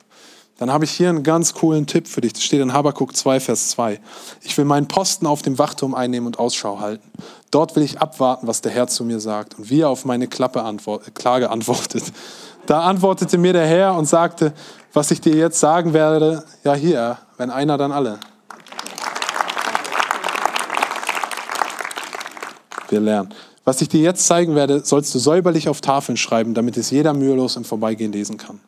Dann 0.59 0.71
habe 0.71 0.85
ich 0.85 0.93
hier 0.93 1.09
einen 1.09 1.23
ganz 1.23 1.55
coolen 1.55 1.87
Tipp 1.87 2.07
für 2.07 2.21
dich. 2.21 2.35
Das 2.35 2.45
steht 2.45 2.61
in 2.61 2.73
Habakkuk 2.73 3.17
2, 3.17 3.41
Vers 3.41 3.71
2. 3.71 4.01
Ich 4.43 4.57
will 4.59 4.65
meinen 4.65 4.87
Posten 4.87 5.27
auf 5.27 5.43
dem 5.43 5.59
Wachturm 5.59 5.95
einnehmen 5.95 6.27
und 6.27 6.39
Ausschau 6.39 6.79
halten. 6.79 7.11
Dort 7.51 7.75
will 7.75 7.83
ich 7.83 8.01
abwarten, 8.01 8.47
was 8.47 8.61
der 8.61 8.71
Herr 8.71 8.87
zu 8.87 9.05
mir 9.05 9.19
sagt 9.19 9.59
und 9.59 9.71
wie 9.71 9.81
er 9.81 9.89
auf 9.89 10.05
meine 10.05 10.29
Klappe 10.29 10.63
antwort, 10.63 11.15
Klage 11.15 11.51
antwortet. 11.51 12.05
Da 12.65 12.83
antwortete 12.83 13.39
mir 13.39 13.53
der 13.53 13.67
Herr 13.67 13.97
und 13.97 14.05
sagte, 14.05 14.53
was 14.93 15.11
ich 15.11 15.21
dir 15.21 15.35
jetzt 15.35 15.59
sagen 15.59 15.95
werde, 15.95 16.45
ja 16.63 16.75
hier, 16.75 17.19
wenn 17.37 17.51
einer, 17.51 17.77
dann 17.77 17.91
alle. 17.91 18.21
Lernen. 23.01 23.35
Was 23.65 23.81
ich 23.81 23.89
dir 23.89 24.01
jetzt 24.01 24.27
zeigen 24.27 24.55
werde, 24.55 24.85
sollst 24.85 25.15
du 25.15 25.19
säuberlich 25.19 25.69
auf 25.69 25.81
Tafeln 25.81 26.17
schreiben, 26.17 26.55
damit 26.55 26.77
es 26.77 26.91
jeder 26.91 27.15
mühelos 27.15 27.57
im 27.57 27.65
Vorbeigehen 27.65 28.13
lesen 28.13 28.37
kann. 28.37 28.59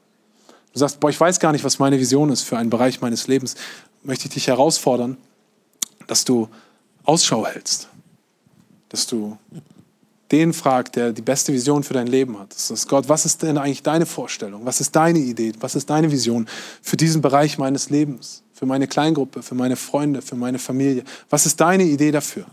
Du 0.72 0.78
sagst, 0.78 1.00
boah, 1.00 1.10
ich 1.10 1.20
weiß 1.20 1.40
gar 1.40 1.52
nicht, 1.52 1.64
was 1.64 1.78
meine 1.78 1.98
Vision 1.98 2.30
ist 2.30 2.42
für 2.42 2.58
einen 2.58 2.70
Bereich 2.70 3.00
meines 3.00 3.26
Lebens. 3.26 3.54
Möchte 4.02 4.26
ich 4.26 4.34
dich 4.34 4.46
herausfordern, 4.48 5.16
dass 6.06 6.24
du 6.24 6.48
Ausschau 7.04 7.46
hältst. 7.46 7.88
Dass 8.88 9.06
du 9.06 9.36
den 10.32 10.52
fragst, 10.52 10.96
der 10.96 11.12
die 11.12 11.22
beste 11.22 11.52
Vision 11.52 11.82
für 11.82 11.94
dein 11.94 12.06
Leben 12.06 12.38
hat. 12.38 12.52
Das 12.54 12.70
ist 12.70 12.88
Gott, 12.88 13.08
was 13.08 13.24
ist 13.24 13.42
denn 13.42 13.58
eigentlich 13.58 13.82
deine 13.82 14.06
Vorstellung? 14.06 14.64
Was 14.64 14.80
ist 14.80 14.96
deine 14.96 15.18
Idee? 15.18 15.52
Was 15.60 15.74
ist 15.74 15.90
deine 15.90 16.10
Vision 16.10 16.48
für 16.82 16.96
diesen 16.96 17.22
Bereich 17.22 17.58
meines 17.58 17.90
Lebens? 17.90 18.42
Für 18.52 18.66
meine 18.66 18.86
Kleingruppe, 18.86 19.42
für 19.42 19.54
meine 19.54 19.76
Freunde, 19.76 20.22
für 20.22 20.36
meine 20.36 20.58
Familie? 20.58 21.04
Was 21.30 21.46
ist 21.46 21.60
deine 21.60 21.84
Idee 21.84 22.10
dafür? 22.10 22.46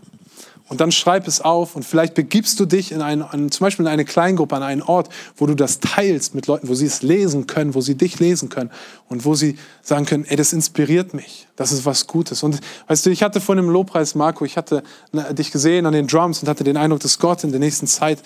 Und 0.68 0.80
dann 0.80 0.92
schreib 0.92 1.26
es 1.26 1.40
auf 1.40 1.76
und 1.76 1.84
vielleicht 1.84 2.14
begibst 2.14 2.58
du 2.58 2.64
dich 2.64 2.92
in 2.92 3.02
einen, 3.02 3.50
zum 3.50 3.64
Beispiel 3.64 3.84
in 3.84 3.90
eine 3.90 4.04
Kleingruppe, 4.04 4.56
an 4.56 4.62
einen 4.62 4.80
Ort, 4.80 5.10
wo 5.36 5.46
du 5.46 5.54
das 5.54 5.80
teilst 5.80 6.34
mit 6.34 6.46
Leuten, 6.46 6.68
wo 6.68 6.74
sie 6.74 6.86
es 6.86 7.02
lesen 7.02 7.46
können, 7.46 7.74
wo 7.74 7.80
sie 7.80 7.94
dich 7.94 8.18
lesen 8.20 8.48
können 8.48 8.70
und 9.08 9.24
wo 9.24 9.34
sie 9.34 9.58
sagen 9.82 10.06
können, 10.06 10.24
ey, 10.24 10.36
das 10.36 10.52
inspiriert 10.52 11.14
mich, 11.14 11.48
das 11.56 11.72
ist 11.72 11.84
was 11.84 12.06
Gutes. 12.06 12.42
Und 12.42 12.60
weißt 12.86 13.04
du, 13.04 13.10
ich 13.10 13.22
hatte 13.22 13.40
vor 13.40 13.56
dem 13.56 13.68
Lobpreis, 13.68 14.14
Marco, 14.14 14.44
ich 14.44 14.56
hatte 14.56 14.82
ne, 15.12 15.34
dich 15.34 15.50
gesehen 15.50 15.84
an 15.84 15.92
den 15.92 16.06
Drums 16.06 16.42
und 16.42 16.48
hatte 16.48 16.64
den 16.64 16.76
Eindruck, 16.76 17.00
dass 17.00 17.18
Gott 17.18 17.44
in 17.44 17.50
der 17.50 17.60
nächsten 17.60 17.86
Zeit 17.86 18.22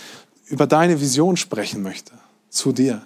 über 0.47 0.67
deine 0.67 1.01
Vision 1.01 1.37
sprechen 1.37 1.83
möchte, 1.83 2.13
zu 2.51 2.73
dir. 2.73 3.03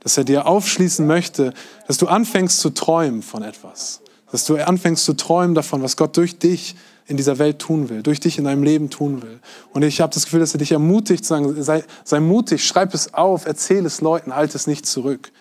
Dass 0.00 0.18
er 0.18 0.24
dir 0.24 0.46
aufschließen 0.46 1.06
möchte, 1.06 1.54
dass 1.86 1.96
du 1.96 2.08
anfängst 2.08 2.58
zu 2.58 2.70
träumen 2.70 3.22
von 3.22 3.42
etwas. 3.42 4.00
Dass 4.32 4.44
du 4.44 4.56
anfängst 4.56 5.04
zu 5.04 5.14
träumen 5.14 5.54
davon, 5.54 5.82
was 5.82 5.96
Gott 5.96 6.16
durch 6.16 6.38
dich 6.38 6.74
in 7.06 7.16
dieser 7.16 7.38
Welt 7.38 7.58
tun 7.58 7.88
will, 7.88 8.02
durch 8.02 8.20
dich 8.20 8.38
in 8.38 8.44
deinem 8.44 8.62
Leben 8.62 8.90
tun 8.90 9.22
will. 9.22 9.40
Und 9.72 9.82
ich 9.82 10.00
habe 10.00 10.12
das 10.12 10.24
Gefühl, 10.24 10.40
dass 10.40 10.54
er 10.54 10.58
dich 10.58 10.72
ermutigt, 10.72 11.24
sagen, 11.24 11.62
sei, 11.62 11.84
sei 12.04 12.20
mutig, 12.20 12.64
schreib 12.64 12.94
es 12.94 13.12
auf, 13.14 13.46
erzähl 13.46 13.84
es 13.86 14.00
Leuten, 14.00 14.34
halt 14.34 14.54
es 14.54 14.66
nicht 14.66 14.86
zurück. 14.86 15.32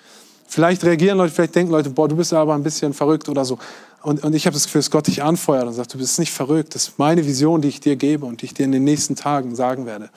Vielleicht 0.48 0.84
reagieren 0.84 1.18
Leute, 1.18 1.34
vielleicht 1.34 1.56
denken 1.56 1.72
Leute, 1.72 1.92
boah, 1.92 2.10
du 2.10 2.16
bist 2.16 2.34
aber 2.34 2.54
ein 2.54 2.64
bisschen 2.64 2.94
verrückt 2.94 3.30
oder 3.30 3.46
so. 3.46 3.58
Und, 4.02 4.24
und 4.24 4.34
ich 4.34 4.48
habe 4.48 4.54
das 4.54 4.66
Gefühl, 4.66 4.80
dass 4.80 4.92
Gott 4.92 5.08
dich 5.08 5.24
anfeuert 5.24 5.66
und 5.66 5.74
sagt, 5.74 5.94
du 5.94 5.98
bist 5.98 6.20
nicht 6.20 6.34
verrückt. 6.34 6.76
Das 6.76 6.90
ist 6.90 7.00
meine 7.00 7.26
Vision, 7.26 7.62
die 7.62 7.68
ich 7.68 7.80
dir 7.80 7.96
gebe 7.96 8.26
und 8.26 8.42
die 8.42 8.48
ich 8.48 8.54
dir 8.54 8.66
in 8.66 8.72
den 8.72 8.84
nächsten 8.84 9.16
Tagen 9.16 9.56
sagen 9.56 9.86
werde. 9.86 10.10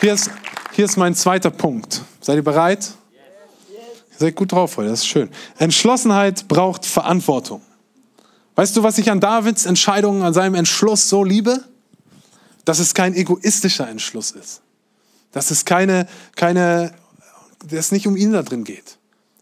Hier 0.00 0.14
ist, 0.14 0.30
hier 0.72 0.86
ist 0.86 0.96
mein 0.96 1.14
zweiter 1.14 1.50
Punkt. 1.50 2.00
Seid 2.22 2.36
ihr 2.36 2.42
bereit? 2.42 2.94
Seid 4.20 4.36
gut 4.36 4.52
drauf 4.52 4.76
heute, 4.76 4.90
das 4.90 5.00
ist 5.00 5.06
schön. 5.06 5.30
Entschlossenheit 5.56 6.46
braucht 6.46 6.84
Verantwortung. 6.84 7.62
Weißt 8.54 8.76
du, 8.76 8.82
was 8.82 8.98
ich 8.98 9.10
an 9.10 9.18
Davids 9.18 9.64
Entscheidungen, 9.64 10.22
an 10.22 10.34
seinem 10.34 10.56
Entschluss 10.56 11.08
so 11.08 11.24
liebe? 11.24 11.64
Dass 12.66 12.80
es 12.80 12.92
kein 12.92 13.14
egoistischer 13.14 13.88
Entschluss 13.88 14.32
ist. 14.32 14.60
Dass 15.32 15.50
es 15.50 15.64
keine, 15.64 16.06
keine, 16.36 16.92
dass 17.64 17.86
es 17.86 17.92
nicht 17.92 18.06
um 18.06 18.14
ihn 18.14 18.32
da 18.32 18.42
drin 18.42 18.64
geht. 18.64 18.98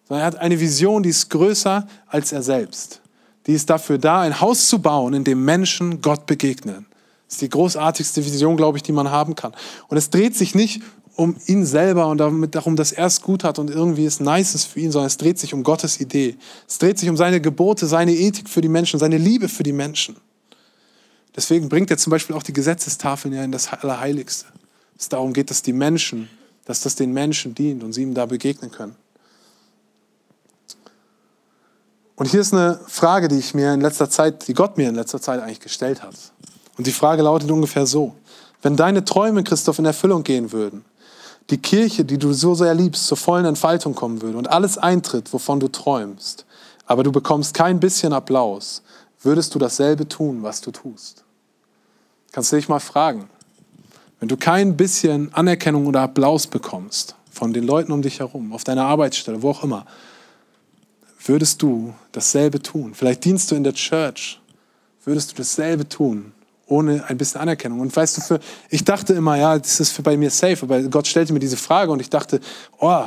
Sondern 0.06 0.22
er 0.22 0.26
hat 0.26 0.36
eine 0.36 0.60
Vision, 0.60 1.02
die 1.02 1.10
ist 1.10 1.28
größer 1.28 1.88
als 2.06 2.30
er 2.30 2.44
selbst. 2.44 3.00
Die 3.48 3.54
ist 3.54 3.68
dafür 3.70 3.98
da, 3.98 4.20
ein 4.20 4.40
Haus 4.40 4.68
zu 4.68 4.80
bauen, 4.80 5.12
in 5.12 5.24
dem 5.24 5.44
Menschen 5.44 6.02
Gott 6.02 6.26
begegnen. 6.26 6.86
Das 7.26 7.34
ist 7.34 7.42
die 7.42 7.48
großartigste 7.48 8.24
Vision, 8.24 8.56
glaube 8.56 8.78
ich, 8.78 8.84
die 8.84 8.92
man 8.92 9.10
haben 9.10 9.34
kann. 9.34 9.54
Und 9.88 9.96
es 9.96 10.10
dreht 10.10 10.36
sich 10.36 10.54
nicht 10.54 10.82
um 11.18 11.34
ihn 11.46 11.66
selber 11.66 12.06
und 12.06 12.18
damit 12.18 12.54
darum, 12.54 12.76
dass 12.76 12.92
er 12.92 13.06
es 13.06 13.20
gut 13.20 13.42
hat 13.42 13.58
und 13.58 13.70
irgendwie 13.70 14.06
es 14.06 14.20
nice 14.20 14.54
ist 14.54 14.66
für 14.66 14.78
ihn, 14.78 14.92
sondern 14.92 15.08
es 15.08 15.16
dreht 15.16 15.36
sich 15.36 15.52
um 15.52 15.64
Gottes 15.64 16.00
Idee. 16.00 16.36
Es 16.68 16.78
dreht 16.78 16.96
sich 16.96 17.08
um 17.08 17.16
seine 17.16 17.40
Gebote, 17.40 17.88
seine 17.88 18.12
Ethik 18.12 18.48
für 18.48 18.60
die 18.60 18.68
Menschen, 18.68 19.00
seine 19.00 19.18
Liebe 19.18 19.48
für 19.48 19.64
die 19.64 19.72
Menschen. 19.72 20.14
Deswegen 21.34 21.68
bringt 21.68 21.90
er 21.90 21.98
zum 21.98 22.12
Beispiel 22.12 22.36
auch 22.36 22.44
die 22.44 22.52
Gesetzestafeln 22.52 23.34
ja 23.34 23.42
in 23.42 23.50
das 23.50 23.72
Allerheiligste. 23.72 24.46
es 24.96 25.08
darum 25.08 25.32
geht, 25.32 25.50
dass 25.50 25.60
die 25.60 25.72
Menschen, 25.72 26.30
dass 26.66 26.82
das 26.82 26.94
den 26.94 27.12
Menschen 27.12 27.52
dient 27.52 27.82
und 27.82 27.92
sie 27.92 28.02
ihm 28.02 28.14
da 28.14 28.24
begegnen 28.24 28.70
können. 28.70 28.94
Und 32.14 32.26
hier 32.26 32.40
ist 32.40 32.54
eine 32.54 32.78
Frage, 32.86 33.26
die 33.26 33.38
ich 33.38 33.54
mir 33.54 33.74
in 33.74 33.80
letzter 33.80 34.08
Zeit, 34.08 34.46
die 34.46 34.54
Gott 34.54 34.78
mir 34.78 34.88
in 34.88 34.94
letzter 34.94 35.20
Zeit 35.20 35.42
eigentlich 35.42 35.58
gestellt 35.58 36.00
hat. 36.00 36.14
Und 36.76 36.86
die 36.86 36.92
Frage 36.92 37.22
lautet 37.22 37.50
ungefähr 37.50 37.86
so. 37.86 38.14
Wenn 38.62 38.76
deine 38.76 39.04
Träume, 39.04 39.42
Christoph, 39.42 39.80
in 39.80 39.84
Erfüllung 39.84 40.22
gehen 40.22 40.52
würden, 40.52 40.84
die 41.50 41.58
Kirche, 41.58 42.04
die 42.04 42.18
du 42.18 42.32
so 42.32 42.54
sehr 42.54 42.74
liebst, 42.74 43.06
zur 43.06 43.16
vollen 43.16 43.46
Entfaltung 43.46 43.94
kommen 43.94 44.20
würde 44.20 44.38
und 44.38 44.50
alles 44.50 44.76
eintritt, 44.76 45.32
wovon 45.32 45.60
du 45.60 45.68
träumst, 45.68 46.44
aber 46.86 47.02
du 47.02 47.12
bekommst 47.12 47.54
kein 47.54 47.80
bisschen 47.80 48.12
Applaus, 48.12 48.82
würdest 49.22 49.54
du 49.54 49.58
dasselbe 49.58 50.08
tun, 50.08 50.42
was 50.42 50.60
du 50.60 50.70
tust? 50.70 51.24
Kannst 52.32 52.52
du 52.52 52.56
dich 52.56 52.68
mal 52.68 52.80
fragen, 52.80 53.30
wenn 54.20 54.28
du 54.28 54.36
kein 54.36 54.76
bisschen 54.76 55.32
Anerkennung 55.32 55.86
oder 55.86 56.02
Applaus 56.02 56.46
bekommst 56.46 57.14
von 57.30 57.52
den 57.52 57.64
Leuten 57.64 57.92
um 57.92 58.02
dich 58.02 58.20
herum, 58.20 58.52
auf 58.52 58.64
deiner 58.64 58.84
Arbeitsstelle, 58.84 59.42
wo 59.42 59.50
auch 59.50 59.64
immer, 59.64 59.86
würdest 61.24 61.62
du 61.62 61.94
dasselbe 62.12 62.60
tun? 62.60 62.94
Vielleicht 62.94 63.24
dienst 63.24 63.50
du 63.50 63.54
in 63.54 63.64
der 63.64 63.74
Church, 63.74 64.40
würdest 65.04 65.32
du 65.32 65.36
dasselbe 65.36 65.88
tun, 65.88 66.32
ohne 66.68 67.04
ein 67.08 67.18
bisschen 67.18 67.40
Anerkennung? 67.40 67.80
Und 67.80 67.94
weißt 67.94 68.16
du, 68.16 68.20
für, 68.20 68.40
ich 68.70 68.84
dachte 68.84 69.14
immer, 69.14 69.36
ja, 69.36 69.58
das 69.58 69.80
ist 69.80 69.90
für 69.90 70.02
bei 70.02 70.16
mir 70.16 70.30
safe, 70.30 70.58
aber 70.62 70.82
Gott 70.84 71.06
stellte 71.06 71.32
mir 71.32 71.40
diese 71.40 71.56
Frage 71.56 71.90
und 71.90 72.00
ich 72.00 72.10
dachte, 72.10 72.40
oh, 72.78 73.04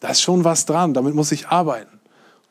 da 0.00 0.08
ist 0.08 0.20
schon 0.20 0.44
was 0.44 0.66
dran, 0.66 0.94
damit 0.94 1.14
muss 1.14 1.32
ich 1.32 1.48
arbeiten. 1.48 2.00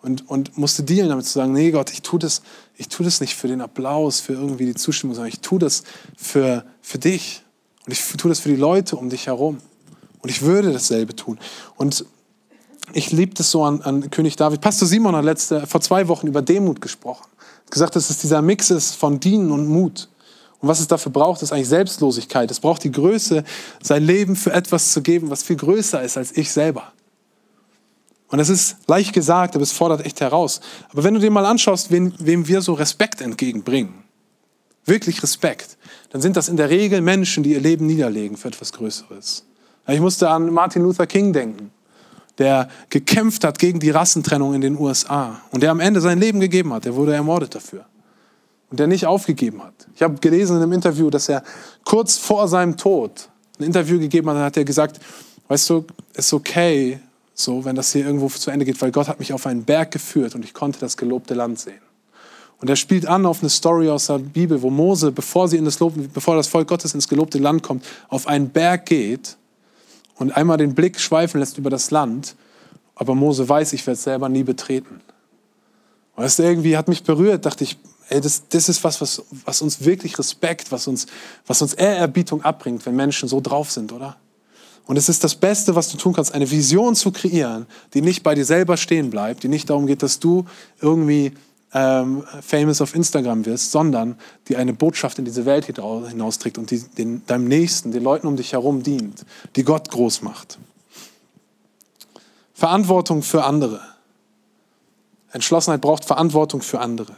Und, 0.01 0.27
und 0.30 0.58
musste 0.58 0.84
dealen 0.84 1.10
damit 1.10 1.25
zu 1.25 1.34
sagen, 1.34 1.54
nee 1.54 1.69
Gott, 1.69 1.91
ich 1.91 2.01
tue 2.01 2.17
das, 2.17 2.41
ich 2.75 2.88
das 2.88 3.21
nicht 3.21 3.36
für 3.36 3.47
den 3.47 3.62
Applaus, 3.62 4.19
für 4.19 4.34
irgendwie 4.34 4.65
die 4.65 4.73
Zustimmung, 4.73 5.15
sondern 5.15 5.30
ich 5.30 5.41
tue 5.41 5.60
das 5.60 5.84
für, 6.17 6.65
für 6.82 6.97
dich. 6.97 7.43
Und 7.86 7.93
ich 7.93 8.01
tue 8.17 8.30
das 8.30 8.39
für 8.39 8.49
die 8.49 8.56
Leute 8.56 8.95
um 8.95 9.10
dich 9.10 9.27
herum. 9.27 9.58
Und 10.21 10.30
ich 10.30 10.41
würde 10.41 10.71
dasselbe 10.71 11.15
tun. 11.15 11.39
Und 11.75 12.06
ich 12.93 13.12
liebe 13.12 13.34
das 13.34 13.51
so 13.51 13.63
an, 13.63 13.82
an, 13.82 14.10
König 14.10 14.36
David. 14.36 14.62
Pastor 14.62 14.88
Simon 14.88 15.15
hat 15.15 15.25
letzte, 15.25 15.65
vor 15.67 15.82
zwei 15.82 16.08
Wochen 16.08 16.27
über 16.27 16.41
Demut 16.41 16.82
gesprochen. 16.82 17.27
Hat 17.65 17.71
gesagt, 17.71 17.95
dass 17.95 18.10
es 18.10 18.17
dieser 18.17 18.41
Mix 18.41 18.69
ist 18.71 18.95
von 18.95 19.19
Dienen 19.19 19.51
und 19.51 19.67
Mut. 19.67 20.10
Und 20.62 20.67
was 20.67 20.80
es 20.80 20.88
dafür 20.88 21.12
braucht, 21.12 21.41
ist 21.41 21.52
eigentlich 21.52 21.69
Selbstlosigkeit. 21.69 22.50
Es 22.52 22.60
braucht 22.60 22.84
die 22.84 22.91
Größe, 22.91 23.43
sein 23.82 24.04
Leben 24.04 24.36
für 24.36 24.54
etwas 24.54 24.91
zu 24.91 25.02
geben, 25.02 25.30
was 25.30 25.43
viel 25.43 25.56
größer 25.56 26.02
ist 26.02 26.17
als 26.17 26.38
ich 26.38 26.52
selber. 26.52 26.93
Und 28.30 28.38
das 28.38 28.47
ist 28.47 28.78
leicht 28.88 29.12
gesagt, 29.12 29.56
aber 29.56 29.63
es 29.63 29.71
fordert 29.71 30.06
echt 30.06 30.21
heraus. 30.21 30.62
Aber 30.91 31.04
wenn 31.04 31.15
du 31.15 31.19
dir 31.19 31.32
mal 31.32 31.45
anschaust, 31.45 31.91
wem, 31.91 32.13
wem 32.19 32.47
wir 32.47 32.62
so 32.62 32.74
Respekt 32.74 33.19
entgegenbringen, 33.19 34.04
wirklich 34.86 35.21
Respekt, 35.21 35.78
dann 36.12 36.21
sind 36.21 36.38
das 36.38 36.47
in 36.47 36.58
der 36.58 36.69
Regel 36.69 37.02
Menschen, 37.02 37.43
die 37.43 37.54
ihr 37.54 37.60
Leben 37.60 37.88
niederlegen 37.88 38.38
für 38.38 38.47
etwas 38.47 38.71
Größeres. 38.71 39.45
Ich 39.88 40.00
musste 40.00 40.30
an 40.30 40.54
Martin 40.54 40.84
Luther 40.84 41.08
King 41.08 41.34
denken 41.34 41.71
der 42.41 42.69
gekämpft 42.89 43.43
hat 43.43 43.60
gegen 43.60 43.80
die 43.80 43.91
Rassentrennung 43.91 44.54
in 44.54 44.62
den 44.62 44.78
USA 44.78 45.41
und 45.52 45.62
der 45.62 45.71
am 45.71 45.80
Ende 45.80 46.02
sein 46.02 46.19
Leben 46.19 46.39
gegeben 46.39 46.74
hat. 46.74 46.86
Der 46.86 46.95
wurde 46.95 47.13
ermordet 47.13 47.54
dafür. 47.54 47.86
Und 48.71 48.79
der 48.79 48.88
nicht 48.88 49.05
aufgegeben 49.05 49.62
hat. 49.63 49.73
Ich 49.95 50.01
habe 50.01 50.15
gelesen 50.19 50.55
in 50.55 50.63
einem 50.63 50.71
Interview, 50.71 51.10
dass 51.10 51.29
er 51.29 51.43
kurz 51.84 52.17
vor 52.17 52.47
seinem 52.47 52.77
Tod 52.77 53.29
ein 53.60 53.65
Interview 53.65 53.99
gegeben 53.99 54.29
hat, 54.29 54.38
dann 54.38 54.43
hat 54.43 54.57
er 54.57 54.63
gesagt, 54.63 54.99
weißt 55.49 55.69
du, 55.69 55.86
es 56.13 56.27
ist 56.27 56.34
okay, 56.34 56.99
so, 57.34 57.65
wenn 57.65 57.75
das 57.75 57.91
hier 57.91 58.05
irgendwo 58.05 58.27
zu 58.29 58.49
Ende 58.49 58.65
geht, 58.65 58.81
weil 58.81 58.91
Gott 58.91 59.07
hat 59.07 59.19
mich 59.19 59.34
auf 59.34 59.45
einen 59.45 59.63
Berg 59.63 59.91
geführt 59.91 60.36
und 60.36 60.45
ich 60.45 60.53
konnte 60.53 60.79
das 60.79 60.95
gelobte 60.95 61.34
Land 61.34 61.60
sehen. 61.60 61.81
Und 62.60 62.69
er 62.69 62.75
spielt 62.75 63.07
an 63.07 63.25
auf 63.25 63.41
eine 63.41 63.49
Story 63.49 63.89
aus 63.89 64.07
der 64.07 64.19
Bibel, 64.19 64.62
wo 64.62 64.69
Mose, 64.69 65.12
bevor, 65.12 65.47
sie 65.47 65.57
in 65.57 65.65
das, 65.65 65.79
Lob, 65.79 65.93
bevor 66.13 66.36
das 66.36 66.47
Volk 66.47 66.67
Gottes 66.67 66.93
ins 66.93 67.07
gelobte 67.07 67.39
Land 67.39 67.63
kommt, 67.63 67.84
auf 68.07 68.27
einen 68.27 68.49
Berg 68.49 68.86
geht 68.86 69.36
und 70.15 70.31
einmal 70.31 70.57
den 70.57 70.75
Blick 70.75 70.99
schweifen 70.99 71.39
lässt 71.39 71.57
über 71.57 71.71
das 71.71 71.89
Land, 71.89 72.36
aber 72.95 73.15
Mose 73.15 73.49
weiß, 73.49 73.73
ich 73.73 73.86
werde 73.88 73.95
es 73.95 74.03
selber 74.03 74.29
nie 74.29 74.43
betreten. 74.43 75.01
Und 76.15 76.23
das 76.23 76.38
irgendwie 76.38 76.77
hat 76.77 76.88
mich 76.88 77.03
berührt, 77.03 77.45
dachte 77.47 77.63
ich, 77.63 77.77
ey, 78.12 78.21
das, 78.21 78.43
das 78.50 78.69
ist 78.69 78.84
was, 78.84 79.02
was, 79.02 79.24
was 79.45 79.62
uns 79.62 79.84
wirklich 79.84 80.17
Respekt, 80.19 80.71
was 80.71 80.88
uns, 80.88 81.08
was 81.47 81.62
uns 81.62 81.74
Ehrerbietung 81.74 82.43
abbringt, 82.43 82.86
wenn 82.86 82.95
Menschen 82.95 83.30
so 83.30 83.39
drauf 83.39 83.71
sind, 83.71 83.91
oder? 83.91 84.17
Und 84.86 84.97
es 84.97 85.08
ist 85.10 85.24
das 85.24 85.36
Beste, 85.36 85.76
was 85.76 85.89
du 85.89 85.97
tun 85.97 86.13
kannst, 86.13 86.34
eine 86.34 86.50
Vision 86.50 86.95
zu 86.95 87.12
kreieren, 87.12 87.67
die 87.93 88.02
nicht 88.02 88.24
bei 88.24 88.36
dir 88.36 88.45
selber 88.45 88.78
stehen 88.78 89.10
bleibt, 89.10 89.43
die 89.43 89.47
nicht 89.47 89.69
darum 89.69 89.88
geht, 89.88 90.04
dass 90.04 90.19
du 90.19 90.45
irgendwie 90.82 91.32
ähm, 91.74 92.24
famous 92.41 92.82
auf 92.82 92.95
Instagram 92.95 93.45
wirst, 93.45 93.71
sondern 93.71 94.17
die 94.50 94.58
eine 94.58 94.74
Botschaft 94.74 95.17
in 95.19 95.26
diese 95.26 95.45
Welt 95.45 95.65
hinausträgt 95.65 96.58
und 96.58 96.71
die 96.71 96.80
den, 96.80 97.26
deinem 97.28 97.47
Nächsten, 97.47 97.91
den 97.91 98.04
Leuten 98.04 98.28
um 98.28 98.36
dich 98.36 98.52
herum 98.52 98.84
dient, 98.84 99.24
die 99.56 99.63
Gott 99.63 99.89
groß 99.89 100.24
macht. 100.24 100.58
Verantwortung 102.54 103.24
für 103.24 103.45
andere. 103.45 103.80
Entschlossenheit 105.32 105.80
braucht 105.80 106.04
Verantwortung 106.04 106.62
für 106.62 106.80
andere. 106.80 107.15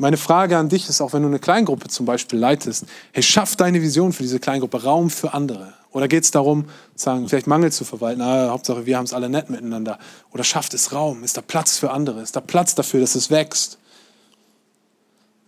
Meine 0.00 0.16
Frage 0.16 0.56
an 0.56 0.70
dich 0.70 0.88
ist 0.88 1.02
auch, 1.02 1.12
wenn 1.12 1.20
du 1.20 1.28
eine 1.28 1.38
Kleingruppe 1.38 1.88
zum 1.88 2.06
Beispiel 2.06 2.38
leitest, 2.38 2.86
hey, 3.12 3.22
schaff 3.22 3.54
deine 3.54 3.82
Vision 3.82 4.14
für 4.14 4.22
diese 4.22 4.40
Kleingruppe 4.40 4.82
Raum 4.82 5.10
für 5.10 5.34
andere. 5.34 5.74
Oder 5.92 6.08
geht 6.08 6.24
es 6.24 6.30
darum, 6.30 6.64
sagen, 6.94 7.28
vielleicht 7.28 7.46
Mangel 7.46 7.70
zu 7.70 7.84
verwalten? 7.84 8.22
Ah, 8.22 8.48
Hauptsache, 8.48 8.86
wir 8.86 8.96
haben 8.96 9.04
es 9.04 9.12
alle 9.12 9.28
nett 9.28 9.50
miteinander. 9.50 9.98
Oder 10.32 10.42
schafft 10.42 10.72
es 10.72 10.94
Raum? 10.94 11.22
Ist 11.22 11.36
da 11.36 11.42
Platz 11.42 11.76
für 11.76 11.90
andere? 11.90 12.22
Ist 12.22 12.34
da 12.34 12.40
Platz 12.40 12.74
dafür, 12.74 13.00
dass 13.00 13.14
es 13.14 13.30
wächst? 13.30 13.76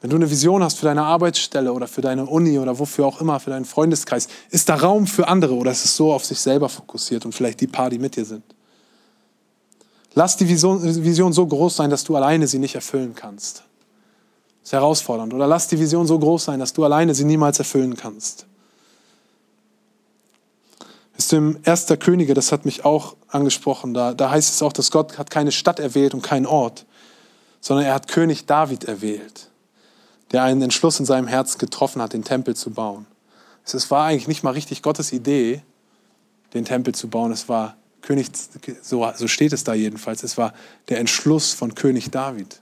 Wenn 0.02 0.10
du 0.10 0.16
eine 0.16 0.30
Vision 0.30 0.62
hast 0.62 0.78
für 0.78 0.84
deine 0.84 1.04
Arbeitsstelle 1.04 1.72
oder 1.72 1.88
für 1.88 2.02
deine 2.02 2.26
Uni 2.26 2.58
oder 2.58 2.78
wofür 2.78 3.06
auch 3.06 3.22
immer, 3.22 3.40
für 3.40 3.48
deinen 3.48 3.64
Freundeskreis, 3.64 4.28
ist 4.50 4.68
da 4.68 4.74
Raum 4.74 5.06
für 5.06 5.28
andere 5.28 5.54
oder 5.54 5.70
ist 5.70 5.86
es 5.86 5.96
so 5.96 6.12
auf 6.12 6.26
sich 6.26 6.38
selber 6.38 6.68
fokussiert 6.68 7.24
und 7.24 7.32
vielleicht 7.32 7.62
die 7.62 7.68
paar, 7.68 7.88
die 7.88 7.98
mit 7.98 8.16
dir 8.16 8.26
sind? 8.26 8.44
Lass 10.12 10.36
die 10.36 10.46
Vision, 10.46 10.82
Vision 11.02 11.32
so 11.32 11.46
groß 11.46 11.74
sein, 11.74 11.88
dass 11.88 12.04
du 12.04 12.16
alleine 12.16 12.46
sie 12.46 12.58
nicht 12.58 12.74
erfüllen 12.74 13.14
kannst. 13.14 13.64
Ist 14.62 14.72
herausfordernd. 14.72 15.34
Oder 15.34 15.46
lass 15.46 15.68
die 15.68 15.78
Vision 15.78 16.06
so 16.06 16.18
groß 16.18 16.44
sein, 16.44 16.60
dass 16.60 16.72
du 16.72 16.84
alleine 16.84 17.14
sie 17.14 17.24
niemals 17.24 17.58
erfüllen 17.58 17.96
kannst. 17.96 18.46
Ist 21.16 21.32
im 21.32 21.58
1. 21.64 21.86
Könige, 21.98 22.34
das 22.34 22.52
hat 22.52 22.64
mich 22.64 22.84
auch 22.84 23.16
angesprochen, 23.28 23.94
da, 23.94 24.14
da 24.14 24.30
heißt 24.30 24.54
es 24.54 24.62
auch, 24.62 24.72
dass 24.72 24.90
Gott 24.90 25.18
hat 25.18 25.30
keine 25.30 25.52
Stadt 25.52 25.78
erwählt 25.78 26.14
und 26.14 26.22
keinen 26.22 26.46
Ort, 26.46 26.86
sondern 27.60 27.86
er 27.86 27.94
hat 27.94 28.08
König 28.08 28.46
David 28.46 28.84
erwählt, 28.84 29.50
der 30.32 30.42
einen 30.42 30.62
Entschluss 30.62 30.98
in 30.98 31.06
seinem 31.06 31.26
Herzen 31.26 31.58
getroffen 31.58 32.00
hat, 32.00 32.12
den 32.12 32.24
Tempel 32.24 32.56
zu 32.56 32.70
bauen. 32.70 33.06
Es 33.64 33.90
war 33.90 34.06
eigentlich 34.06 34.28
nicht 34.28 34.42
mal 34.42 34.50
richtig 34.50 34.82
Gottes 34.82 35.12
Idee, 35.12 35.62
den 36.54 36.64
Tempel 36.64 36.94
zu 36.94 37.08
bauen. 37.08 37.30
Es 37.30 37.48
war 37.48 37.76
König, 38.00 38.28
so, 38.82 39.08
so 39.14 39.28
steht 39.28 39.52
es 39.52 39.64
da 39.64 39.74
jedenfalls, 39.74 40.22
es 40.22 40.36
war 40.36 40.52
der 40.88 40.98
Entschluss 40.98 41.52
von 41.52 41.74
König 41.74 42.10
David. 42.10 42.61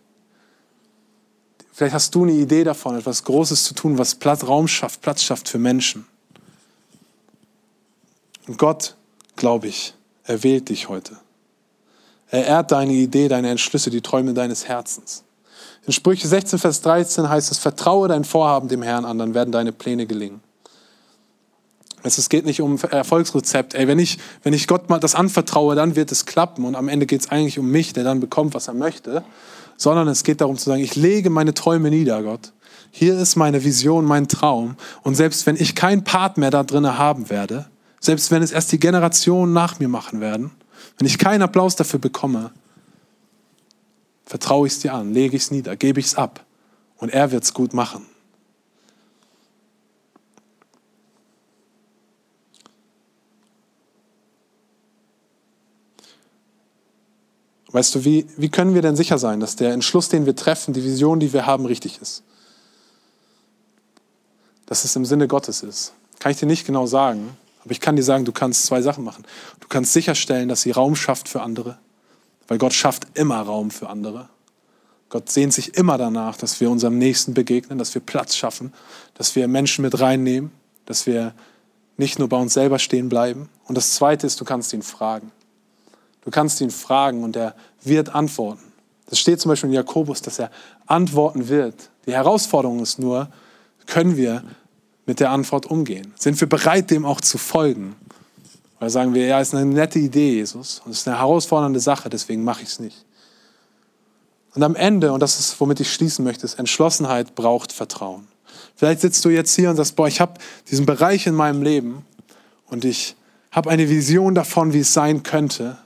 Vielleicht 1.80 1.94
hast 1.94 2.14
du 2.14 2.24
eine 2.24 2.32
Idee 2.32 2.62
davon, 2.62 2.98
etwas 2.98 3.24
Großes 3.24 3.64
zu 3.64 3.72
tun, 3.72 3.96
was 3.96 4.14
Platz, 4.14 4.46
Raum 4.46 4.68
schafft, 4.68 5.00
Platz 5.00 5.22
schafft 5.22 5.48
für 5.48 5.56
Menschen. 5.56 6.06
Und 8.46 8.58
Gott, 8.58 8.96
glaube 9.36 9.68
ich, 9.68 9.94
erwählt 10.24 10.68
dich 10.68 10.90
heute. 10.90 11.16
Er 12.28 12.44
ehrt 12.44 12.72
deine 12.72 12.92
Idee, 12.92 13.28
deine 13.28 13.48
Entschlüsse, 13.48 13.88
die 13.88 14.02
Träume 14.02 14.34
deines 14.34 14.68
Herzens. 14.68 15.24
In 15.86 15.94
Sprüche 15.94 16.28
16, 16.28 16.58
Vers 16.58 16.82
13 16.82 17.30
heißt 17.30 17.50
es, 17.50 17.56
vertraue 17.56 18.08
dein 18.08 18.24
Vorhaben 18.24 18.68
dem 18.68 18.82
Herrn 18.82 19.06
an, 19.06 19.16
dann 19.16 19.32
werden 19.32 19.50
deine 19.50 19.72
Pläne 19.72 20.04
gelingen. 20.04 20.42
Es 22.02 22.28
geht 22.28 22.44
nicht 22.44 22.60
um 22.60 22.78
Erfolgsrezept. 22.90 23.72
Ey, 23.72 23.88
wenn 23.88 23.98
ich, 23.98 24.18
wenn 24.42 24.52
ich 24.52 24.66
Gott 24.66 24.90
mal 24.90 25.00
das 25.00 25.14
anvertraue, 25.14 25.74
dann 25.76 25.96
wird 25.96 26.12
es 26.12 26.26
klappen. 26.26 26.66
Und 26.66 26.74
am 26.76 26.88
Ende 26.88 27.06
geht 27.06 27.22
es 27.22 27.30
eigentlich 27.30 27.58
um 27.58 27.70
mich, 27.70 27.94
der 27.94 28.04
dann 28.04 28.20
bekommt, 28.20 28.52
was 28.52 28.68
er 28.68 28.74
möchte. 28.74 29.24
Sondern 29.80 30.08
es 30.08 30.24
geht 30.24 30.42
darum 30.42 30.58
zu 30.58 30.68
sagen, 30.68 30.82
ich 30.82 30.94
lege 30.94 31.30
meine 31.30 31.54
Träume 31.54 31.88
nieder, 31.88 32.22
Gott. 32.22 32.52
Hier 32.90 33.18
ist 33.18 33.36
meine 33.36 33.64
Vision, 33.64 34.04
mein 34.04 34.28
Traum. 34.28 34.76
Und 35.02 35.14
selbst 35.14 35.46
wenn 35.46 35.56
ich 35.56 35.74
keinen 35.74 36.04
Part 36.04 36.36
mehr 36.36 36.50
da 36.50 36.64
drin 36.64 36.98
haben 36.98 37.30
werde, 37.30 37.64
selbst 37.98 38.30
wenn 38.30 38.42
es 38.42 38.52
erst 38.52 38.72
die 38.72 38.78
Generationen 38.78 39.54
nach 39.54 39.78
mir 39.78 39.88
machen 39.88 40.20
werden, 40.20 40.50
wenn 40.98 41.06
ich 41.06 41.16
keinen 41.16 41.40
Applaus 41.40 41.76
dafür 41.76 41.98
bekomme, 41.98 42.50
vertraue 44.26 44.66
ich 44.66 44.74
es 44.74 44.80
dir 44.80 44.92
an, 44.92 45.14
lege 45.14 45.34
ich 45.34 45.44
es 45.44 45.50
nieder, 45.50 45.76
gebe 45.76 45.98
ich 45.98 46.06
es 46.06 46.14
ab 46.14 46.44
und 46.98 47.08
er 47.08 47.32
wird 47.32 47.44
es 47.44 47.54
gut 47.54 47.72
machen. 47.72 48.04
Weißt 57.72 57.94
du, 57.94 58.04
wie, 58.04 58.26
wie 58.36 58.48
können 58.48 58.74
wir 58.74 58.82
denn 58.82 58.96
sicher 58.96 59.18
sein, 59.18 59.40
dass 59.40 59.56
der 59.56 59.72
Entschluss, 59.72 60.08
den 60.08 60.26
wir 60.26 60.34
treffen, 60.34 60.74
die 60.74 60.82
Vision, 60.82 61.20
die 61.20 61.32
wir 61.32 61.46
haben, 61.46 61.66
richtig 61.66 62.00
ist? 62.02 62.22
Dass 64.66 64.84
es 64.84 64.96
im 64.96 65.04
Sinne 65.04 65.28
Gottes 65.28 65.62
ist. 65.62 65.92
Kann 66.18 66.32
ich 66.32 66.38
dir 66.38 66.46
nicht 66.46 66.66
genau 66.66 66.86
sagen. 66.86 67.36
Aber 67.62 67.72
ich 67.72 67.80
kann 67.80 67.96
dir 67.96 68.02
sagen, 68.02 68.24
du 68.24 68.32
kannst 68.32 68.66
zwei 68.66 68.82
Sachen 68.82 69.04
machen. 69.04 69.24
Du 69.60 69.68
kannst 69.68 69.92
sicherstellen, 69.92 70.48
dass 70.48 70.62
sie 70.62 70.70
Raum 70.70 70.96
schafft 70.96 71.28
für 71.28 71.42
andere, 71.42 71.78
weil 72.48 72.58
Gott 72.58 72.72
schafft 72.72 73.06
immer 73.14 73.40
Raum 73.40 73.70
für 73.70 73.88
andere. 73.88 74.28
Gott 75.08 75.30
sehnt 75.30 75.52
sich 75.52 75.76
immer 75.76 75.98
danach, 75.98 76.36
dass 76.36 76.60
wir 76.60 76.70
unserem 76.70 76.96
Nächsten 76.96 77.34
begegnen, 77.34 77.78
dass 77.78 77.94
wir 77.94 78.00
Platz 78.00 78.36
schaffen, 78.36 78.72
dass 79.14 79.34
wir 79.36 79.48
Menschen 79.48 79.82
mit 79.82 80.00
reinnehmen, 80.00 80.52
dass 80.86 81.06
wir 81.06 81.34
nicht 81.96 82.18
nur 82.18 82.28
bei 82.28 82.36
uns 82.36 82.54
selber 82.54 82.78
stehen 82.78 83.08
bleiben. 83.08 83.48
Und 83.66 83.76
das 83.76 83.94
Zweite 83.94 84.26
ist, 84.26 84.40
du 84.40 84.44
kannst 84.44 84.72
ihn 84.72 84.82
fragen. 84.82 85.32
Du 86.24 86.30
kannst 86.30 86.60
ihn 86.60 86.70
fragen 86.70 87.24
und 87.24 87.36
er 87.36 87.54
wird 87.82 88.14
antworten. 88.14 88.62
Das 89.06 89.18
steht 89.18 89.40
zum 89.40 89.50
Beispiel 89.50 89.70
in 89.70 89.74
Jakobus, 89.74 90.22
dass 90.22 90.38
er 90.38 90.50
antworten 90.86 91.48
wird. 91.48 91.90
Die 92.06 92.12
Herausforderung 92.12 92.80
ist 92.80 92.98
nur, 92.98 93.28
können 93.86 94.16
wir 94.16 94.44
mit 95.06 95.20
der 95.20 95.30
Antwort 95.30 95.66
umgehen? 95.66 96.14
Sind 96.16 96.40
wir 96.40 96.48
bereit, 96.48 96.90
dem 96.90 97.04
auch 97.04 97.20
zu 97.20 97.38
folgen? 97.38 97.96
Oder 98.80 98.90
sagen 98.90 99.12
wir, 99.12 99.26
ja, 99.26 99.40
ist 99.40 99.54
eine 99.54 99.66
nette 99.66 99.98
Idee, 99.98 100.34
Jesus, 100.34 100.80
und 100.84 100.92
es 100.92 101.00
ist 101.00 101.08
eine 101.08 101.18
herausfordernde 101.18 101.80
Sache, 101.80 102.08
deswegen 102.08 102.44
mache 102.44 102.62
ich 102.62 102.68
es 102.68 102.80
nicht. 102.80 103.04
Und 104.54 104.62
am 104.62 104.74
Ende, 104.74 105.12
und 105.12 105.20
das 105.20 105.38
ist, 105.38 105.60
womit 105.60 105.80
ich 105.80 105.92
schließen 105.92 106.24
möchte, 106.24 106.44
ist, 106.44 106.58
Entschlossenheit 106.58 107.34
braucht 107.34 107.72
Vertrauen. 107.72 108.26
Vielleicht 108.74 109.00
sitzt 109.00 109.24
du 109.24 109.28
jetzt 109.28 109.54
hier 109.54 109.70
und 109.70 109.76
sagst, 109.76 109.96
boah, 109.96 110.08
ich 110.08 110.20
habe 110.20 110.34
diesen 110.70 110.86
Bereich 110.86 111.26
in 111.26 111.34
meinem 111.34 111.62
Leben 111.62 112.04
und 112.66 112.84
ich 112.84 113.16
habe 113.50 113.70
eine 113.70 113.88
Vision 113.88 114.34
davon, 114.34 114.72
wie 114.72 114.80
es 114.80 114.94
sein 114.94 115.22
könnte. 115.22 115.76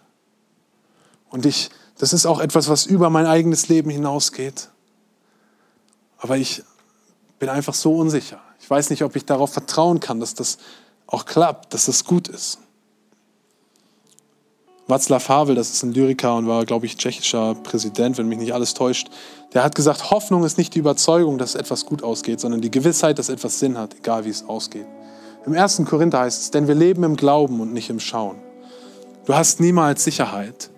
Und 1.35 1.47
ich, 1.47 1.71
das 1.99 2.13
ist 2.13 2.27
auch 2.27 2.39
etwas, 2.39 2.69
was 2.69 2.87
über 2.87 3.11
mein 3.11 3.27
eigenes 3.27 3.67
Leben 3.69 3.91
hinausgeht. 3.91 4.69
Aber 6.19 6.37
ich 6.37 6.63
bin 7.41 7.49
einfach 7.49 7.75
so 7.75 7.97
unsicher. 7.97 8.39
Ich 8.61 8.71
weiß 8.71 8.91
nicht, 8.91 9.03
ob 9.03 9.17
ich 9.17 9.25
darauf 9.25 9.53
vertrauen 9.53 9.99
kann, 9.99 10.21
dass 10.21 10.35
das 10.35 10.59
auch 11.09 11.25
klappt, 11.25 11.75
dass 11.75 11.87
das 11.87 12.05
gut 12.05 12.29
ist. 12.29 12.61
Václav 14.87 15.29
Havel, 15.29 15.57
das 15.57 15.71
ist 15.71 15.83
ein 15.83 15.93
Lyriker 15.93 16.37
und 16.37 16.47
war, 16.47 16.65
glaube 16.67 16.87
ich, 16.87 16.97
tschechischer 16.97 17.57
Präsident, 17.57 18.17
wenn 18.17 18.29
mich 18.29 18.39
nicht 18.39 18.55
alles 18.55 18.75
täuscht, 18.75 19.11
der 19.55 19.65
hat 19.65 19.75
gesagt, 19.75 20.13
Hoffnung 20.13 20.45
ist 20.45 20.57
nicht 20.57 20.77
die 20.77 20.79
Überzeugung, 20.79 21.39
dass 21.39 21.57
etwas 21.57 21.85
gut 21.85 22.05
ausgeht, 22.05 22.39
sondern 22.39 22.61
die 22.61 22.71
Gewissheit, 22.71 23.19
dass 23.19 23.29
etwas 23.29 23.59
Sinn 23.59 23.77
hat, 23.77 23.97
egal 23.97 24.25
wie 24.25 24.31
es 24.31 24.47
ausgeht. 24.47 24.87
Im 25.47 25.55
ersten 25.55 25.85
Korinther 25.85 26.21
heißt 26.21 26.43
es, 26.43 26.51
denn 26.53 26.69
wir 26.69 26.77
leben 26.77 27.03
im 27.03 27.17
Glauben 27.17 27.61
und 27.61 27.73
nicht 27.73 27.91
im 27.91 27.99
Schauen. 27.99 28.37
Du 29.25 29.35
hast 29.35 29.59
niemals 29.59 30.05
Sicherheit, 30.05 30.71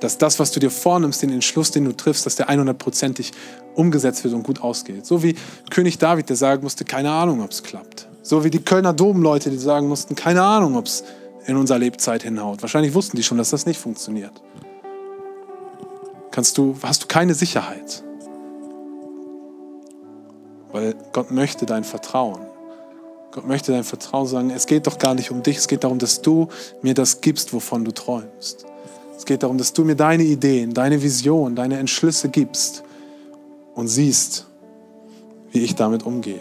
dass 0.00 0.18
das, 0.18 0.38
was 0.38 0.50
du 0.50 0.60
dir 0.60 0.70
vornimmst, 0.70 1.22
den 1.22 1.30
Entschluss, 1.30 1.70
den 1.70 1.84
du 1.84 1.92
triffst, 1.92 2.26
dass 2.26 2.36
der 2.36 2.48
100%ig 2.48 3.30
umgesetzt 3.74 4.24
wird 4.24 4.34
und 4.34 4.42
gut 4.42 4.60
ausgeht. 4.62 5.06
So 5.06 5.22
wie 5.22 5.36
König 5.70 5.98
David, 5.98 6.28
der 6.28 6.36
sagen 6.36 6.62
musste, 6.62 6.84
keine 6.84 7.10
Ahnung, 7.10 7.42
ob 7.42 7.50
es 7.50 7.62
klappt. 7.62 8.08
So 8.22 8.44
wie 8.44 8.50
die 8.50 8.60
Kölner 8.60 8.92
Domleute, 8.92 9.50
die 9.50 9.58
sagen 9.58 9.88
mussten, 9.88 10.14
keine 10.14 10.42
Ahnung, 10.42 10.76
ob 10.76 10.86
es 10.86 11.04
in 11.46 11.56
unserer 11.56 11.78
Lebzeit 11.78 12.22
hinhaut. 12.22 12.62
Wahrscheinlich 12.62 12.94
wussten 12.94 13.16
die 13.16 13.22
schon, 13.22 13.38
dass 13.38 13.50
das 13.50 13.66
nicht 13.66 13.80
funktioniert. 13.80 14.32
Kannst 16.30 16.58
du, 16.58 16.76
hast 16.82 17.02
du 17.02 17.06
keine 17.06 17.34
Sicherheit. 17.34 18.04
Weil 20.72 20.94
Gott 21.12 21.30
möchte 21.30 21.66
dein 21.66 21.84
Vertrauen. 21.84 22.40
Gott 23.32 23.46
möchte 23.46 23.72
dein 23.72 23.84
Vertrauen 23.84 24.26
sagen, 24.26 24.50
es 24.50 24.66
geht 24.66 24.86
doch 24.86 24.98
gar 24.98 25.14
nicht 25.14 25.30
um 25.30 25.42
dich, 25.42 25.56
es 25.56 25.68
geht 25.68 25.84
darum, 25.84 25.98
dass 25.98 26.20
du 26.20 26.48
mir 26.82 26.94
das 26.94 27.20
gibst, 27.20 27.52
wovon 27.52 27.84
du 27.84 27.92
träumst. 27.92 28.66
Es 29.20 29.26
geht 29.26 29.42
darum, 29.42 29.58
dass 29.58 29.74
du 29.74 29.84
mir 29.84 29.96
deine 29.96 30.22
Ideen, 30.22 30.72
deine 30.72 31.02
Vision, 31.02 31.54
deine 31.54 31.78
Entschlüsse 31.78 32.30
gibst 32.30 32.82
und 33.74 33.86
siehst, 33.86 34.46
wie 35.52 35.60
ich 35.60 35.74
damit 35.74 36.04
umgehe. 36.04 36.40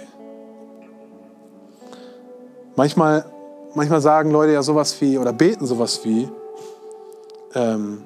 Manchmal 2.77 3.25
manchmal 3.75 3.99
sagen 3.99 4.31
Leute 4.31 4.53
ja 4.53 4.63
sowas 4.63 4.95
wie 5.01 5.17
oder 5.17 5.33
beten 5.33 5.65
sowas 5.65 6.05
wie, 6.05 6.29
ähm, 7.53 8.03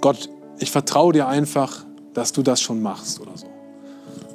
Gott, 0.00 0.30
ich 0.58 0.70
vertraue 0.70 1.12
dir 1.12 1.28
einfach, 1.28 1.84
dass 2.14 2.32
du 2.32 2.42
das 2.42 2.62
schon 2.62 2.80
machst 2.80 3.20
oder 3.20 3.32
so. 3.34 3.46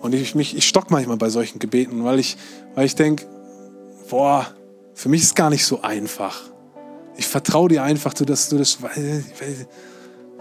Und 0.01 0.13
ich, 0.13 0.35
mich, 0.35 0.55
ich 0.55 0.67
stock 0.67 0.91
manchmal 0.91 1.17
bei 1.17 1.29
solchen 1.29 1.57
Gebeten, 1.57 2.03
weil 2.03 2.19
ich, 2.19 2.37
weil 2.75 2.85
ich 2.85 2.93
denke, 2.93 3.25
boah, 4.07 4.45
für 4.93 5.09
mich 5.09 5.21
ist 5.21 5.29
es 5.29 5.35
gar 5.35 5.49
nicht 5.49 5.65
so 5.65 5.81
einfach. 5.81 6.41
Ich 7.18 7.28
vertraue 7.28 7.70
dir 7.70 7.84
einfach, 7.84 8.13
dass 8.13 8.49
du 8.49 8.57
das, 8.57 8.78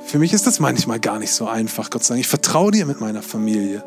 für 0.05 0.19
mich 0.19 0.33
ist 0.33 0.47
das 0.47 0.61
manchmal 0.61 1.01
gar 1.01 1.19
nicht 1.19 1.33
so 1.33 1.47
einfach, 1.47 1.89
Gott 1.91 2.05
sei 2.05 2.15
Dank. 2.15 2.21
Ich 2.21 2.29
vertraue 2.29 2.71
dir 2.71 2.85
mit 2.85 3.01
meiner 3.01 3.23
Familie. 3.23 3.83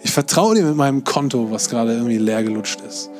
Ich 0.00 0.12
vertraue 0.12 0.54
dir 0.54 0.64
mit 0.64 0.76
meinem 0.76 1.02
Konto, 1.02 1.50
was 1.50 1.68
gerade 1.68 1.94
irgendwie 1.94 2.18
leer 2.18 2.44
gelutscht 2.44 2.80
ist. 2.80 3.10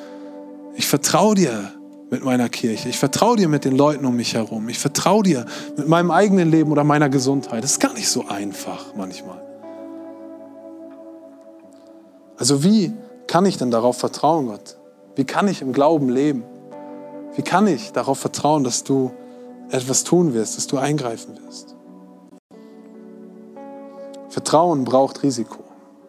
Ich 0.76 0.86
vertraue 0.86 1.34
dir 1.34 1.72
mit 2.10 2.24
meiner 2.24 2.48
Kirche. 2.48 2.88
Ich 2.88 2.98
vertraue 2.98 3.36
dir 3.36 3.48
mit 3.48 3.64
den 3.64 3.76
Leuten 3.76 4.06
um 4.06 4.14
mich 4.14 4.34
herum. 4.34 4.68
Ich 4.68 4.78
vertraue 4.78 5.24
dir 5.24 5.44
mit 5.76 5.88
meinem 5.88 6.12
eigenen 6.12 6.48
Leben 6.50 6.70
oder 6.70 6.84
meiner 6.84 7.08
Gesundheit. 7.08 7.64
Das 7.64 7.72
ist 7.72 7.80
gar 7.80 7.94
nicht 7.94 8.08
so 8.08 8.28
einfach 8.28 8.94
manchmal. 8.96 9.42
Also 12.36 12.62
wie 12.62 12.94
kann 13.26 13.44
ich 13.44 13.58
denn 13.58 13.72
darauf 13.72 13.98
vertrauen, 13.98 14.46
Gott? 14.46 14.78
Wie 15.16 15.24
kann 15.24 15.48
ich 15.48 15.60
im 15.60 15.72
Glauben 15.72 16.08
leben? 16.08 16.44
Wie 17.34 17.42
kann 17.42 17.66
ich 17.66 17.92
darauf 17.92 18.18
vertrauen, 18.18 18.64
dass 18.64 18.84
du 18.84 19.12
etwas 19.70 20.04
tun 20.04 20.34
wirst, 20.34 20.56
dass 20.56 20.66
du 20.66 20.78
eingreifen 20.78 21.38
wirst? 21.44 21.76
Vertrauen 24.28 24.84
braucht 24.84 25.22
Risiko. 25.22 25.64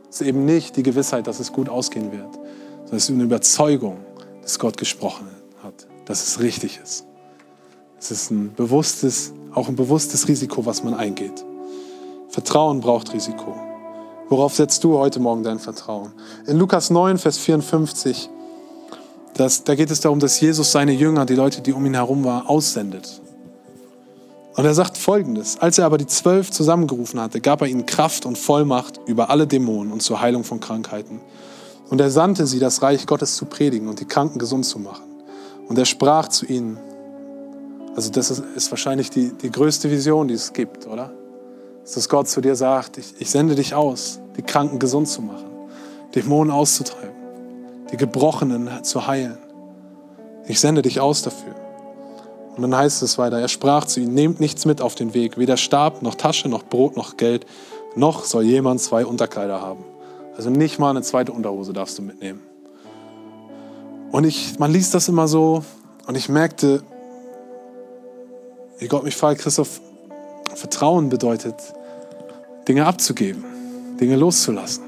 Es 0.09 0.21
ist 0.21 0.27
eben 0.27 0.45
nicht 0.45 0.75
die 0.75 0.83
Gewissheit, 0.83 1.27
dass 1.27 1.39
es 1.39 1.53
gut 1.53 1.69
ausgehen 1.69 2.11
wird, 2.11 2.33
sondern 2.33 2.97
es 2.97 3.03
ist 3.03 3.09
eine 3.11 3.23
Überzeugung, 3.23 3.97
dass 4.41 4.57
Gott 4.57 4.77
gesprochen 4.77 5.27
hat 5.27 5.39
dass 6.09 6.27
es 6.27 6.39
richtig 6.39 6.79
ist. 6.83 7.05
Es 7.99 8.09
ist 8.09 8.31
ein 8.31 8.55
bewusstes, 8.55 9.31
auch 9.53 9.67
ein 9.67 9.75
bewusstes 9.75 10.27
Risiko, 10.27 10.65
was 10.65 10.83
man 10.83 10.95
eingeht. 10.95 11.45
Vertrauen 12.29 12.79
braucht 12.81 13.13
Risiko. 13.13 13.55
Worauf 14.27 14.55
setzt 14.55 14.83
du 14.83 14.97
heute 14.97 15.19
Morgen 15.19 15.43
dein 15.43 15.59
Vertrauen? 15.59 16.11
In 16.47 16.57
Lukas 16.57 16.89
9, 16.89 17.19
Vers 17.19 17.37
54, 17.37 18.27
das, 19.39 19.63
da 19.63 19.75
geht 19.75 19.89
es 19.89 20.01
darum, 20.01 20.19
dass 20.19 20.39
Jesus 20.39 20.71
seine 20.71 20.91
Jünger, 20.91 21.25
die 21.25 21.35
Leute, 21.35 21.61
die 21.61 21.71
um 21.71 21.85
ihn 21.85 21.93
herum 21.93 22.25
waren, 22.25 22.45
aussendet. 22.45 23.21
Und 24.55 24.65
er 24.65 24.73
sagt 24.73 24.97
folgendes: 24.97 25.57
Als 25.59 25.77
er 25.77 25.85
aber 25.85 25.97
die 25.97 26.07
zwölf 26.07 26.51
zusammengerufen 26.51 27.21
hatte, 27.21 27.39
gab 27.39 27.61
er 27.61 27.67
ihnen 27.67 27.85
Kraft 27.85 28.25
und 28.25 28.37
Vollmacht 28.37 28.99
über 29.07 29.29
alle 29.29 29.47
Dämonen 29.47 29.93
und 29.93 30.01
zur 30.01 30.19
Heilung 30.19 30.43
von 30.43 30.59
Krankheiten. 30.59 31.21
Und 31.89 32.01
er 32.01 32.11
sandte 32.11 32.45
sie, 32.45 32.59
das 32.59 32.81
Reich 32.81 33.07
Gottes 33.07 33.37
zu 33.37 33.45
predigen 33.45 33.87
und 33.87 34.01
die 34.01 34.05
Kranken 34.05 34.39
gesund 34.39 34.65
zu 34.65 34.77
machen. 34.77 35.05
Und 35.69 35.77
er 35.77 35.85
sprach 35.85 36.27
zu 36.27 36.45
ihnen. 36.45 36.77
Also 37.95 38.11
das 38.11 38.31
ist, 38.31 38.43
ist 38.55 38.71
wahrscheinlich 38.71 39.09
die, 39.09 39.31
die 39.31 39.51
größte 39.51 39.89
Vision, 39.89 40.27
die 40.27 40.33
es 40.33 40.51
gibt, 40.51 40.85
oder? 40.85 41.11
Dass 41.93 42.09
Gott 42.09 42.27
zu 42.27 42.41
dir 42.41 42.55
sagt, 42.55 42.97
ich, 42.97 43.13
ich 43.19 43.29
sende 43.29 43.55
dich 43.55 43.73
aus, 43.73 44.19
die 44.37 44.41
Kranken 44.41 44.79
gesund 44.79 45.07
zu 45.07 45.21
machen, 45.21 45.47
Dämonen 46.13 46.51
auszutreiben, 46.51 47.08
die 47.91 47.97
Gebrochenen 47.97 48.83
zu 48.83 49.07
heilen. 49.07 49.37
Ich 50.47 50.59
sende 50.59 50.81
dich 50.81 50.99
aus 50.99 51.21
dafür. 51.21 51.55
Und 52.55 52.63
dann 52.63 52.75
heißt 52.75 53.03
es 53.03 53.17
weiter, 53.17 53.39
er 53.39 53.47
sprach 53.47 53.85
zu 53.85 53.99
ihnen, 53.99 54.13
nehmt 54.13 54.39
nichts 54.39 54.65
mit 54.65 54.81
auf 54.81 54.95
den 54.95 55.13
Weg, 55.13 55.37
weder 55.37 55.57
Stab, 55.57 56.01
noch 56.01 56.15
Tasche, 56.15 56.49
noch 56.49 56.63
Brot, 56.63 56.97
noch 56.97 57.17
Geld, 57.17 57.45
noch 57.95 58.25
soll 58.25 58.43
jemand 58.43 58.81
zwei 58.81 59.05
Unterkleider 59.05 59.61
haben. 59.61 59.83
Also 60.35 60.49
nicht 60.49 60.79
mal 60.79 60.89
eine 60.89 61.01
zweite 61.01 61.31
Unterhose 61.31 61.73
darfst 61.73 61.97
du 61.97 62.01
mitnehmen. 62.01 62.41
Und 64.11 64.23
ich, 64.23 64.57
man 64.59 64.71
liest 64.71 64.93
das 64.93 65.07
immer 65.07 65.27
so 65.27 65.63
und 66.07 66.15
ich 66.15 66.29
merkte, 66.29 66.83
wie 68.79 68.87
Gott 68.87 69.03
mich 69.03 69.15
fragt, 69.15 69.41
Christoph, 69.41 69.81
Vertrauen 70.55 71.09
bedeutet, 71.09 71.55
Dinge 72.67 72.85
abzugeben, 72.85 73.43
Dinge 73.99 74.15
loszulassen, 74.15 74.83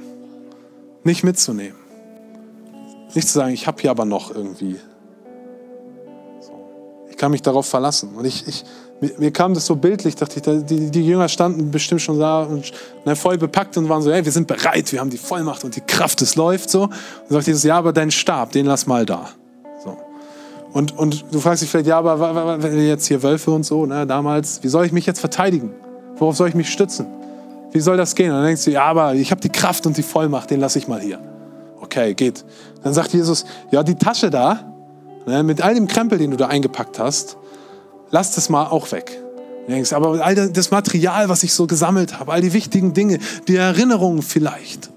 nicht 1.04 1.24
mitzunehmen. 1.24 1.81
Nicht 3.14 3.28
zu 3.28 3.34
sagen, 3.34 3.54
ich 3.54 3.68
habe 3.68 3.82
hier 3.82 3.92
aber 3.92 4.06
noch 4.06 4.34
irgendwie. 4.34 4.78
Ich 7.10 7.18
kann 7.18 7.32
mich 7.32 7.42
darauf 7.42 7.68
verlassen. 7.68 8.16
Und 8.16 8.26
ich, 8.26 8.48
ich, 8.48 8.64
mir, 9.02 9.12
mir, 9.18 9.32
kam 9.32 9.54
das 9.54 9.66
so 9.66 9.76
bildlich, 9.76 10.16
dachte 10.16 10.38
ich, 10.38 10.66
die, 10.66 10.92
die 10.92 11.06
Jünger 11.06 11.28
standen 11.28 11.72
bestimmt 11.72 12.02
schon 12.02 12.20
da 12.20 12.44
und 12.44 12.72
ne, 13.06 13.16
voll 13.16 13.38
bepackt 13.38 13.76
und 13.78 13.90
waren 13.90 14.02
so, 14.02 14.12
hey, 14.12 14.24
wir 14.24 14.32
sind 14.32 14.48
bereit, 14.48 14.92
wir 14.92 15.00
haben 15.00 15.10
die 15.10 15.18
Vollmacht 15.18 15.64
und 15.64 15.76
die 15.76 15.82
Kraft, 15.82 16.22
es 16.22 16.36
läuft 16.36 16.70
so. 16.70 16.84
Und 16.84 16.92
sagt 17.30 17.48
Jesus, 17.48 17.64
ja, 17.64 17.78
aber 17.78 17.94
deinen 17.94 18.12
Stab, 18.12 18.52
den 18.52 18.66
lass 18.66 18.88
mal 18.88 19.06
da. 19.06 19.30
So. 19.84 19.98
Und, 20.72 20.98
und 20.98 21.26
du 21.32 21.40
fragst 21.40 21.64
dich 21.64 21.70
vielleicht, 21.70 21.88
ja, 21.88 21.98
aber 21.98 22.62
wenn 22.62 22.80
jetzt 22.86 23.08
hier 23.08 23.22
Wölfe 23.24 23.52
und 23.52 23.66
so, 23.66 23.86
ne, 23.86 24.08
damals, 24.08 24.64
wie 24.64 24.70
soll 24.70 24.86
ich 24.86 24.92
mich 24.92 25.06
jetzt 25.06 25.20
verteidigen? 25.20 25.74
Worauf 26.18 26.38
soll 26.38 26.50
ich 26.50 26.56
mich 26.56 26.72
stützen? 26.72 27.08
Wie 27.72 27.80
soll 27.80 27.98
das 27.98 28.16
gehen? 28.16 28.30
Und 28.30 28.38
dann 28.38 28.46
denkst 28.46 28.66
du, 28.66 28.72
ja, 28.72 28.84
aber 28.84 29.16
ich 29.16 29.32
habe 29.32 29.42
die 29.42 29.50
Kraft 29.50 29.86
und 29.86 29.98
die 29.98 30.04
Vollmacht, 30.04 30.52
den 30.52 30.60
lasse 30.60 30.78
ich 30.78 30.88
mal 30.88 31.02
hier. 31.02 31.20
Okay, 31.92 32.14
geht. 32.14 32.46
Dann 32.84 32.94
sagt 32.94 33.12
Jesus, 33.12 33.44
ja, 33.70 33.84
die 33.84 33.96
Tasche 33.96 34.30
da, 34.30 34.74
ne, 35.26 35.44
mit 35.44 35.62
all 35.62 35.76
dem 35.76 35.88
Krempel, 35.88 36.18
den 36.18 36.32
du 36.32 36.38
da 36.38 36.48
eingepackt 36.48 37.00
hast, 37.00 37.36
lass 38.12 38.34
das 38.34 38.48
mal 38.48 38.68
auch 38.68 38.94
weg. 38.94 39.20
Du 39.66 39.74
denkst, 39.74 39.92
aber 39.92 40.26
all 40.26 40.36
das 40.36 40.72
Material, 40.72 41.28
was 41.28 41.44
ich 41.44 41.54
so 41.54 41.68
gesammelt 41.68 42.18
habe, 42.18 42.32
all 42.32 42.40
die 42.40 42.54
wichtigen 42.54 42.94
Dinge, 42.94 43.20
die 43.50 43.58
Erinnerungen 43.58 44.22
vielleicht 44.22 44.90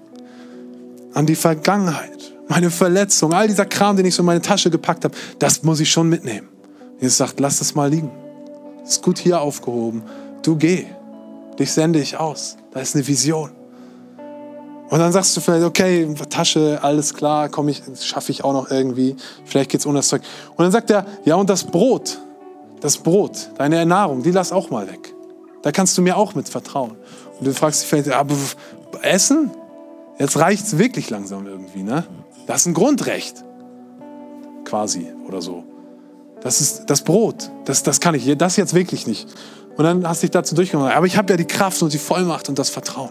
an 1.14 1.26
die 1.26 1.34
Vergangenheit, 1.34 2.32
meine 2.46 2.70
Verletzung, 2.70 3.32
all 3.32 3.48
dieser 3.48 3.66
Kram, 3.66 3.96
den 3.96 4.06
ich 4.06 4.14
so 4.14 4.22
in 4.22 4.26
meine 4.26 4.40
Tasche 4.40 4.70
gepackt 4.70 5.04
habe, 5.04 5.16
das 5.40 5.64
muss 5.64 5.80
ich 5.80 5.90
schon 5.90 6.08
mitnehmen. 6.08 6.48
Jesus 7.00 7.16
sagt, 7.16 7.40
lass 7.40 7.58
das 7.58 7.74
mal 7.74 7.90
liegen. 7.90 8.10
ist 8.84 9.02
gut 9.02 9.18
hier 9.18 9.40
aufgehoben. 9.40 10.02
Du 10.42 10.54
geh. 10.54 10.86
Dich 11.58 11.72
sende 11.72 11.98
ich 11.98 12.16
aus. 12.16 12.56
Da 12.72 12.80
ist 12.80 12.94
eine 12.94 13.06
Vision. 13.06 13.50
Und 14.90 14.98
dann 14.98 15.12
sagst 15.12 15.36
du 15.36 15.40
vielleicht, 15.40 15.64
okay, 15.64 16.14
Tasche, 16.28 16.78
alles 16.82 17.14
klar, 17.14 17.48
komm 17.48 17.68
ich, 17.68 17.82
schaffe 18.00 18.30
ich 18.30 18.44
auch 18.44 18.52
noch 18.52 18.70
irgendwie. 18.70 19.16
Vielleicht 19.44 19.70
geht's 19.70 19.86
ohne 19.86 19.98
das 20.00 20.08
Zeug. 20.08 20.22
Und 20.50 20.62
dann 20.62 20.72
sagt 20.72 20.90
er, 20.90 21.06
ja, 21.24 21.36
und 21.36 21.48
das 21.48 21.64
Brot, 21.64 22.18
das 22.80 22.98
Brot, 22.98 23.50
deine 23.56 23.76
Ernährung, 23.76 24.22
die 24.22 24.30
lass 24.30 24.52
auch 24.52 24.70
mal 24.70 24.86
weg. 24.86 25.14
Da 25.62 25.72
kannst 25.72 25.96
du 25.96 26.02
mir 26.02 26.16
auch 26.16 26.34
mit 26.34 26.48
vertrauen. 26.48 26.96
Und 27.38 27.46
du 27.46 27.54
fragst 27.54 27.82
dich 27.82 27.88
vielleicht, 27.88 28.10
aber 28.10 28.34
Essen? 29.02 29.50
Jetzt 30.18 30.36
reicht's 30.36 30.78
wirklich 30.78 31.10
langsam 31.10 31.46
irgendwie, 31.46 31.82
ne? 31.82 32.04
Das 32.46 32.60
ist 32.60 32.66
ein 32.66 32.74
Grundrecht. 32.74 33.42
Quasi 34.64 35.08
oder 35.26 35.40
so. 35.40 35.64
Das 36.42 36.60
ist 36.60 36.84
das 36.86 37.02
Brot. 37.02 37.50
Das, 37.64 37.82
das 37.82 38.00
kann 38.00 38.14
ich, 38.14 38.36
das 38.36 38.56
jetzt 38.56 38.74
wirklich 38.74 39.06
nicht. 39.06 39.28
Und 39.76 39.84
dann 39.84 40.06
hast 40.06 40.22
du 40.22 40.26
dich 40.26 40.32
dazu 40.32 40.54
durchgemacht. 40.54 40.94
Aber 40.94 41.06
ich 41.06 41.16
habe 41.16 41.32
ja 41.32 41.36
die 41.36 41.46
Kraft 41.46 41.82
und 41.82 41.92
die 41.92 41.98
Vollmacht 41.98 42.48
und 42.48 42.58
das 42.58 42.70
Vertrauen. 42.70 43.10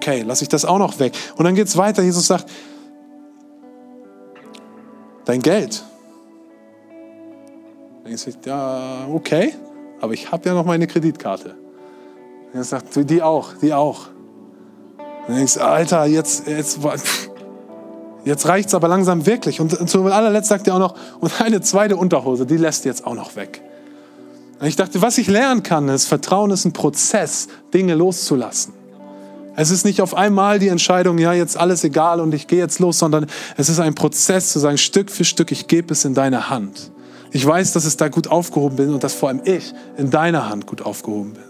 Okay, 0.00 0.22
lasse 0.22 0.44
ich 0.44 0.48
das 0.48 0.64
auch 0.64 0.78
noch 0.78 0.98
weg. 0.98 1.12
Und 1.36 1.44
dann 1.44 1.54
geht 1.54 1.66
es 1.66 1.76
weiter. 1.76 2.02
Jesus 2.02 2.26
sagt, 2.26 2.46
dein 5.26 5.42
Geld. 5.42 5.84
Dann 8.02 8.14
du, 8.14 8.48
ja, 8.48 9.06
okay, 9.12 9.54
aber 10.00 10.14
ich 10.14 10.32
habe 10.32 10.48
ja 10.48 10.54
noch 10.54 10.64
meine 10.64 10.86
Kreditkarte. 10.86 11.54
Er 12.54 12.64
sagt, 12.64 12.96
die 13.10 13.22
auch, 13.22 13.52
die 13.60 13.74
auch. 13.74 14.06
Dann 15.26 15.36
denkst 15.36 15.54
du, 15.54 15.60
Alter, 15.60 16.06
jetzt, 16.06 16.48
jetzt, 16.48 16.78
jetzt 18.24 18.48
reicht 18.48 18.68
es 18.68 18.74
aber 18.74 18.88
langsam 18.88 19.26
wirklich. 19.26 19.60
Und 19.60 19.86
zu 19.86 20.02
allerletzt 20.06 20.48
sagt 20.48 20.66
er 20.66 20.76
auch 20.76 20.78
noch, 20.78 20.94
und 21.20 21.42
eine 21.42 21.60
zweite 21.60 21.98
Unterhose, 21.98 22.46
die 22.46 22.56
lässt 22.56 22.86
jetzt 22.86 23.06
auch 23.06 23.14
noch 23.14 23.36
weg. 23.36 23.60
Und 24.60 24.66
ich 24.66 24.76
dachte, 24.76 25.02
was 25.02 25.18
ich 25.18 25.28
lernen 25.28 25.62
kann, 25.62 25.90
ist, 25.90 26.06
Vertrauen 26.06 26.50
ist 26.52 26.64
ein 26.64 26.72
Prozess, 26.72 27.48
Dinge 27.74 27.94
loszulassen. 27.94 28.79
Es 29.56 29.70
ist 29.70 29.84
nicht 29.84 30.00
auf 30.00 30.14
einmal 30.14 30.58
die 30.58 30.68
Entscheidung, 30.68 31.18
ja, 31.18 31.32
jetzt 31.32 31.56
alles 31.56 31.84
egal 31.84 32.20
und 32.20 32.32
ich 32.32 32.46
gehe 32.46 32.58
jetzt 32.58 32.78
los, 32.78 32.98
sondern 32.98 33.26
es 33.56 33.68
ist 33.68 33.80
ein 33.80 33.94
Prozess 33.94 34.52
zu 34.52 34.58
sagen, 34.58 34.78
Stück 34.78 35.10
für 35.10 35.24
Stück, 35.24 35.50
ich 35.52 35.66
gebe 35.66 35.92
es 35.92 36.04
in 36.04 36.14
deine 36.14 36.50
Hand. 36.50 36.92
Ich 37.32 37.46
weiß, 37.46 37.72
dass 37.72 37.84
es 37.84 37.96
da 37.96 38.08
gut 38.08 38.28
aufgehoben 38.28 38.76
bin 38.76 38.94
und 38.94 39.04
dass 39.04 39.14
vor 39.14 39.28
allem 39.28 39.42
ich 39.44 39.72
in 39.96 40.10
deiner 40.10 40.48
Hand 40.48 40.66
gut 40.66 40.82
aufgehoben 40.82 41.34
bin. 41.34 41.44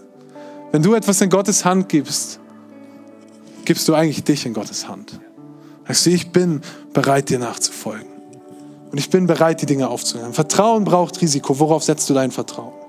Wenn 0.71 0.83
du 0.83 0.93
etwas 0.93 1.21
in 1.21 1.29
Gottes 1.29 1.65
Hand 1.65 1.89
gibst, 1.89 2.39
gibst 3.65 3.87
du 3.87 3.93
eigentlich 3.93 4.23
dich 4.23 4.45
in 4.45 4.53
Gottes 4.53 4.87
Hand. 4.87 5.19
Sagst 5.87 6.05
du, 6.05 6.09
ich 6.11 6.31
bin 6.31 6.61
bereit, 6.93 7.29
dir 7.29 7.39
nachzufolgen. 7.39 8.07
Und 8.91 8.97
ich 8.97 9.09
bin 9.09 9.27
bereit, 9.27 9.61
die 9.61 9.65
Dinge 9.65 9.89
aufzunehmen. 9.89 10.33
Vertrauen 10.33 10.83
braucht 10.83 11.21
Risiko. 11.21 11.59
Worauf 11.59 11.83
setzt 11.83 12.09
du 12.09 12.13
dein 12.13 12.31
Vertrauen? 12.31 12.80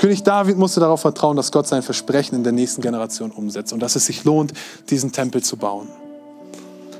König 0.00 0.22
David 0.22 0.56
musste 0.56 0.80
darauf 0.80 1.02
vertrauen, 1.02 1.36
dass 1.36 1.52
Gott 1.52 1.66
sein 1.66 1.82
Versprechen 1.82 2.34
in 2.34 2.42
der 2.42 2.54
nächsten 2.54 2.80
Generation 2.80 3.30
umsetzt 3.30 3.74
und 3.74 3.80
dass 3.80 3.96
es 3.96 4.06
sich 4.06 4.24
lohnt, 4.24 4.54
diesen 4.88 5.12
Tempel 5.12 5.42
zu 5.42 5.58
bauen. 5.58 5.88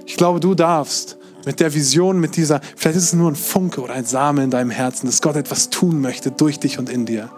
Ich 0.05 0.19
glaube, 0.19 0.39
du 0.39 0.55
darfst 0.55 1.17
mit 1.47 1.61
der 1.61 1.73
Vision, 1.73 2.21
mit 2.21 2.37
dieser, 2.37 2.61
vielleicht 2.77 2.99
ist 2.99 3.05
es 3.05 3.13
nur 3.15 3.31
ein 3.31 3.37
Funke 3.37 3.81
oder 3.81 3.95
ein 3.95 4.05
Samen 4.05 4.45
in 4.45 4.51
deinem 4.51 4.69
Herzen, 4.69 5.07
dass 5.07 5.23
Gott 5.23 5.37
etwas 5.37 5.71
tun 5.71 6.03
möchte 6.03 6.31
durch 6.31 6.61
dich 6.61 6.79
und 6.79 6.91
in 6.91 7.07
dir. 7.07 7.31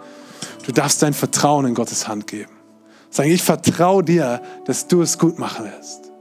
Du 0.65 0.73
darfst 0.73 1.01
dein 1.01 1.13
Vertrauen 1.13 1.65
in 1.65 1.75
Gottes 1.75 2.09
Hand 2.09 2.27
geben. 2.27 2.51
Sagen, 3.09 3.31
ich 3.31 3.41
vertraue 3.41 4.03
dir, 4.03 4.41
dass 4.65 4.87
du 4.87 5.01
es 5.01 5.17
gut 5.17 5.39
machen 5.39 5.63
wirst. 5.63 6.11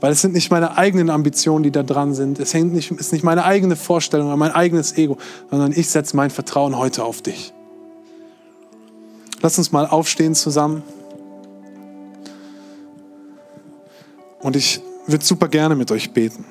Weil 0.00 0.12
es 0.12 0.20
sind 0.20 0.34
nicht 0.34 0.50
meine 0.50 0.76
eigenen 0.76 1.08
Ambitionen, 1.08 1.62
die 1.62 1.70
da 1.70 1.82
dran 1.82 2.12
sind. 2.12 2.38
Es 2.38 2.52
nicht, 2.52 2.90
ist 2.90 3.14
nicht 3.14 3.24
meine 3.24 3.46
eigene 3.46 3.76
Vorstellung 3.76 4.26
oder 4.26 4.36
mein 4.36 4.52
eigenes 4.52 4.98
Ego, 4.98 5.16
sondern 5.50 5.72
ich 5.72 5.88
setze 5.88 6.14
mein 6.14 6.28
Vertrauen 6.28 6.76
heute 6.76 7.02
auf 7.02 7.22
dich. 7.22 7.54
Lass 9.40 9.58
uns 9.58 9.70
mal 9.70 9.86
aufstehen 9.86 10.34
zusammen. 10.34 10.82
Und 14.40 14.56
ich 14.56 14.80
würde 15.06 15.24
super 15.24 15.48
gerne 15.48 15.74
mit 15.74 15.90
euch 15.90 16.12
beten. 16.12 16.44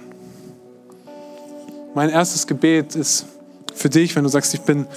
Mein 1.93 2.09
erstes 2.09 2.47
Gebet 2.47 2.95
ist 2.95 3.25
für 3.73 3.89
dich, 3.89 4.15
wenn 4.15 4.23
du 4.23 4.29
sagst, 4.29 4.53
ich 4.53 4.61
bin 4.61 4.87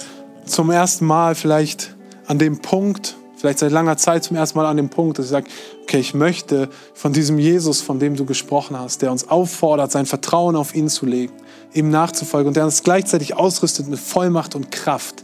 zum 0.45 0.69
ersten 0.71 1.05
Mal 1.05 1.35
vielleicht 1.35 1.95
an 2.27 2.37
dem 2.39 2.59
Punkt, 2.59 3.15
vielleicht 3.35 3.59
seit 3.59 3.71
langer 3.71 3.97
Zeit 3.97 4.23
zum 4.23 4.37
ersten 4.37 4.57
Mal 4.57 4.65
an 4.65 4.77
dem 4.77 4.89
Punkt, 4.89 5.17
dass 5.17 5.25
ich 5.25 5.31
sage, 5.31 5.47
okay, 5.83 5.99
ich 5.99 6.13
möchte 6.13 6.69
von 6.93 7.13
diesem 7.13 7.39
Jesus, 7.39 7.81
von 7.81 7.99
dem 7.99 8.15
du 8.15 8.25
gesprochen 8.25 8.77
hast, 8.77 9.01
der 9.01 9.11
uns 9.11 9.29
auffordert, 9.29 9.91
sein 9.91 10.05
Vertrauen 10.05 10.55
auf 10.55 10.75
ihn 10.75 10.89
zu 10.89 11.05
legen, 11.05 11.33
ihm 11.73 11.89
nachzufolgen 11.89 12.49
und 12.49 12.55
der 12.55 12.65
uns 12.65 12.83
gleichzeitig 12.83 13.35
ausrüstet 13.35 13.87
mit 13.87 13.99
Vollmacht 13.99 14.55
und 14.55 14.71
Kraft, 14.71 15.23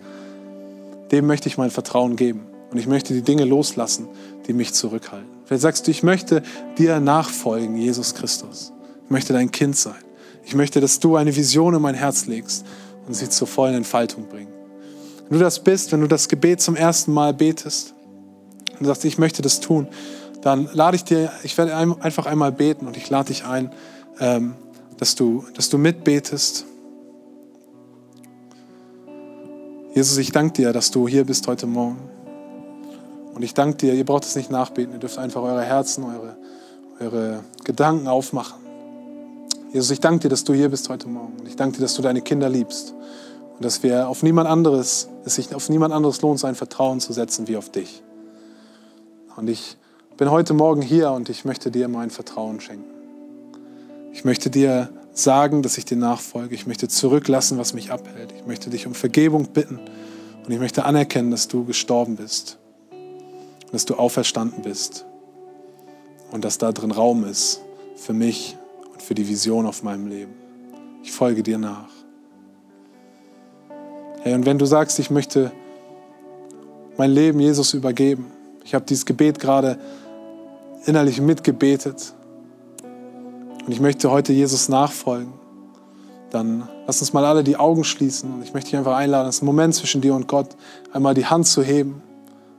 dem 1.12 1.28
möchte 1.28 1.48
ich 1.48 1.58
mein 1.58 1.72
Vertrauen 1.72 2.16
geben. 2.16 2.46
Und 2.72 2.78
ich 2.78 2.88
möchte 2.88 3.14
die 3.14 3.22
Dinge 3.22 3.46
loslassen, 3.46 4.08
die 4.48 4.54
mich 4.54 4.74
zurückhalten. 4.74 5.30
Vielleicht 5.46 5.62
sagst 5.62 5.88
du, 5.88 5.92
ich 5.92 6.04
möchte 6.04 6.44
dir 6.78 7.00
nachfolgen, 7.00 7.78
Jesus 7.78 8.14
Christus. 8.14 8.74
Ich 9.06 9.10
möchte 9.10 9.34
dein 9.34 9.52
Kind 9.52 9.78
sein. 9.78 9.96
Ich 10.44 10.56
möchte, 10.56 10.82
dass 10.82 11.00
du 11.00 11.16
eine 11.16 11.36
Vision 11.36 11.74
in 11.76 11.82
mein 11.82 11.96
Herz 11.96 12.26
legst 12.26 12.66
und 13.08 13.14
sie 13.14 13.30
zur 13.30 13.48
vollen 13.48 13.76
Entfaltung 13.76 14.28
bringst. 14.30 14.54
Wenn 15.30 15.40
du 15.40 15.44
das 15.44 15.60
bist, 15.60 15.92
wenn 15.92 16.02
du 16.02 16.08
das 16.08 16.30
Gebet 16.30 16.62
zum 16.62 16.76
ersten 16.76 17.14
Mal 17.14 17.34
betest 17.34 17.94
und 18.80 18.86
sagst, 18.86 19.04
ich 19.06 19.18
möchte 19.18 19.42
das 19.42 19.60
tun, 19.60 19.88
dann 20.42 20.70
lade 20.74 20.96
ich 20.96 21.04
dir, 21.04 21.32
ich 21.44 21.58
werde 21.58 21.76
einfach 21.76 22.26
einmal 22.26 22.52
beten 22.52 22.88
und 22.88 22.96
ich 22.96 23.10
lade 23.10 23.28
dich 23.28 23.46
ein, 23.46 23.72
ähm, 24.20 24.56
dass, 24.98 25.16
du, 25.16 25.46
dass 25.54 25.70
du 25.70 25.78
mitbetest. 25.78 26.66
Jesus, 29.94 30.18
ich 30.18 30.32
danke 30.32 30.54
dir, 30.54 30.74
dass 30.74 30.92
du 30.92 31.08
hier 31.08 31.26
bist 31.26 31.48
heute 31.48 31.68
Morgen. 31.68 32.17
Und 33.38 33.44
ich 33.44 33.54
danke 33.54 33.78
dir, 33.78 33.94
ihr 33.94 34.04
braucht 34.04 34.24
es 34.24 34.36
nicht 34.36 34.50
nachbeten, 34.50 34.94
ihr 34.94 35.00
dürft 35.00 35.20
einfach 35.20 35.44
eure 35.44 35.62
Herzen, 35.62 36.04
eure, 36.06 36.36
eure 37.00 37.44
Gedanken 37.64 38.08
aufmachen. 38.08 38.58
Jesus, 39.72 39.92
ich 39.92 40.00
danke 40.00 40.22
dir, 40.22 40.30
dass 40.30 40.44
du 40.44 40.56
hier 40.56 40.70
bist 40.70 40.90
heute 40.90 41.08
Morgen. 41.08 41.34
Und 41.40 41.48
ich 41.48 41.56
danke 41.56 41.78
dir, 41.78 41.84
dass 41.84 41.94
du 41.94 42.02
deine 42.02 42.24
Kinder 42.24 42.50
liebst. 42.50 42.96
Und 43.54 43.64
dass 43.64 43.84
wir 43.84 44.10
auf 44.10 44.24
niemand 44.24 44.50
anderes, 44.50 45.10
es 45.24 45.36
sich 45.36 45.54
auf 45.54 45.70
niemand 45.70 45.94
anderes 45.94 46.20
lohnt, 46.24 46.40
sein 46.40 46.56
Vertrauen 46.56 47.00
zu 47.00 47.14
setzen 47.14 47.48
wie 47.48 47.58
auf 47.58 47.70
dich. 47.70 48.02
Und 49.36 49.52
ich 49.52 49.78
bin 50.18 50.32
heute 50.32 50.56
Morgen 50.56 50.82
hier 50.82 51.12
und 51.12 51.30
ich 51.30 51.46
möchte 51.46 51.70
dir 51.70 51.88
mein 51.90 52.10
Vertrauen 52.10 52.60
schenken. 52.60 52.90
Ich 54.14 54.26
möchte 54.26 54.50
dir 54.50 54.90
sagen, 55.14 55.62
dass 55.62 55.78
ich 55.78 55.86
dir 55.86 55.98
nachfolge. 55.98 56.56
Ich 56.56 56.66
möchte 56.66 56.88
zurücklassen, 56.88 57.60
was 57.60 57.76
mich 57.76 57.92
abhält. 57.92 58.34
Ich 58.36 58.48
möchte 58.48 58.72
dich 58.72 58.88
um 58.88 58.96
Vergebung 58.96 59.50
bitten. 59.50 59.80
Und 60.44 60.52
ich 60.52 60.58
möchte 60.58 60.86
anerkennen, 60.86 61.30
dass 61.30 61.48
du 61.48 61.66
gestorben 61.66 62.16
bist 62.16 62.58
dass 63.72 63.86
du 63.86 63.96
auferstanden 63.96 64.64
bist 64.64 65.06
und 66.32 66.46
dass 66.46 66.58
da 66.58 66.72
drin 66.72 66.92
Raum 66.92 67.26
ist 67.26 67.62
für 67.96 68.14
mich 68.14 68.58
und 68.92 69.02
für 69.02 69.16
die 69.16 69.28
Vision 69.28 69.66
auf 69.66 69.84
meinem 69.84 70.08
Leben. 70.08 70.34
Ich 71.04 71.12
folge 71.12 71.44
dir 71.44 71.58
nach. 71.58 71.90
Hey, 74.22 74.34
und 74.34 74.46
wenn 74.46 74.58
du 74.58 74.66
sagst, 74.66 75.00
ich 75.00 75.10
möchte 75.10 75.52
mein 76.98 77.12
Leben 77.12 77.40
Jesus 77.40 77.74
übergeben, 77.74 78.28
ich 78.64 78.74
habe 78.74 78.86
dieses 78.86 79.06
Gebet 79.06 79.40
gerade 79.40 79.78
innerlich 80.86 81.22
mitgebetet 81.22 82.14
und 83.66 83.72
ich 83.72 83.80
möchte 83.80 84.12
heute 84.12 84.34
Jesus 84.34 84.70
nachfolgen, 84.70 85.34
dann 86.30 86.68
lass 86.86 87.00
uns 87.00 87.14
mal 87.14 87.24
alle 87.24 87.44
die 87.44 87.56
Augen 87.56 87.84
schließen 87.84 88.34
und 88.34 88.44
ich 88.44 88.54
möchte 88.54 88.72
dich 88.72 88.78
einfach 88.78 88.98
einladen, 88.98 89.30
es 89.30 89.36
ist 89.36 89.44
ein 89.44 89.46
Moment 89.46 89.76
zwischen 89.76 90.02
dir 90.02 90.14
und 90.14 90.28
Gott, 90.28 90.50
einmal 90.92 91.14
die 91.14 91.26
Hand 91.26 91.48
zu 91.48 91.64
heben 91.64 92.02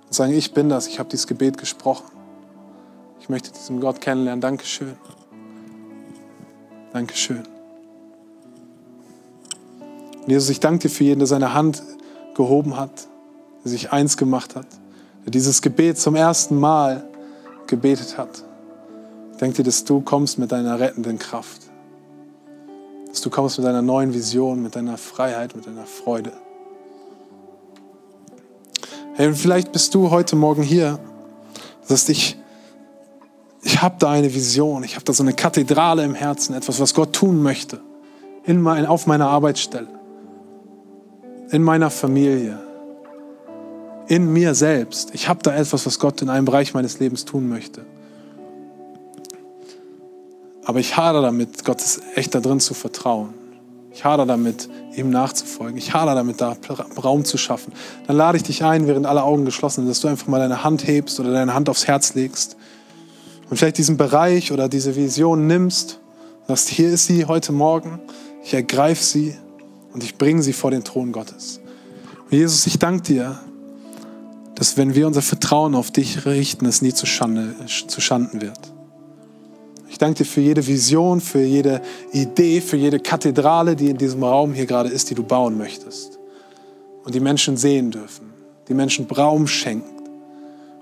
und 0.08 0.14
sagen, 0.14 0.32
ich 0.32 0.54
bin 0.54 0.70
das, 0.70 0.86
ich 0.86 0.98
habe 0.98 1.10
dieses 1.10 1.26
Gebet 1.26 1.58
gesprochen. 1.58 2.06
Ich 3.20 3.28
möchte 3.28 3.52
diesen 3.52 3.80
Gott 3.80 4.00
kennenlernen. 4.00 4.40
Dankeschön. 4.40 4.96
Dankeschön. 6.94 7.42
Und 10.22 10.30
Jesus, 10.30 10.48
ich 10.48 10.60
danke 10.60 10.88
dir 10.88 10.88
für 10.88 11.04
jeden, 11.04 11.20
der 11.20 11.26
seine 11.26 11.52
Hand 11.52 11.82
gehoben 12.34 12.78
hat, 12.78 13.06
der 13.64 13.70
sich 13.70 13.92
eins 13.92 14.16
gemacht 14.16 14.56
hat, 14.56 14.66
der 15.26 15.30
dieses 15.30 15.60
Gebet 15.60 15.98
zum 15.98 16.14
ersten 16.14 16.58
Mal 16.58 17.04
gebetet 17.66 18.16
hat. 18.16 18.44
Ich 19.32 19.38
danke 19.38 19.56
dir, 19.56 19.64
dass 19.64 19.84
du 19.84 20.00
kommst 20.00 20.38
mit 20.38 20.50
deiner 20.50 20.80
rettenden 20.80 21.18
Kraft. 21.18 21.62
Dass 23.08 23.20
du 23.20 23.28
kommst 23.28 23.58
mit 23.58 23.66
deiner 23.66 23.82
neuen 23.82 24.14
Vision, 24.14 24.62
mit 24.62 24.74
deiner 24.74 24.96
Freiheit, 24.96 25.54
mit 25.54 25.66
deiner 25.66 25.84
Freude. 25.84 26.32
Hey, 29.18 29.34
vielleicht 29.34 29.72
bist 29.72 29.96
du 29.96 30.12
heute 30.12 30.36
Morgen 30.36 30.62
hier, 30.62 31.00
dass 31.88 32.08
ich, 32.08 32.36
ich 33.64 33.82
habe 33.82 33.96
da 33.98 34.10
eine 34.10 34.32
Vision, 34.32 34.84
ich 34.84 34.94
habe 34.94 35.04
da 35.04 35.12
so 35.12 35.24
eine 35.24 35.32
Kathedrale 35.32 36.04
im 36.04 36.14
Herzen, 36.14 36.54
etwas, 36.54 36.78
was 36.78 36.94
Gott 36.94 37.14
tun 37.14 37.42
möchte, 37.42 37.80
in 38.44 38.62
mein, 38.62 38.86
auf 38.86 39.08
meiner 39.08 39.28
Arbeitsstelle, 39.28 39.88
in 41.50 41.64
meiner 41.64 41.90
Familie, 41.90 42.60
in 44.06 44.32
mir 44.32 44.54
selbst. 44.54 45.12
Ich 45.16 45.28
habe 45.28 45.42
da 45.42 45.52
etwas, 45.52 45.84
was 45.84 45.98
Gott 45.98 46.22
in 46.22 46.28
einem 46.30 46.44
Bereich 46.44 46.72
meines 46.72 47.00
Lebens 47.00 47.24
tun 47.24 47.48
möchte. 47.48 47.84
Aber 50.64 50.78
ich 50.78 50.96
hadere 50.96 51.22
damit, 51.22 51.64
Gott 51.64 51.80
ist 51.80 52.02
echt 52.14 52.36
da 52.36 52.38
drin 52.38 52.60
zu 52.60 52.72
vertrauen. 52.72 53.34
Ich 53.98 54.04
hader 54.04 54.26
damit, 54.26 54.68
ihm 54.94 55.10
nachzufolgen. 55.10 55.76
Ich 55.76 55.92
hader 55.92 56.14
damit, 56.14 56.40
da 56.40 56.56
Raum 57.02 57.24
zu 57.24 57.36
schaffen. 57.36 57.72
Dann 58.06 58.16
lade 58.16 58.36
ich 58.36 58.44
dich 58.44 58.62
ein, 58.62 58.86
während 58.86 59.06
alle 59.06 59.24
Augen 59.24 59.44
geschlossen 59.44 59.80
sind, 59.80 59.88
dass 59.88 59.98
du 59.98 60.06
einfach 60.06 60.28
mal 60.28 60.38
deine 60.38 60.62
Hand 60.62 60.86
hebst 60.86 61.18
oder 61.18 61.32
deine 61.32 61.52
Hand 61.52 61.68
aufs 61.68 61.88
Herz 61.88 62.14
legst 62.14 62.56
und 63.50 63.56
vielleicht 63.56 63.76
diesen 63.76 63.96
Bereich 63.96 64.52
oder 64.52 64.68
diese 64.68 64.94
Vision 64.94 65.48
nimmst, 65.48 65.98
sagst, 66.46 66.68
hier 66.68 66.90
ist 66.90 67.06
sie 67.06 67.24
heute 67.24 67.50
Morgen, 67.50 67.98
ich 68.44 68.54
ergreife 68.54 69.02
sie 69.02 69.36
und 69.92 70.04
ich 70.04 70.16
bringe 70.16 70.44
sie 70.44 70.52
vor 70.52 70.70
den 70.70 70.84
Thron 70.84 71.10
Gottes. 71.10 71.58
Und 72.30 72.38
Jesus, 72.38 72.68
ich 72.68 72.78
danke 72.78 73.02
dir, 73.02 73.40
dass 74.54 74.76
wenn 74.76 74.94
wir 74.94 75.08
unser 75.08 75.22
Vertrauen 75.22 75.74
auf 75.74 75.90
dich 75.90 76.24
richten, 76.24 76.66
es 76.66 76.82
nie 76.82 76.94
zu, 76.94 77.04
Schande, 77.04 77.56
zu 77.66 78.00
Schanden 78.00 78.42
wird. 78.42 78.60
Ich 79.90 79.98
danke 79.98 80.18
dir 80.18 80.24
für 80.24 80.40
jede 80.40 80.66
Vision, 80.66 81.20
für 81.20 81.42
jede 81.42 81.80
Idee, 82.12 82.60
für 82.60 82.76
jede 82.76 83.00
Kathedrale, 83.00 83.74
die 83.74 83.88
in 83.90 83.96
diesem 83.96 84.22
Raum 84.22 84.52
hier 84.52 84.66
gerade 84.66 84.90
ist, 84.90 85.10
die 85.10 85.14
du 85.14 85.22
bauen 85.22 85.56
möchtest. 85.56 86.18
Und 87.04 87.14
die 87.14 87.20
Menschen 87.20 87.56
sehen 87.56 87.90
dürfen, 87.90 88.32
die 88.68 88.74
Menschen 88.74 89.06
Raum 89.06 89.46
schenken. 89.46 89.98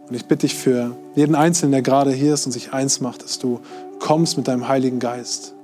Und 0.08 0.14
ich 0.14 0.26
bitte 0.26 0.46
dich 0.46 0.54
für 0.54 0.96
jeden 1.14 1.34
Einzelnen, 1.34 1.72
der 1.72 1.82
gerade 1.82 2.12
hier 2.12 2.34
ist 2.34 2.46
und 2.46 2.52
sich 2.52 2.72
eins 2.72 3.00
macht, 3.00 3.22
dass 3.22 3.38
du 3.38 3.60
kommst 3.98 4.36
mit 4.36 4.48
deinem 4.48 4.68
Heiligen 4.68 4.98
Geist. 4.98 5.54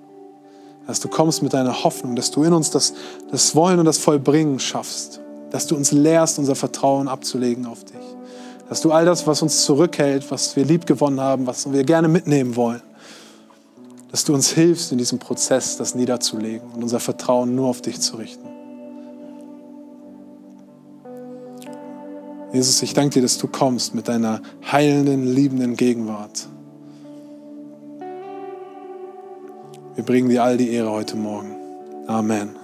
Dass 0.86 1.00
du 1.00 1.08
kommst 1.08 1.42
mit 1.42 1.52
deiner 1.52 1.84
Hoffnung, 1.84 2.16
dass 2.16 2.30
du 2.30 2.42
in 2.42 2.52
uns 2.52 2.70
das, 2.70 2.94
das 3.30 3.54
Wollen 3.54 3.78
und 3.78 3.84
das 3.84 3.98
Vollbringen 3.98 4.58
schaffst. 4.58 5.20
Dass 5.50 5.66
du 5.66 5.76
uns 5.76 5.92
lehrst, 5.92 6.38
unser 6.38 6.54
Vertrauen 6.54 7.08
abzulegen 7.08 7.66
auf 7.66 7.84
dich. 7.84 8.00
Dass 8.68 8.80
du 8.80 8.90
all 8.90 9.04
das, 9.04 9.26
was 9.26 9.42
uns 9.42 9.64
zurückhält, 9.64 10.30
was 10.30 10.56
wir 10.56 10.64
lieb 10.64 10.86
gewonnen 10.86 11.20
haben, 11.20 11.46
was 11.46 11.70
wir 11.70 11.84
gerne 11.84 12.08
mitnehmen 12.08 12.56
wollen, 12.56 12.82
dass 14.12 14.24
du 14.24 14.34
uns 14.34 14.50
hilfst 14.50 14.92
in 14.92 14.98
diesem 14.98 15.18
Prozess, 15.18 15.78
das 15.78 15.94
niederzulegen 15.94 16.70
und 16.70 16.82
unser 16.82 17.00
Vertrauen 17.00 17.54
nur 17.54 17.68
auf 17.68 17.80
dich 17.80 18.00
zu 18.00 18.16
richten. 18.16 18.46
Jesus, 22.52 22.82
ich 22.82 22.92
danke 22.92 23.14
dir, 23.14 23.22
dass 23.22 23.38
du 23.38 23.48
kommst 23.48 23.94
mit 23.94 24.08
deiner 24.08 24.42
heilenden, 24.70 25.26
liebenden 25.26 25.76
Gegenwart. 25.76 26.46
Wir 29.94 30.04
bringen 30.04 30.28
dir 30.28 30.44
all 30.44 30.58
die 30.58 30.70
Ehre 30.70 30.90
heute 30.90 31.16
Morgen. 31.16 31.56
Amen. 32.06 32.61